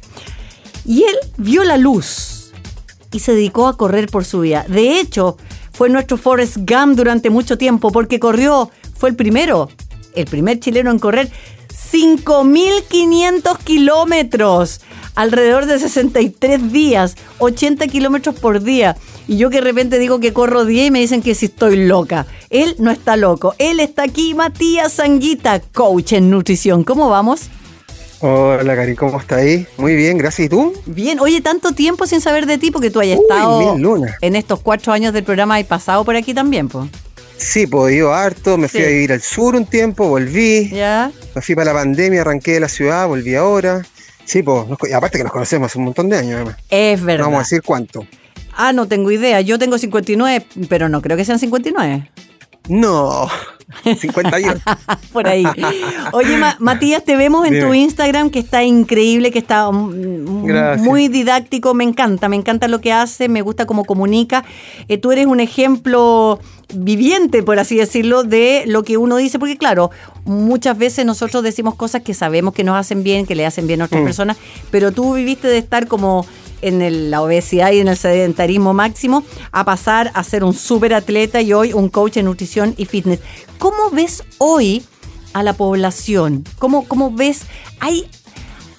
Y 0.86 1.04
él 1.04 1.16
vio 1.38 1.64
la 1.64 1.78
luz 1.78 2.52
y 3.12 3.20
se 3.20 3.34
dedicó 3.34 3.68
a 3.68 3.78
correr 3.78 4.08
por 4.08 4.26
su 4.26 4.42
vida. 4.42 4.66
De 4.68 5.00
hecho, 5.00 5.38
fue 5.72 5.90
nuestro 5.90 6.18
Forrest 6.18 6.58
Gump 6.58 6.96
durante 6.96 7.30
mucho 7.30 7.58
tiempo, 7.58 7.92
porque 7.92 8.20
corrió, 8.20 8.70
fue 8.98 9.10
el 9.10 9.16
primero, 9.16 9.70
el 10.16 10.26
primer 10.26 10.60
chileno 10.60 10.92
en 10.92 11.00
correr 11.00 11.30
5.500 11.92 13.58
kilómetros 13.60 14.82
alrededor 15.16 15.66
de 15.66 15.80
63 15.80 16.72
días, 16.72 17.16
80 17.40 17.88
kilómetros 17.88 18.36
por 18.36 18.62
día. 18.62 18.96
Y 19.28 19.38
yo 19.38 19.50
que 19.50 19.58
de 19.58 19.62
repente 19.62 19.98
digo 19.98 20.20
que 20.20 20.34
corro 20.34 20.66
10 20.66 20.88
y 20.88 20.92
me 20.92 21.00
dicen 21.00 21.22
que 21.22 21.34
si 21.34 21.48
estoy 21.48 21.78
loca. 21.78 22.28
Él 22.50 22.76
no 22.80 22.92
está 22.92 23.18
loco. 23.18 23.56
Él 23.58 23.80
está 23.80 24.04
aquí, 24.04 24.36
Matías 24.36 24.94
Sanguita, 24.94 25.60
coach 25.60 26.14
en 26.14 26.30
nutrición. 26.30 26.84
¿Cómo 26.84 27.10
vamos? 27.10 27.50
Hola, 28.20 28.76
Cari, 28.76 28.96
¿cómo 28.96 29.20
está 29.20 29.38
ahí? 29.38 29.68
Muy 29.78 29.96
bien, 29.96 30.18
gracias. 30.18 30.46
¿Y 30.46 30.50
tú? 30.50 30.74
Bien. 30.86 31.20
Oye, 31.20 31.42
tanto 31.42 31.74
tiempo 31.74 32.08
sin 32.08 32.22
saber 32.22 32.46
de 32.46 32.58
ti 32.58 32.72
porque 32.72 32.90
tú 32.90 33.00
hayas 33.00 33.20
estado 33.20 33.76
en 34.22 34.36
estos 34.36 34.62
cuatro 34.62 34.94
años 34.94 35.14
del 35.14 35.24
programa 35.24 35.60
y 35.60 35.64
pasado 35.64 36.06
por 36.06 36.16
aquí 36.16 36.34
también, 36.34 36.70
pues. 36.70 36.90
Sí, 37.38 37.68
pues 37.68 37.94
ido 37.94 38.14
harto, 38.14 38.58
me 38.58 38.70
fui 38.70 38.82
a 38.82 38.88
vivir 38.88 39.12
al 39.12 39.22
sur 39.22 39.56
un 39.56 39.66
tiempo, 39.66 40.08
volví. 40.08 40.70
Ya. 40.70 41.12
Me 41.36 41.42
fui 41.42 41.54
para 41.54 41.74
la 41.74 41.80
pandemia, 41.80 42.22
arranqué 42.22 42.54
de 42.54 42.62
la 42.62 42.70
ciudad, 42.70 43.08
volví 43.08 43.36
ahora. 43.36 43.86
Sí, 44.24 44.42
pues, 44.42 44.66
aparte 44.94 45.18
que 45.18 45.24
nos 45.24 45.34
conocemos 45.34 45.68
hace 45.68 45.78
un 45.78 45.86
montón 45.86 46.10
de 46.10 46.18
años, 46.18 46.36
además. 46.36 46.58
Es 46.70 47.04
verdad. 47.04 47.26
vamos 47.26 47.40
a 47.40 47.44
decir 47.44 47.62
cuánto. 47.62 48.08
Ah, 48.56 48.74
no 48.74 48.88
tengo 48.88 49.12
idea. 49.12 49.42
Yo 49.42 49.60
tengo 49.60 49.78
59, 49.78 50.46
pero 50.70 50.90
no 50.90 51.02
creo 51.02 51.18
que 51.18 51.26
sean 51.26 51.40
59. 51.40 52.10
No, 52.68 53.28
51. 53.84 54.56
Por 55.14 55.28
ahí. 55.28 55.46
Oye, 56.14 56.38
Matías, 56.60 57.04
te 57.04 57.16
vemos 57.16 57.48
en 57.48 57.60
tu 57.60 57.74
Instagram 57.74 58.30
que 58.30 58.40
está 58.40 58.64
increíble, 58.64 59.32
que 59.32 59.40
está 59.40 59.70
muy 59.72 61.08
didáctico. 61.08 61.74
Me 61.74 61.84
encanta, 61.84 62.30
me 62.30 62.36
encanta 62.36 62.68
lo 62.68 62.82
que 62.82 62.92
hace, 62.92 63.30
me 63.30 63.42
gusta 63.42 63.66
cómo 63.66 63.86
comunica. 63.86 64.46
Eh, 64.88 64.98
tú 64.98 65.12
eres 65.12 65.28
un 65.28 65.40
ejemplo 65.40 66.40
viviente, 66.74 67.44
por 67.44 67.60
así 67.60 67.76
decirlo, 67.76 68.24
de 68.24 68.64
lo 68.66 68.84
que 68.84 68.98
uno 68.98 69.18
dice, 69.18 69.38
porque 69.38 69.58
claro, 69.58 69.92
muchas 70.26 70.78
veces 70.78 71.06
nosotros 71.06 71.44
decimos 71.44 71.76
cosas 71.76 72.02
que 72.02 72.14
sabemos 72.14 72.54
que 72.54 72.64
nos 72.64 72.76
hacen 72.76 73.04
bien, 73.04 73.28
que 73.28 73.36
le 73.36 73.46
hacen 73.46 73.68
bien 73.68 73.82
a 73.82 73.86
otras 73.86 74.02
mm. 74.02 74.06
personas, 74.06 74.38
pero 74.72 74.92
tú 74.92 75.14
viviste 75.14 75.48
de 75.48 75.60
estar 75.60 75.88
como 75.88 76.26
en 76.62 77.12
la 77.12 77.22
obesidad 77.22 77.72
y 77.72 77.80
en 77.80 77.88
el 77.88 77.98
sedentarismo 77.98 78.74
máximo 78.74 79.24
a 79.52 79.64
pasar 79.66 80.12
a 80.14 80.24
ser 80.24 80.44
un 80.44 80.54
súper 80.54 80.94
atleta 80.94 81.42
y 81.42 81.54
hoy 81.54 81.74
un 81.74 81.90
coach 81.90 82.18
en 82.18 82.26
nutrición 82.26 82.74
y 82.78 82.86
fitness. 82.86 83.20
¿Cómo 83.58 83.90
ves 83.92 84.24
hoy 84.38 84.84
a 85.34 85.44
la 85.44 85.54
población? 85.54 86.44
¿Cómo, 86.60 86.88
cómo 86.88 87.12
ves? 87.12 87.42
¿Hay 87.80 88.08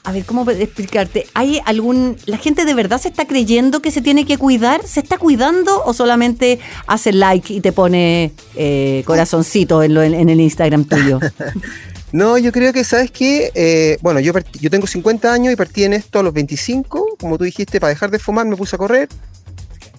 a 0.06 0.12
ver, 0.12 0.24
¿cómo 0.24 0.48
explicarte? 0.48 1.26
¿Hay 1.34 1.60
algún. 1.64 2.16
¿La 2.26 2.38
gente 2.38 2.64
de 2.64 2.74
verdad 2.74 3.00
se 3.00 3.08
está 3.08 3.26
creyendo 3.26 3.82
que 3.82 3.90
se 3.90 4.00
tiene 4.00 4.24
que 4.24 4.38
cuidar? 4.38 4.86
¿Se 4.86 5.00
está 5.00 5.18
cuidando 5.18 5.82
o 5.84 5.92
solamente 5.94 6.60
hace 6.86 7.12
like 7.12 7.52
y 7.52 7.60
te 7.60 7.72
pone 7.72 8.30
eh, 8.54 9.02
corazoncito 9.04 9.82
en, 9.82 9.96
en, 9.96 10.28
el 10.28 10.40
Instagram 10.40 10.84
tuyo? 10.84 11.18
no, 12.12 12.38
yo 12.38 12.52
creo 12.52 12.72
que, 12.72 12.84
¿sabes 12.84 13.10
qué? 13.10 13.50
Eh, 13.54 13.98
bueno, 14.00 14.20
yo, 14.20 14.32
yo 14.60 14.70
tengo 14.70 14.86
50 14.86 15.32
años 15.32 15.52
y 15.52 15.56
partí 15.56 15.84
en 15.84 15.92
esto 15.92 16.20
a 16.20 16.22
los 16.22 16.32
25. 16.32 17.16
Como 17.18 17.38
tú 17.38 17.44
dijiste, 17.44 17.80
para 17.80 17.90
dejar 17.90 18.10
de 18.10 18.18
fumar 18.18 18.46
me 18.46 18.56
puse 18.56 18.76
a 18.76 18.78
correr. 18.78 19.08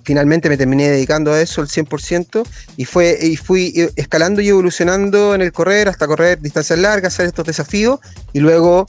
Finalmente 0.04 0.48
me 0.48 0.56
terminé 0.56 0.90
dedicando 0.90 1.34
a 1.34 1.42
eso 1.42 1.60
al 1.60 1.68
100% 1.68 2.48
y, 2.78 2.86
fue, 2.86 3.18
y 3.22 3.36
fui 3.36 3.90
escalando 3.98 4.40
y 4.40 4.48
evolucionando 4.48 5.36
en 5.36 5.42
el 5.42 5.52
correr 5.52 5.90
hasta 5.90 6.08
correr 6.08 6.40
distancias 6.40 6.80
largas, 6.80 7.14
hacer 7.14 7.26
estos 7.26 7.46
desafíos 7.46 8.00
y 8.32 8.40
luego 8.40 8.88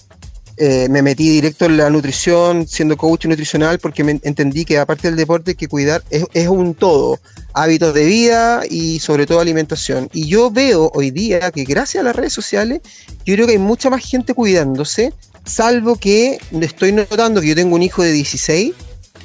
eh, 0.60 0.88
me 0.90 1.02
metí 1.02 1.28
directo 1.28 1.66
en 1.66 1.76
la 1.76 1.88
nutrición, 1.88 2.66
siendo 2.66 2.96
coach 2.96 3.26
nutricional, 3.26 3.78
porque 3.78 4.02
me 4.02 4.18
entendí 4.24 4.64
que 4.64 4.78
aparte 4.78 5.06
del 5.06 5.16
deporte 5.16 5.52
hay 5.52 5.54
que 5.54 5.68
cuidar, 5.68 6.02
es, 6.10 6.48
un 6.48 6.74
todo, 6.74 7.20
hábitos 7.62 7.94
de 7.94 8.04
vida 8.04 8.62
y 8.68 9.00
sobre 9.00 9.26
todo 9.26 9.40
alimentación. 9.40 10.08
Y 10.12 10.28
yo 10.28 10.50
veo 10.50 10.90
hoy 10.94 11.10
día 11.10 11.50
que 11.50 11.64
gracias 11.64 12.00
a 12.00 12.04
las 12.04 12.16
redes 12.16 12.32
sociales, 12.32 12.80
yo 13.24 13.34
creo 13.34 13.46
que 13.46 13.52
hay 13.52 13.58
mucha 13.58 13.90
más 13.90 14.04
gente 14.04 14.34
cuidándose, 14.34 15.12
salvo 15.44 15.96
que 15.96 16.38
estoy 16.60 16.92
notando 16.92 17.40
que 17.40 17.48
yo 17.48 17.54
tengo 17.54 17.74
un 17.74 17.82
hijo 17.82 18.02
de 18.02 18.12
16, 18.12 18.74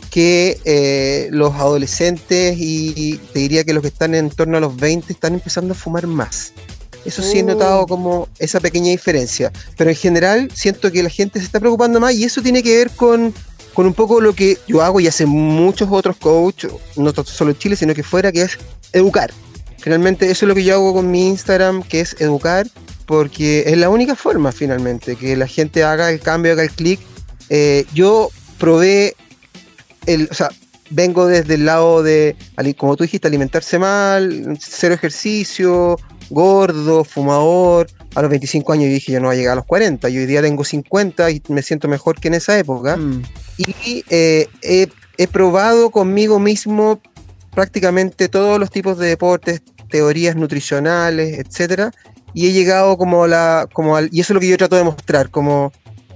que 0.10 0.60
eh, 0.66 1.28
los 1.32 1.54
adolescentes 1.56 2.56
y 2.58 3.20
te 3.34 3.40
diría 3.40 3.64
que 3.64 3.74
los 3.74 3.82
que 3.82 3.90
están 3.90 4.14
en 4.14 4.30
torno 4.30 4.58
a 4.58 4.60
los 4.60 4.76
20 4.76 5.12
están 5.12 5.34
empezando 5.34 5.74
a 5.74 5.76
fumar 5.76 6.08
más. 6.08 6.54
Eso 7.06 7.22
sí 7.22 7.40
he 7.40 7.44
notado 7.44 7.82
oh. 7.82 7.88
como 7.88 8.30
esa 8.40 8.60
pequeña 8.60 8.92
diferencia. 8.92 9.52
Pero 9.78 9.90
en 9.90 9.96
general 9.96 10.50
siento 10.54 10.92
que 10.92 11.04
la 11.04 11.10
gente 11.10 11.40
se 11.40 11.46
está 11.46 11.60
preocupando 11.60 12.00
más 12.00 12.14
y 12.14 12.24
eso 12.24 12.42
tiene 12.42 12.64
que 12.64 12.78
ver 12.78 12.90
con, 12.92 13.34
un 13.76 13.94
poco 13.94 14.22
lo 14.22 14.34
que 14.34 14.58
yo 14.68 14.82
hago 14.82 15.00
y 15.00 15.08
hacen 15.08 15.30
muchos 15.30 15.90
otros 15.92 16.18
coaches, 16.18 16.72
no 16.96 17.12
solo 17.24 17.52
en 17.52 17.58
Chile, 17.58 17.76
sino 17.76 17.94
que 17.94 18.04
fuera, 18.04 18.32
que 18.32 18.44
es 18.44 18.58
educar. 18.92 19.32
Finalmente 19.80 20.30
eso 20.30 20.46
es 20.46 20.48
lo 20.48 20.56
que 20.56 20.64
yo 20.64 20.76
hago 20.76 20.94
con 20.94 21.12
mi 21.12 21.28
Instagram, 21.28 21.84
que 21.84 22.02
es 22.02 22.16
educar, 22.22 22.68
porque 23.06 23.64
es 23.66 23.78
la 23.78 23.90
única 23.90 24.16
forma 24.16 24.52
finalmente, 24.52 25.16
que 25.16 25.36
la 25.36 25.48
gente 25.48 25.84
haga 25.84 26.12
el 26.12 26.20
cambio, 26.20 26.54
haga 26.54 26.64
el 26.64 26.72
clic. 26.72 27.00
Eh, 27.50 27.86
yo 27.94 28.30
probé, 28.60 29.16
el, 30.06 30.30
o 30.32 30.34
sea, 30.34 30.50
vengo 30.90 31.26
desde 31.28 31.56
el 31.56 31.66
lado 31.66 32.04
de, 32.04 32.36
como 32.78 32.96
tú 32.96 33.04
dijiste, 33.04 33.28
alimentarse 33.28 33.80
mal, 33.80 34.58
cero 34.60 34.94
ejercicio, 34.94 35.98
gordo, 36.30 37.04
fumador. 37.04 37.88
A 38.16 38.22
los 38.22 38.30
25 38.30 38.74
años 38.74 38.86
yo 38.86 38.94
dije, 38.94 39.12
yo 39.12 39.20
no 39.20 39.28
voy 39.28 39.36
a 39.36 39.40
llegar 39.40 39.54
a 39.54 39.56
los 39.56 39.66
40. 39.66 40.10
Yo 40.10 40.22
hoy 40.22 40.26
día 40.26 40.42
tengo 40.42 40.64
50 40.64 41.32
y 41.32 41.42
me 41.50 41.62
siento 41.62 41.88
mejor 41.88 42.20
que 42.20 42.28
en 42.28 42.36
esa 42.36 42.58
época. 42.58 42.98
Mm. 42.98 43.24
Y 43.58 44.04
eh, 44.10 44.48
he, 44.62 45.28
probado 45.28 45.90
conmigo 45.90 46.40
mismo 46.40 47.02
prácticamente 47.52 48.30
todos 48.30 48.60
los 48.60 48.70
tipos 48.70 48.98
de 48.98 49.08
deportes. 49.08 49.62
teorías 49.90 50.36
nutricionales, 50.36 51.38
etcétera, 51.38 51.92
y 52.34 52.48
he 52.48 52.52
llegado 52.52 52.98
como 52.98 53.26
a 53.26 53.28
la, 53.28 53.70
como 53.72 53.96
al, 53.96 54.10
y 54.12 54.22
eso 54.22 54.34
es 54.34 54.36
lo 54.36 54.40
que 54.40 54.48
yo 54.48 54.58
trato 54.58 54.76
de 54.76 54.84
mostrar, 54.84 55.30
como, 55.30 55.72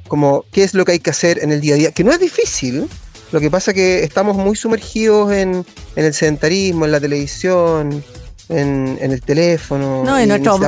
como 0.08 0.46
qué 0.52 0.64
es 0.64 0.74
lo 0.74 0.84
que 0.84 0.94
hay 0.94 1.00
que 1.00 1.12
hacer 1.12 1.38
en 1.44 1.52
el 1.52 1.62
día 1.62 1.76
a 1.76 1.78
día, 1.78 1.92
que 1.92 2.04
no 2.04 2.12
es 2.12 2.20
difícil, 2.20 2.88
lo 3.32 3.40
que 3.40 3.52
pasa 3.52 3.72
es 3.72 3.76
que 3.76 4.04
estamos 4.04 4.38
muy 4.38 4.56
sumergidos 4.56 5.32
en, 5.34 5.66
el 5.96 6.14
sedentarismo, 6.14 6.86
en 6.86 6.92
la 6.92 7.00
televisión, 7.00 8.04
en, 8.50 8.98
el 9.00 9.22
teléfono. 9.22 10.04
No, 10.04 10.22
y, 10.22 10.26
nuestro, 10.26 10.60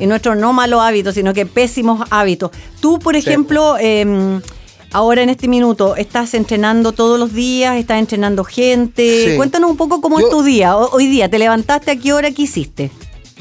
y 0.00 0.06
nuestros 0.06 0.36
no 0.36 0.52
malos 0.52 0.80
hábitos, 0.82 1.14
sino 1.14 1.32
que 1.34 1.46
pésimos 1.46 2.06
hábitos. 2.10 2.50
Tú, 2.80 2.98
por 2.98 3.16
ejemplo, 3.16 3.76
em, 3.78 4.40
ahora 4.92 5.22
en 5.22 5.30
este 5.30 5.48
minuto, 5.48 5.96
¿estás 5.96 6.34
entrenando 6.34 6.92
todos 6.92 7.18
los 7.18 7.32
días? 7.32 7.76
¿Estás 7.76 7.98
entrenando 7.98 8.44
gente? 8.44 9.34
Cuéntanos 9.36 9.70
un 9.70 9.76
poco 9.76 10.00
cómo 10.00 10.18
es 10.18 10.28
tu 10.28 10.42
día. 10.42 10.76
Hoy 10.76 11.06
día, 11.06 11.28
¿te 11.28 11.38
levantaste 11.38 11.92
a 11.92 11.96
qué 11.96 12.12
hora? 12.12 12.30
¿Qué 12.30 12.42
hiciste? 12.42 12.90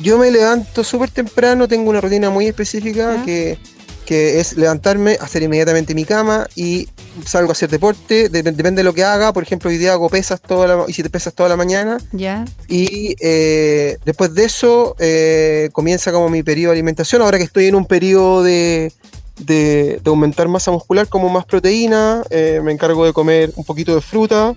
Yo 0.01 0.17
me 0.17 0.31
levanto 0.31 0.83
súper 0.83 1.11
temprano, 1.11 1.67
tengo 1.67 1.89
una 1.89 2.01
rutina 2.01 2.29
muy 2.31 2.47
específica 2.47 3.23
que 3.23 3.59
que 4.05 4.39
es 4.39 4.57
levantarme, 4.57 5.17
hacer 5.21 5.43
inmediatamente 5.43 5.95
mi 5.95 6.05
cama 6.05 6.47
y 6.55 6.89
salgo 7.25 7.51
a 7.51 7.53
hacer 7.53 7.69
deporte, 7.69 8.29
depende 8.29 8.81
de 8.81 8.83
lo 8.83 8.93
que 8.93 9.03
haga, 9.03 9.33
por 9.33 9.43
ejemplo 9.43 9.69
hoy 9.69 9.77
día 9.77 9.93
hago 9.93 10.09
pesas 10.09 10.41
toda 10.41 10.67
la, 10.67 10.85
y 10.87 10.93
si 10.93 11.03
te 11.03 11.09
pesas 11.09 11.33
toda 11.33 11.49
la 11.49 11.55
mañana, 11.55 11.97
ya. 12.11 12.45
Y 12.67 13.15
eh, 13.19 13.97
después 14.05 14.33
de 14.33 14.45
eso 14.45 14.95
eh, 14.99 15.69
comienza 15.71 16.11
como 16.11 16.29
mi 16.29 16.43
periodo 16.43 16.71
de 16.71 16.77
alimentación, 16.77 17.21
ahora 17.21 17.37
que 17.37 17.43
estoy 17.43 17.67
en 17.67 17.75
un 17.75 17.85
periodo 17.85 18.43
de, 18.43 18.91
de, 19.39 20.01
aumentar 20.05 20.47
masa 20.47 20.71
muscular 20.71 21.07
como 21.07 21.29
más 21.29 21.45
proteína, 21.45 22.23
eh, 22.29 22.61
me 22.63 22.71
encargo 22.71 23.05
de 23.05 23.13
comer 23.13 23.51
un 23.55 23.63
poquito 23.63 23.95
de 23.95 24.01
fruta, 24.01 24.55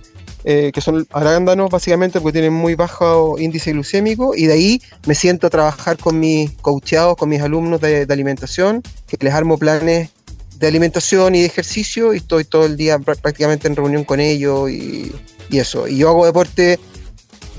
eh, 0.49 0.71
que 0.73 0.81
son 0.81 1.09
arándanos 1.11 1.69
básicamente 1.71 2.21
porque 2.21 2.35
tienen 2.35 2.53
muy 2.53 2.77
bajo 2.77 3.37
índice 3.37 3.73
glucémico 3.73 4.33
y 4.33 4.47
de 4.47 4.53
ahí 4.53 4.83
me 5.05 5.17
siento 5.17 5.49
a 5.49 5.51
trabajar 5.51 5.99
con 5.99 6.21
mis 6.21 6.53
coacheados, 6.63 7.17
con 7.17 7.31
mis 7.31 7.43
alumnos 7.43 7.81
de, 7.81 8.07
alimentación, 8.09 8.81
que 9.09 9.17
les 9.23 9.35
armo 9.35 9.59
planes 9.59 10.11
de 10.57 10.69
alimentación 10.69 11.35
y 11.35 11.41
de 11.41 11.47
ejercicio 11.47 12.15
y 12.15 12.19
estoy 12.19 12.45
todo 12.45 12.65
el 12.65 12.77
día 12.77 12.97
prácticamente 13.01 13.67
en 13.67 13.75
reunión 13.75 14.05
con 14.05 14.21
ellos 14.21 14.71
y, 14.71 15.13
eso. 15.51 15.89
Y 15.89 15.97
yo 15.99 16.11
hago 16.11 16.25
deporte 16.25 16.79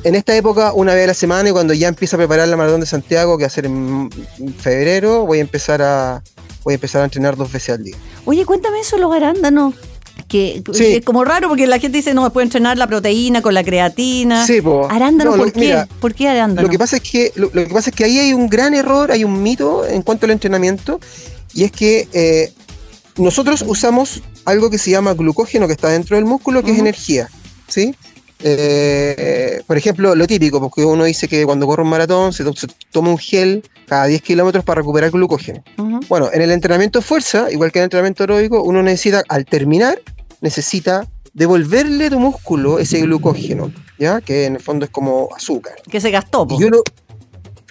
en 0.05 0.15
esta 0.15 0.33
época 0.37 0.71
una 0.71 0.93
vez 0.93 1.03
a 1.03 1.07
la 1.07 1.13
semana 1.13 1.49
y 1.49 1.51
cuando 1.51 1.73
ya 1.73 1.89
empiezo 1.89 2.15
a 2.15 2.19
preparar 2.19 2.47
la 2.47 2.55
maratón 2.55 2.79
de 2.79 2.85
Santiago, 2.87 3.37
que 3.37 3.43
va 3.43 3.47
a 3.47 3.49
ser 3.49 3.65
en 3.65 4.09
febrero, 4.59 5.25
voy 5.25 5.39
a 5.39 5.41
empezar 5.41 5.81
a 5.81 6.23
voy 6.63 6.71
a 6.71 6.75
empezar 6.75 7.01
a 7.01 7.03
entrenar 7.03 7.35
dos 7.35 7.51
veces 7.51 7.75
al 7.75 7.83
día. 7.83 7.97
Oye, 8.23 8.45
cuéntame 8.45 8.79
eso 8.79 8.97
los 8.97 9.13
arándanos 9.13 9.73
que, 10.27 10.63
es 10.73 11.05
como 11.05 11.23
raro 11.23 11.49
porque 11.49 11.67
la 11.67 11.79
gente 11.79 11.97
dice 11.97 12.13
no 12.13 12.31
puede 12.31 12.45
entrenar 12.45 12.77
la 12.77 12.87
proteína 12.87 13.41
con 13.41 13.53
la 13.53 13.63
creatina. 13.63 14.45
Sí, 14.45 14.61
Arándano, 14.89 15.35
¿por 15.35 15.51
qué? 15.51 15.85
¿Por 15.99 16.13
qué 16.13 16.29
arándano? 16.29 16.65
Lo 16.65 16.71
que 16.71 16.79
pasa 16.79 16.97
es 16.97 17.01
que 17.03 17.31
lo, 17.35 17.51
que 17.51 17.65
pasa 17.65 17.89
es 17.89 17.95
que 17.95 18.05
ahí 18.05 18.19
hay 18.19 18.33
un 18.33 18.47
gran 18.47 18.73
error, 18.73 19.11
hay 19.11 19.23
un 19.23 19.41
mito 19.41 19.85
en 19.85 20.01
cuanto 20.01 20.25
al 20.25 20.31
entrenamiento 20.31 20.99
y 21.53 21.63
es 21.63 21.71
que 21.71 22.07
eh, 22.13 22.53
nosotros 23.17 23.63
usamos 23.67 24.21
algo 24.45 24.69
que 24.69 24.77
se 24.77 24.91
llama 24.91 25.13
glucógeno 25.13 25.67
que 25.67 25.73
está 25.73 25.89
dentro 25.89 26.15
del 26.15 26.25
músculo, 26.25 26.63
que 26.63 26.71
es 26.71 26.79
energía, 26.79 27.29
¿sí? 27.67 27.95
Eh, 28.39 29.61
por 29.65 29.77
ejemplo, 29.77 30.15
lo 30.15 30.27
típico, 30.27 30.59
porque 30.59 30.85
uno 30.85 31.05
dice 31.05 31.27
que 31.27 31.45
cuando 31.45 31.65
corre 31.65 31.83
un 31.83 31.89
maratón 31.89 32.33
se, 32.33 32.43
toma 32.91 33.09
un 33.09 33.17
gel 33.17 33.63
cada 33.87 34.05
10 34.05 34.21
kilómetros 34.21 34.63
para 34.63 34.81
recuperar 34.81 35.11
glucógeno. 35.11 35.63
Bueno, 36.07 36.29
en 36.31 36.41
el 36.41 36.51
entrenamiento 36.51 36.99
de 36.99 37.05
fuerza, 37.05 37.51
igual 37.51 37.71
que 37.71 37.79
en 37.79 37.83
el 37.83 37.85
entrenamiento 37.85 38.23
aeróbico, 38.23 38.61
uno 38.61 38.83
necesita, 38.83 39.23
al 39.27 39.45
terminar, 39.45 39.99
necesita 40.41 41.07
devolverle 41.33 42.07
a 42.07 42.09
tu 42.09 42.19
músculo 42.19 42.79
ese 42.79 43.01
glucógeno, 43.01 43.71
¿ya? 43.97 44.21
Que 44.21 44.45
en 44.45 44.55
el 44.55 44.61
fondo 44.61 44.85
es 44.85 44.91
como 44.91 45.29
azúcar. 45.35 45.75
Que 45.89 46.01
se 46.01 46.11
gastó. 46.11 46.47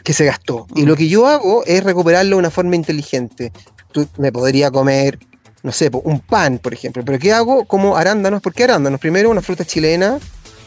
que 0.03 0.13
se 0.13 0.25
gastó. 0.25 0.67
Y 0.75 0.85
lo 0.85 0.97
que 0.97 1.09
yo 1.09 1.27
hago 1.27 1.65
es 1.65 1.83
recuperarlo 1.83 2.37
de 2.37 2.41
una 2.41 2.51
forma 2.51 2.77
inteligente. 2.77 3.53
Tú 3.93 4.07
me 4.19 4.31
podría 4.31 4.71
comer, 4.71 5.19
no 5.63 5.73
sé, 5.73 5.91
un 5.93 6.21
pan, 6.21 6.59
por 6.59 6.73
ejemplo. 6.75 7.05
Pero 7.05 7.19
¿qué 7.19 7.33
hago? 7.33 7.65
Como 7.65 7.97
arándanos. 7.97 8.41
¿Por 8.41 8.55
qué 8.55 8.65
arándanos? 8.65 9.01
Primero, 9.01 9.31
una 9.31 9.43
fruta 9.43 9.65
chilena 9.65 10.19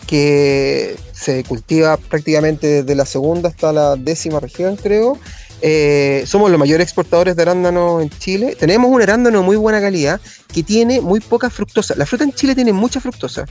que 0.09 0.95
se 1.13 1.43
cultiva 1.43 1.95
prácticamente 1.95 2.81
desde 2.81 2.95
la 2.95 3.05
segunda 3.05 3.49
hasta 3.49 3.71
la 3.71 3.95
décima 3.95 4.39
región, 4.39 4.75
creo. 4.75 5.19
Eh, 5.61 6.23
somos 6.25 6.49
los 6.49 6.59
mayores 6.59 6.85
exportadores 6.85 7.35
de 7.35 7.43
arándanos 7.43 8.01
en 8.01 8.09
Chile. 8.09 8.57
Tenemos 8.59 8.89
un 8.89 9.03
arándano 9.03 9.41
de 9.41 9.45
muy 9.45 9.55
buena 9.55 9.79
calidad 9.79 10.19
que 10.51 10.63
tiene 10.63 10.99
muy 10.99 11.19
poca 11.19 11.51
fructosa. 11.51 11.93
La 11.95 12.07
fruta 12.07 12.23
en 12.23 12.33
Chile 12.33 12.55
tiene 12.55 12.73
mucha 12.73 12.99
fructosa 12.99 13.45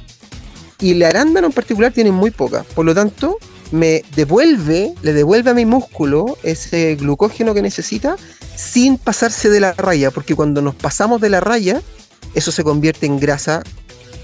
y 0.80 0.90
el 0.90 1.02
arándano 1.04 1.46
en 1.46 1.52
particular 1.52 1.92
tiene 1.92 2.10
muy 2.10 2.32
poca. 2.32 2.64
Por 2.74 2.86
lo 2.86 2.92
tanto, 2.92 3.38
me 3.70 4.02
devuelve, 4.16 4.94
le 5.02 5.12
devuelve 5.12 5.52
a 5.52 5.54
mi 5.54 5.64
músculo 5.64 6.38
ese 6.42 6.96
glucógeno 6.96 7.54
que 7.54 7.62
necesita 7.62 8.16
sin 8.56 8.98
pasarse 8.98 9.48
de 9.48 9.60
la 9.60 9.74
raya, 9.74 10.10
porque 10.10 10.34
cuando 10.34 10.60
nos 10.60 10.74
pasamos 10.74 11.20
de 11.20 11.28
la 11.28 11.38
raya, 11.38 11.82
eso 12.34 12.50
se 12.50 12.64
convierte 12.64 13.06
en 13.06 13.20
grasa, 13.20 13.62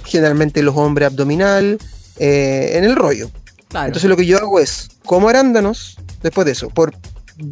generalmente 0.05 0.59
en 0.59 0.66
los 0.66 0.76
hombres 0.76 1.07
abdominal, 1.07 1.78
eh, 2.19 2.73
en 2.75 2.85
el 2.85 2.97
rollo. 2.97 3.31
Entonces 3.75 4.09
lo 4.09 4.17
que 4.17 4.27
yo 4.27 4.39
hago 4.39 4.61
es, 4.61 4.89
como 5.05 5.29
arándanos, 5.29 5.97
después 6.23 6.45
de 6.45 6.53
eso, 6.53 6.69
por 6.69 6.95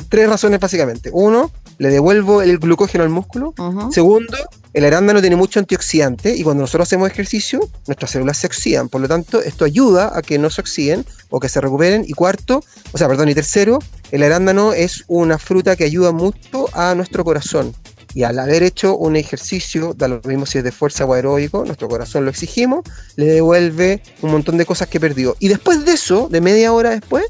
tres 0.09 0.29
razones 0.29 0.61
básicamente. 0.61 1.11
Uno, 1.13 1.51
le 1.79 1.91
devuelvo 1.91 2.43
el 2.43 2.59
glucógeno 2.59 3.03
al 3.03 3.11
músculo. 3.11 3.55
Segundo, 3.91 4.37
el 4.73 4.85
arándano 4.85 5.21
tiene 5.21 5.37
mucho 5.37 5.59
antioxidante 5.59 6.37
y 6.37 6.43
cuando 6.45 6.63
nosotros 6.63 6.89
hacemos 6.89 7.11
ejercicio, 7.11 7.61
nuestras 7.87 8.13
células 8.13 8.39
se 8.39 8.47
oxidan. 8.47 8.89
Por 8.89 9.01
lo 9.01 9.09
tanto, 9.09 9.43
esto 9.43 9.65
ayuda 9.65 10.17
a 10.17 10.23
que 10.23 10.39
no 10.39 10.49
se 10.51 10.61
oxiden 10.61 11.05
o 11.31 11.41
que 11.41 11.49
se 11.49 11.61
recuperen. 11.61 12.05
Y 12.07 12.13
cuarto, 12.13 12.63
o 12.93 12.99
sea, 12.99 13.09
perdón, 13.09 13.29
y 13.29 13.35
tercero, 13.35 13.81
el 14.13 14.23
arándano 14.23 14.73
es 14.73 15.05
una 15.09 15.39
fruta 15.39 15.75
que 15.75 15.85
ayuda 15.85 16.13
mucho 16.13 16.69
a 16.73 16.95
nuestro 16.95 17.25
corazón. 17.25 17.75
Y 18.15 18.25
al 18.25 18.39
haber 18.39 18.63
hecho 18.63 18.97
un 18.97 19.17
ejercicio, 19.17 19.95
da 19.95 20.09
lo 20.09 20.21
mismo 20.25 20.47
si 20.47 20.59
es 20.59 20.65
de 20.65 20.73
fuerza 20.73 21.05
o 21.05 21.13
aeróbico, 21.15 21.65
nuestro 21.65 21.89
corazón 21.89 22.25
lo 22.25 22.31
exigimos, 22.31 22.83
le 23.17 23.27
devuelve 23.27 24.03
un 24.21 24.31
montón 24.31 24.59
de 24.59 24.67
cosas 24.67 24.89
que 24.89 25.01
perdió. 25.01 25.37
Y 25.39 25.49
después 25.49 25.85
de 25.85 25.93
eso, 25.93 26.29
de 26.31 26.41
media 26.41 26.73
hora 26.73 26.91
después, 26.91 27.25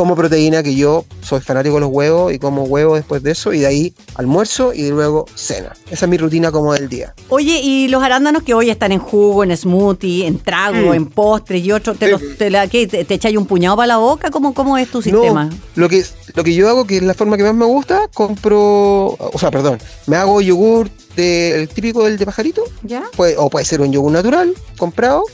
como 0.00 0.16
proteína, 0.16 0.62
que 0.62 0.74
yo 0.74 1.04
soy 1.20 1.42
fanático 1.42 1.74
de 1.74 1.82
los 1.82 1.90
huevos 1.92 2.32
y 2.32 2.38
como 2.38 2.62
huevos 2.62 2.96
después 2.96 3.22
de 3.22 3.32
eso, 3.32 3.52
y 3.52 3.60
de 3.60 3.66
ahí 3.66 3.94
almuerzo 4.14 4.72
y 4.72 4.88
luego 4.88 5.26
cena. 5.34 5.74
Esa 5.90 6.06
es 6.06 6.10
mi 6.10 6.16
rutina 6.16 6.50
como 6.50 6.72
del 6.72 6.88
día. 6.88 7.14
Oye, 7.28 7.60
y 7.62 7.86
los 7.88 8.02
arándanos 8.02 8.42
que 8.42 8.54
hoy 8.54 8.70
están 8.70 8.92
en 8.92 8.98
jugo, 8.98 9.44
en 9.44 9.54
smoothie, 9.54 10.26
en 10.26 10.38
trago, 10.38 10.92
mm. 10.92 10.94
en 10.94 11.06
postres 11.06 11.62
y 11.62 11.72
otros, 11.72 11.98
¿te, 11.98 12.16
te, 12.38 13.14
echáis 13.14 13.36
un 13.36 13.44
puñado 13.44 13.76
para 13.76 13.88
la 13.88 13.96
boca? 13.98 14.30
¿Cómo, 14.30 14.54
cómo 14.54 14.78
es 14.78 14.90
tu 14.90 15.02
sistema? 15.02 15.50
lo 15.74 15.88
que, 15.90 16.02
lo 16.34 16.44
que 16.44 16.54
yo 16.54 16.70
hago, 16.70 16.86
que 16.86 16.96
es 16.96 17.02
la 17.02 17.12
forma 17.12 17.36
que 17.36 17.42
más 17.42 17.54
me 17.54 17.66
gusta, 17.66 18.08
compro, 18.14 19.18
o 19.18 19.38
sea, 19.38 19.50
perdón, 19.50 19.78
me 20.06 20.16
hago 20.16 20.40
yogur 20.40 20.88
del 21.14 21.68
típico 21.68 22.04
del 22.04 22.16
de 22.16 22.24
pajarito, 22.24 22.64
¿Ya? 22.84 23.02
o 23.36 23.50
puede 23.50 23.66
ser 23.66 23.82
un 23.82 23.92
yogur 23.92 24.12
natural, 24.12 24.54
comprado, 24.78 25.24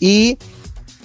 y 0.00 0.36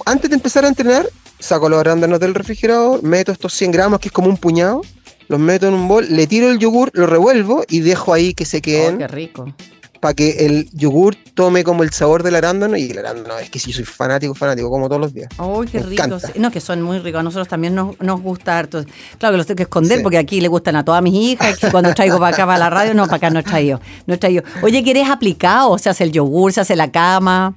antes 0.04 0.32
de 0.32 0.36
empezar 0.36 0.66
a 0.66 0.68
entrenar, 0.68 1.08
saco 1.44 1.70
los 1.70 1.80
arándanos 1.80 2.20
del 2.20 2.34
refrigerador, 2.34 3.04
meto 3.04 3.32
estos 3.32 3.54
100 3.54 3.72
gramos, 3.72 4.00
que 4.00 4.08
es 4.08 4.12
como 4.12 4.30
un 4.30 4.38
puñado, 4.38 4.82
los 5.28 5.40
meto 5.40 5.68
en 5.68 5.74
un 5.74 5.88
bol, 5.88 6.08
le 6.10 6.26
tiro 6.28 6.50
el 6.50 6.58
yogur, 6.58 6.90
lo 6.94 7.06
revuelvo 7.06 7.64
y 7.70 7.82
dejo 7.82 8.14
ahí 8.14 8.34
que 8.34 8.46
se 8.46 8.62
queden. 8.62 8.96
Oh, 8.96 8.98
qué 9.00 9.08
rico. 9.08 9.54
Para 10.00 10.14
que 10.14 10.46
el 10.46 10.70
yogur 10.74 11.16
tome 11.34 11.64
como 11.64 11.84
el 11.84 11.92
sabor 11.92 12.24
del 12.24 12.36
arándano 12.36 12.76
y 12.76 12.92
el 12.92 12.98
arándano, 12.98 13.40
es 13.40 13.50
que 13.50 13.58
si 13.58 13.72
soy 13.72 13.86
fanático, 13.86 14.36
fanático, 14.36 14.70
como 14.70 14.90
todos 14.90 15.00
los 15.00 15.14
días. 15.14 15.30
¡Uy, 15.40 15.66
qué 15.68 15.80
rico! 15.80 16.04
No, 16.36 16.52
que 16.52 16.60
son 16.60 16.82
muy 16.82 17.00
ricos. 17.00 17.22
A 17.22 17.24
nosotros 17.24 17.48
también 17.48 17.74
nos, 17.74 17.98
nos 18.02 18.22
gusta 18.22 18.60
harto. 18.60 18.84
Claro 19.18 19.34
que 19.34 19.38
los 19.38 19.48
tengo 19.48 19.56
que 19.56 19.64
esconder 19.64 20.04
porque 20.04 20.18
aquí 20.18 20.42
le 20.42 20.50
gustan 20.50 20.76
a 20.76 20.84
todas 20.84 21.02
mis 21.02 21.14
hijas. 21.14 21.58
Y 21.64 21.72
cuando 21.72 21.94
traigo 21.94 22.20
para 22.20 22.36
acá 22.36 22.46
para 22.46 22.58
la 22.58 22.70
radio, 22.70 22.94
no, 22.94 23.06
para 23.06 23.16
acá 23.16 23.30
no 23.30 23.40
he 23.40 23.44
traído. 23.44 23.80
No 24.06 24.16
he 24.16 24.18
traído. 24.18 24.44
Oye, 24.62 24.84
¿quieres 24.84 25.10
aplicado? 25.10 25.78
Se 25.78 25.90
hace 25.90 26.04
el 26.04 26.12
yogur, 26.12 26.52
se 26.52 26.60
hace 26.60 26.76
la 26.76 26.92
cama, 26.92 27.56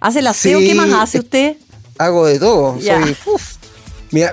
hace 0.00 0.20
el 0.20 0.28
aseo. 0.28 0.60
¿Qué 0.60 0.74
más 0.74 0.90
hace 0.94 1.18
usted? 1.18 1.56
Hago 1.98 2.26
de 2.26 2.38
todo. 2.38 2.78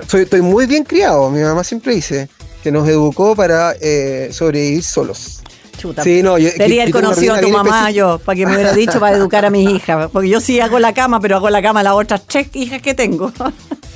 Soy, 0.06 0.22
estoy 0.22 0.42
muy 0.42 0.66
bien 0.66 0.84
criado. 0.84 1.30
Mi 1.30 1.40
mamá 1.40 1.64
siempre 1.64 1.94
dice 1.94 2.28
que 2.62 2.70
nos 2.70 2.86
educó 2.88 3.34
para 3.34 3.74
eh, 3.80 4.28
sobrevivir 4.32 4.82
solos. 4.82 5.42
Chuta. 5.78 6.02
Sí, 6.02 6.22
no, 6.22 6.36
yo, 6.36 6.50
Debería 6.50 6.90
conocido 6.90 7.34
a 7.34 7.40
tu 7.40 7.48
mamá 7.48 7.90
yo, 7.90 8.18
para 8.18 8.36
que 8.36 8.44
me 8.44 8.54
hubiera 8.54 8.74
dicho 8.74 9.00
para 9.00 9.16
educar 9.16 9.46
a 9.46 9.50
mis 9.50 9.70
hijas. 9.70 10.10
Porque 10.10 10.28
yo 10.28 10.38
sí 10.38 10.60
hago 10.60 10.78
la 10.78 10.92
cama, 10.92 11.20
pero 11.20 11.36
hago 11.36 11.48
la 11.48 11.62
cama 11.62 11.80
a 11.80 11.82
las 11.84 11.94
otras 11.94 12.26
tres 12.26 12.48
hijas 12.52 12.82
que 12.82 12.94
tengo. 12.94 13.32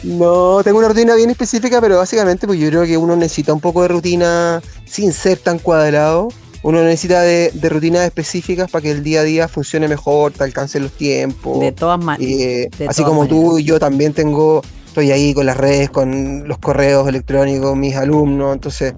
No, 0.04 0.60
tengo 0.62 0.80
una 0.80 0.88
rutina 0.88 1.14
bien 1.14 1.30
específica, 1.30 1.80
pero 1.80 1.96
básicamente 1.96 2.46
pues 2.46 2.60
yo 2.60 2.68
creo 2.68 2.84
que 2.84 2.94
uno 2.98 3.16
necesita 3.16 3.54
un 3.54 3.60
poco 3.60 3.80
de 3.80 3.88
rutina 3.88 4.60
sin 4.84 5.14
ser 5.14 5.38
tan 5.38 5.58
cuadrado 5.58 6.28
uno 6.64 6.82
necesita 6.82 7.20
de, 7.20 7.50
rutinas 7.68 8.06
específicas 8.06 8.70
para 8.70 8.82
que 8.82 8.90
el 8.90 9.04
día 9.04 9.20
a 9.20 9.22
día 9.22 9.48
funcione 9.48 9.86
mejor, 9.86 10.32
te 10.32 10.44
alcance 10.44 10.80
los 10.80 10.92
tiempos. 10.92 11.60
De 11.60 11.72
todas 11.72 12.02
maneras. 12.02 12.26
Eh, 12.26 12.70
así 12.88 13.04
como 13.04 13.28
tú 13.28 13.58
y 13.58 13.64
yo 13.64 13.78
también 13.78 14.14
tengo, 14.14 14.62
estoy 14.86 15.10
ahí 15.10 15.34
con 15.34 15.44
las 15.44 15.58
redes, 15.58 15.90
con 15.90 16.48
los 16.48 16.56
correos 16.56 17.06
electrónicos, 17.06 17.76
mis 17.76 17.94
alumnos, 17.96 18.54
entonces 18.54 18.94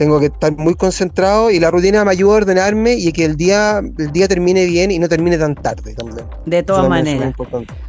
tengo 0.00 0.18
que 0.18 0.26
estar 0.26 0.56
muy 0.56 0.76
concentrado 0.76 1.50
y 1.50 1.60
la 1.60 1.70
rutina 1.70 2.06
me 2.06 2.12
ayuda 2.12 2.32
a 2.32 2.36
ordenarme 2.38 2.94
y 2.94 3.12
que 3.12 3.26
el 3.26 3.36
día, 3.36 3.82
el 3.98 4.12
día 4.12 4.28
termine 4.28 4.64
bien 4.64 4.90
y 4.90 4.98
no 4.98 5.10
termine 5.10 5.36
tan 5.36 5.54
tarde 5.54 5.92
también. 5.92 6.26
De 6.46 6.62
todas 6.62 6.88
maneras. 6.88 7.34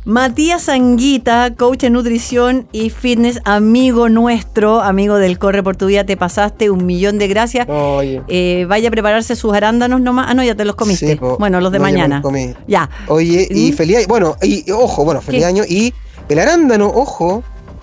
Matías 0.04 0.68
Anguita, 0.68 1.56
coach 1.56 1.86
en 1.86 1.94
nutrición 1.94 2.68
y 2.74 2.90
fitness, 2.90 3.40
amigo 3.46 4.10
nuestro, 4.10 4.82
amigo 4.82 5.20
del 5.20 5.40
Corre 5.40 5.64
por 5.64 5.78
tu 5.78 5.86
Vida, 5.86 6.04
te 6.04 6.18
pasaste 6.18 6.70
un 6.70 6.86
millón 6.86 7.18
de 7.18 7.30
gracias. 7.30 7.70
Oye. 7.70 8.22
Eh, 8.28 8.66
vaya 8.68 8.90
a 8.90 8.92
prepararse 8.92 9.38
sus 9.38 9.54
arándanos 9.54 10.02
nomás. 10.02 10.26
Ah, 10.28 10.34
no, 10.34 10.44
ya 10.44 10.54
te 10.54 10.66
los 10.66 10.76
comiste. 10.76 11.18
bueno, 11.40 11.62
los 11.62 11.72
de 11.72 11.80
mañana. 11.80 12.22
Ya. 12.68 12.90
Oye, 13.08 13.48
y 13.50 13.72
¿Mm? 13.72 13.76
feliz 13.76 13.98
año. 14.00 14.08
Bueno, 14.10 14.36
y 14.42 14.70
ojo, 14.70 15.06
bueno, 15.06 15.22
feliz 15.22 15.46
año. 15.46 15.64
Y 15.66 15.94
el 16.28 16.40
arándano, 16.40 16.88
ojo, 16.88 17.42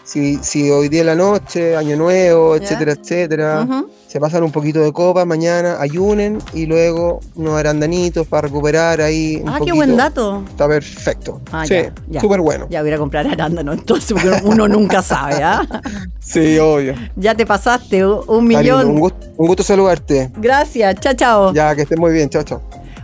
si, 0.08 0.38
si 0.42 0.70
hoy 0.70 0.88
día 0.88 1.00
es 1.00 1.06
la 1.06 1.14
noche, 1.14 1.76
año 1.76 1.96
nuevo, 1.96 2.56
etcétera, 2.56 2.92
etcétera 2.92 3.66
se 4.08 4.18
pasan 4.18 4.42
un 4.42 4.50
poquito 4.50 4.80
de 4.80 4.90
copa 4.90 5.26
mañana, 5.26 5.76
ayunen 5.80 6.38
y 6.54 6.64
luego 6.64 7.20
unos 7.34 7.54
arandanitos 7.56 8.26
para 8.26 8.48
recuperar 8.48 9.02
ahí. 9.02 9.36
Un 9.42 9.48
ah, 9.50 9.58
qué 9.62 9.72
buen 9.72 9.98
dato. 9.98 10.42
Está 10.48 10.66
perfecto. 10.66 11.42
Ah, 11.52 11.66
sí, 11.66 11.76
súper 12.18 12.40
bueno. 12.40 12.66
Ya 12.70 12.80
voy 12.80 12.90
a 12.90 12.96
comprar 12.96 13.26
arándanos, 13.26 13.76
entonces, 13.76 14.14
porque 14.14 14.40
uno 14.44 14.66
nunca 14.66 15.02
sabe, 15.02 15.42
¿ah? 15.42 15.62
Sí, 16.20 16.58
obvio. 16.58 16.94
Ya 17.16 17.34
te 17.34 17.44
pasaste 17.44 18.04
un 18.04 18.46
millón. 18.46 18.88
un, 18.88 18.98
gusto, 19.36 19.62
saludarte. 19.62 20.30
Gracias, 20.36 20.96
chao, 21.00 21.14
chao. 21.14 21.52
Ya, 21.52 21.74
que 21.74 21.82
estés 21.82 21.98
muy 21.98 22.12
bien, 22.12 22.30
chao, 22.30 22.42
chao. 22.42 22.62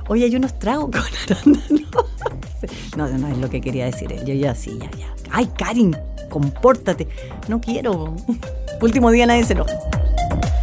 Oye, 0.09 0.25
hay 0.25 0.37
unos 0.37 0.59
tragos 0.59 0.91
con 0.91 1.03
arándanos. 1.29 2.05
No, 2.97 3.09
no 3.09 3.29
es 3.29 3.39
lo 3.39 3.51
que 3.51 3.61
quería 3.61 3.87
decir 3.87 4.13
él. 4.13 4.25
Yo 4.25 4.35
ya 4.35 4.55
sí, 4.55 4.79
ya, 4.81 4.91
ya. 4.99 5.15
Ay, 5.31 5.49
Karin, 5.57 5.97
compórtate. 6.29 7.09
No 7.49 7.61
quiero. 7.61 8.15
Último 8.81 9.11
día 9.11 9.27
nadie 9.27 9.45
se 9.45 9.53
enoja. 9.55 9.75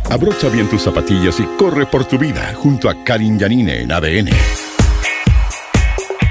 Abrocha 0.10 0.50
bien 0.50 0.70
tus 0.70 0.82
zapatillas 0.82 1.40
y 1.40 1.44
corre 1.58 1.86
por 1.86 2.04
tu 2.06 2.18
vida 2.18 2.54
junto 2.56 2.90
a 2.90 3.04
Karin 3.04 3.40
Yanine 3.40 3.82
en 3.82 3.92
ADN. 3.92 4.30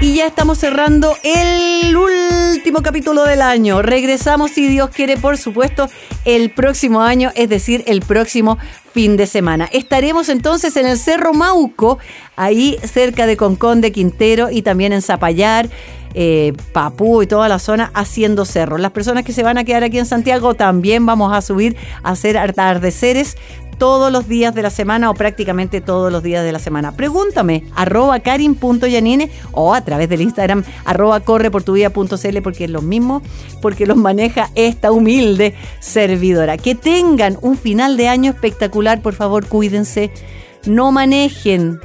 Y 0.01 0.15
ya 0.15 0.25
estamos 0.25 0.57
cerrando 0.57 1.15
el 1.21 1.95
último 1.95 2.81
capítulo 2.81 3.23
del 3.23 3.43
año. 3.43 3.83
Regresamos, 3.83 4.49
si 4.49 4.67
Dios 4.67 4.89
quiere, 4.89 5.15
por 5.15 5.37
supuesto, 5.37 5.91
el 6.25 6.49
próximo 6.49 7.01
año, 7.01 7.29
es 7.35 7.47
decir, 7.49 7.83
el 7.85 8.01
próximo 8.01 8.57
fin 8.93 9.15
de 9.15 9.27
semana. 9.27 9.69
Estaremos 9.71 10.29
entonces 10.29 10.75
en 10.75 10.87
el 10.87 10.97
Cerro 10.97 11.35
Mauco, 11.35 11.99
ahí 12.35 12.79
cerca 12.83 13.27
de 13.27 13.37
Concón 13.37 13.79
de 13.79 13.91
Quintero 13.91 14.49
y 14.49 14.63
también 14.63 14.91
en 14.91 15.03
Zapallar. 15.03 15.69
Eh, 16.13 16.51
Papú 16.73 17.21
y 17.21 17.27
toda 17.27 17.47
la 17.47 17.57
zona 17.57 17.89
haciendo 17.93 18.43
cerros. 18.43 18.81
Las 18.81 18.91
personas 18.91 19.23
que 19.23 19.31
se 19.31 19.43
van 19.43 19.57
a 19.57 19.63
quedar 19.63 19.85
aquí 19.85 19.97
en 19.97 20.05
Santiago 20.05 20.55
también 20.55 21.05
vamos 21.05 21.31
a 21.33 21.41
subir 21.41 21.77
a 22.03 22.09
hacer 22.09 22.37
atardeceres 22.37 23.37
todos 23.81 24.11
los 24.11 24.27
días 24.27 24.53
de 24.53 24.61
la 24.61 24.69
semana 24.69 25.09
o 25.09 25.15
prácticamente 25.15 25.81
todos 25.81 26.11
los 26.11 26.21
días 26.21 26.45
de 26.45 26.51
la 26.51 26.59
semana. 26.59 26.91
Pregúntame, 26.91 27.63
arroba 27.75 28.19
karin.yanine 28.19 29.31
o 29.53 29.73
a 29.73 29.81
través 29.83 30.07
del 30.07 30.21
Instagram, 30.21 30.63
arroba 30.85 31.21
corre 31.21 31.49
por 31.49 31.63
tu 31.63 31.73
porque 32.43 32.65
es 32.65 32.69
lo 32.69 32.83
mismo, 32.83 33.23
porque 33.59 33.87
los 33.87 33.97
maneja 33.97 34.51
esta 34.53 34.91
humilde 34.91 35.55
servidora. 35.79 36.57
Que 36.57 36.75
tengan 36.75 37.39
un 37.41 37.57
final 37.57 37.97
de 37.97 38.07
año 38.07 38.29
espectacular, 38.29 39.01
por 39.01 39.15
favor, 39.15 39.47
cuídense, 39.47 40.11
no 40.67 40.91
manejen 40.91 41.79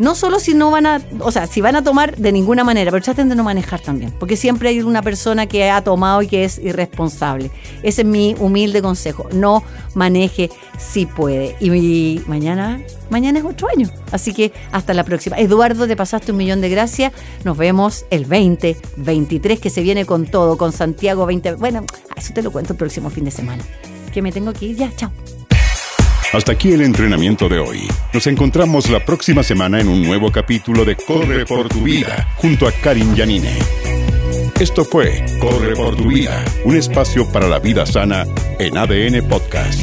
no 0.00 0.14
solo 0.14 0.40
si 0.40 0.54
no 0.54 0.70
van 0.70 0.86
a, 0.86 1.02
o 1.20 1.30
sea, 1.30 1.46
si 1.46 1.60
van 1.60 1.76
a 1.76 1.84
tomar 1.84 2.16
de 2.16 2.32
ninguna 2.32 2.64
manera, 2.64 2.90
pero 2.90 3.04
traten 3.04 3.28
de 3.28 3.34
no 3.34 3.44
manejar 3.44 3.80
también, 3.80 4.12
porque 4.18 4.34
siempre 4.34 4.70
hay 4.70 4.80
una 4.80 5.02
persona 5.02 5.46
que 5.46 5.70
ha 5.70 5.84
tomado 5.84 6.22
y 6.22 6.26
que 6.26 6.44
es 6.44 6.58
irresponsable. 6.58 7.50
Ese 7.82 8.00
es 8.00 8.06
mi 8.08 8.34
humilde 8.38 8.80
consejo, 8.80 9.28
no 9.32 9.62
maneje 9.94 10.50
si 10.78 11.04
puede. 11.04 11.54
Y, 11.60 12.22
mañana, 12.26 12.80
mañana 13.10 13.40
es 13.40 13.44
otro 13.44 13.68
año, 13.68 13.90
así 14.10 14.32
que 14.32 14.52
hasta 14.72 14.94
la 14.94 15.04
próxima. 15.04 15.36
Eduardo, 15.36 15.86
te 15.86 15.96
pasaste 15.96 16.32
un 16.32 16.38
millón 16.38 16.62
de 16.62 16.70
gracias, 16.70 17.12
nos 17.44 17.58
vemos 17.58 18.06
el 18.08 18.22
2023 18.22 19.60
que 19.60 19.68
se 19.68 19.82
viene 19.82 20.06
con 20.06 20.26
todo, 20.26 20.56
con 20.56 20.72
Santiago 20.72 21.26
20, 21.26 21.56
bueno, 21.56 21.84
eso 22.16 22.32
te 22.32 22.42
lo 22.42 22.50
cuento 22.50 22.72
el 22.72 22.78
próximo 22.78 23.10
fin 23.10 23.26
de 23.26 23.30
semana. 23.30 23.62
Que 24.14 24.22
me 24.22 24.32
tengo 24.32 24.54
que 24.54 24.64
ir 24.64 24.76
ya, 24.76 24.90
chao. 24.96 25.12
Hasta 26.32 26.52
aquí 26.52 26.72
el 26.72 26.82
entrenamiento 26.82 27.48
de 27.48 27.58
hoy. 27.58 27.88
Nos 28.12 28.28
encontramos 28.28 28.88
la 28.88 29.04
próxima 29.04 29.42
semana 29.42 29.80
en 29.80 29.88
un 29.88 30.02
nuevo 30.02 30.30
capítulo 30.30 30.84
de 30.84 30.94
Corre 30.94 31.44
por 31.44 31.68
tu 31.68 31.82
vida 31.82 32.28
junto 32.36 32.68
a 32.68 32.72
Karin 32.72 33.16
Yanine. 33.16 33.58
Esto 34.60 34.84
fue 34.84 35.24
Corre 35.40 35.74
por 35.74 35.96
tu 35.96 36.06
vida, 36.08 36.44
un 36.64 36.76
espacio 36.76 37.26
para 37.32 37.48
la 37.48 37.58
vida 37.58 37.84
sana 37.84 38.26
en 38.60 38.78
ADN 38.78 39.28
Podcast. 39.28 39.82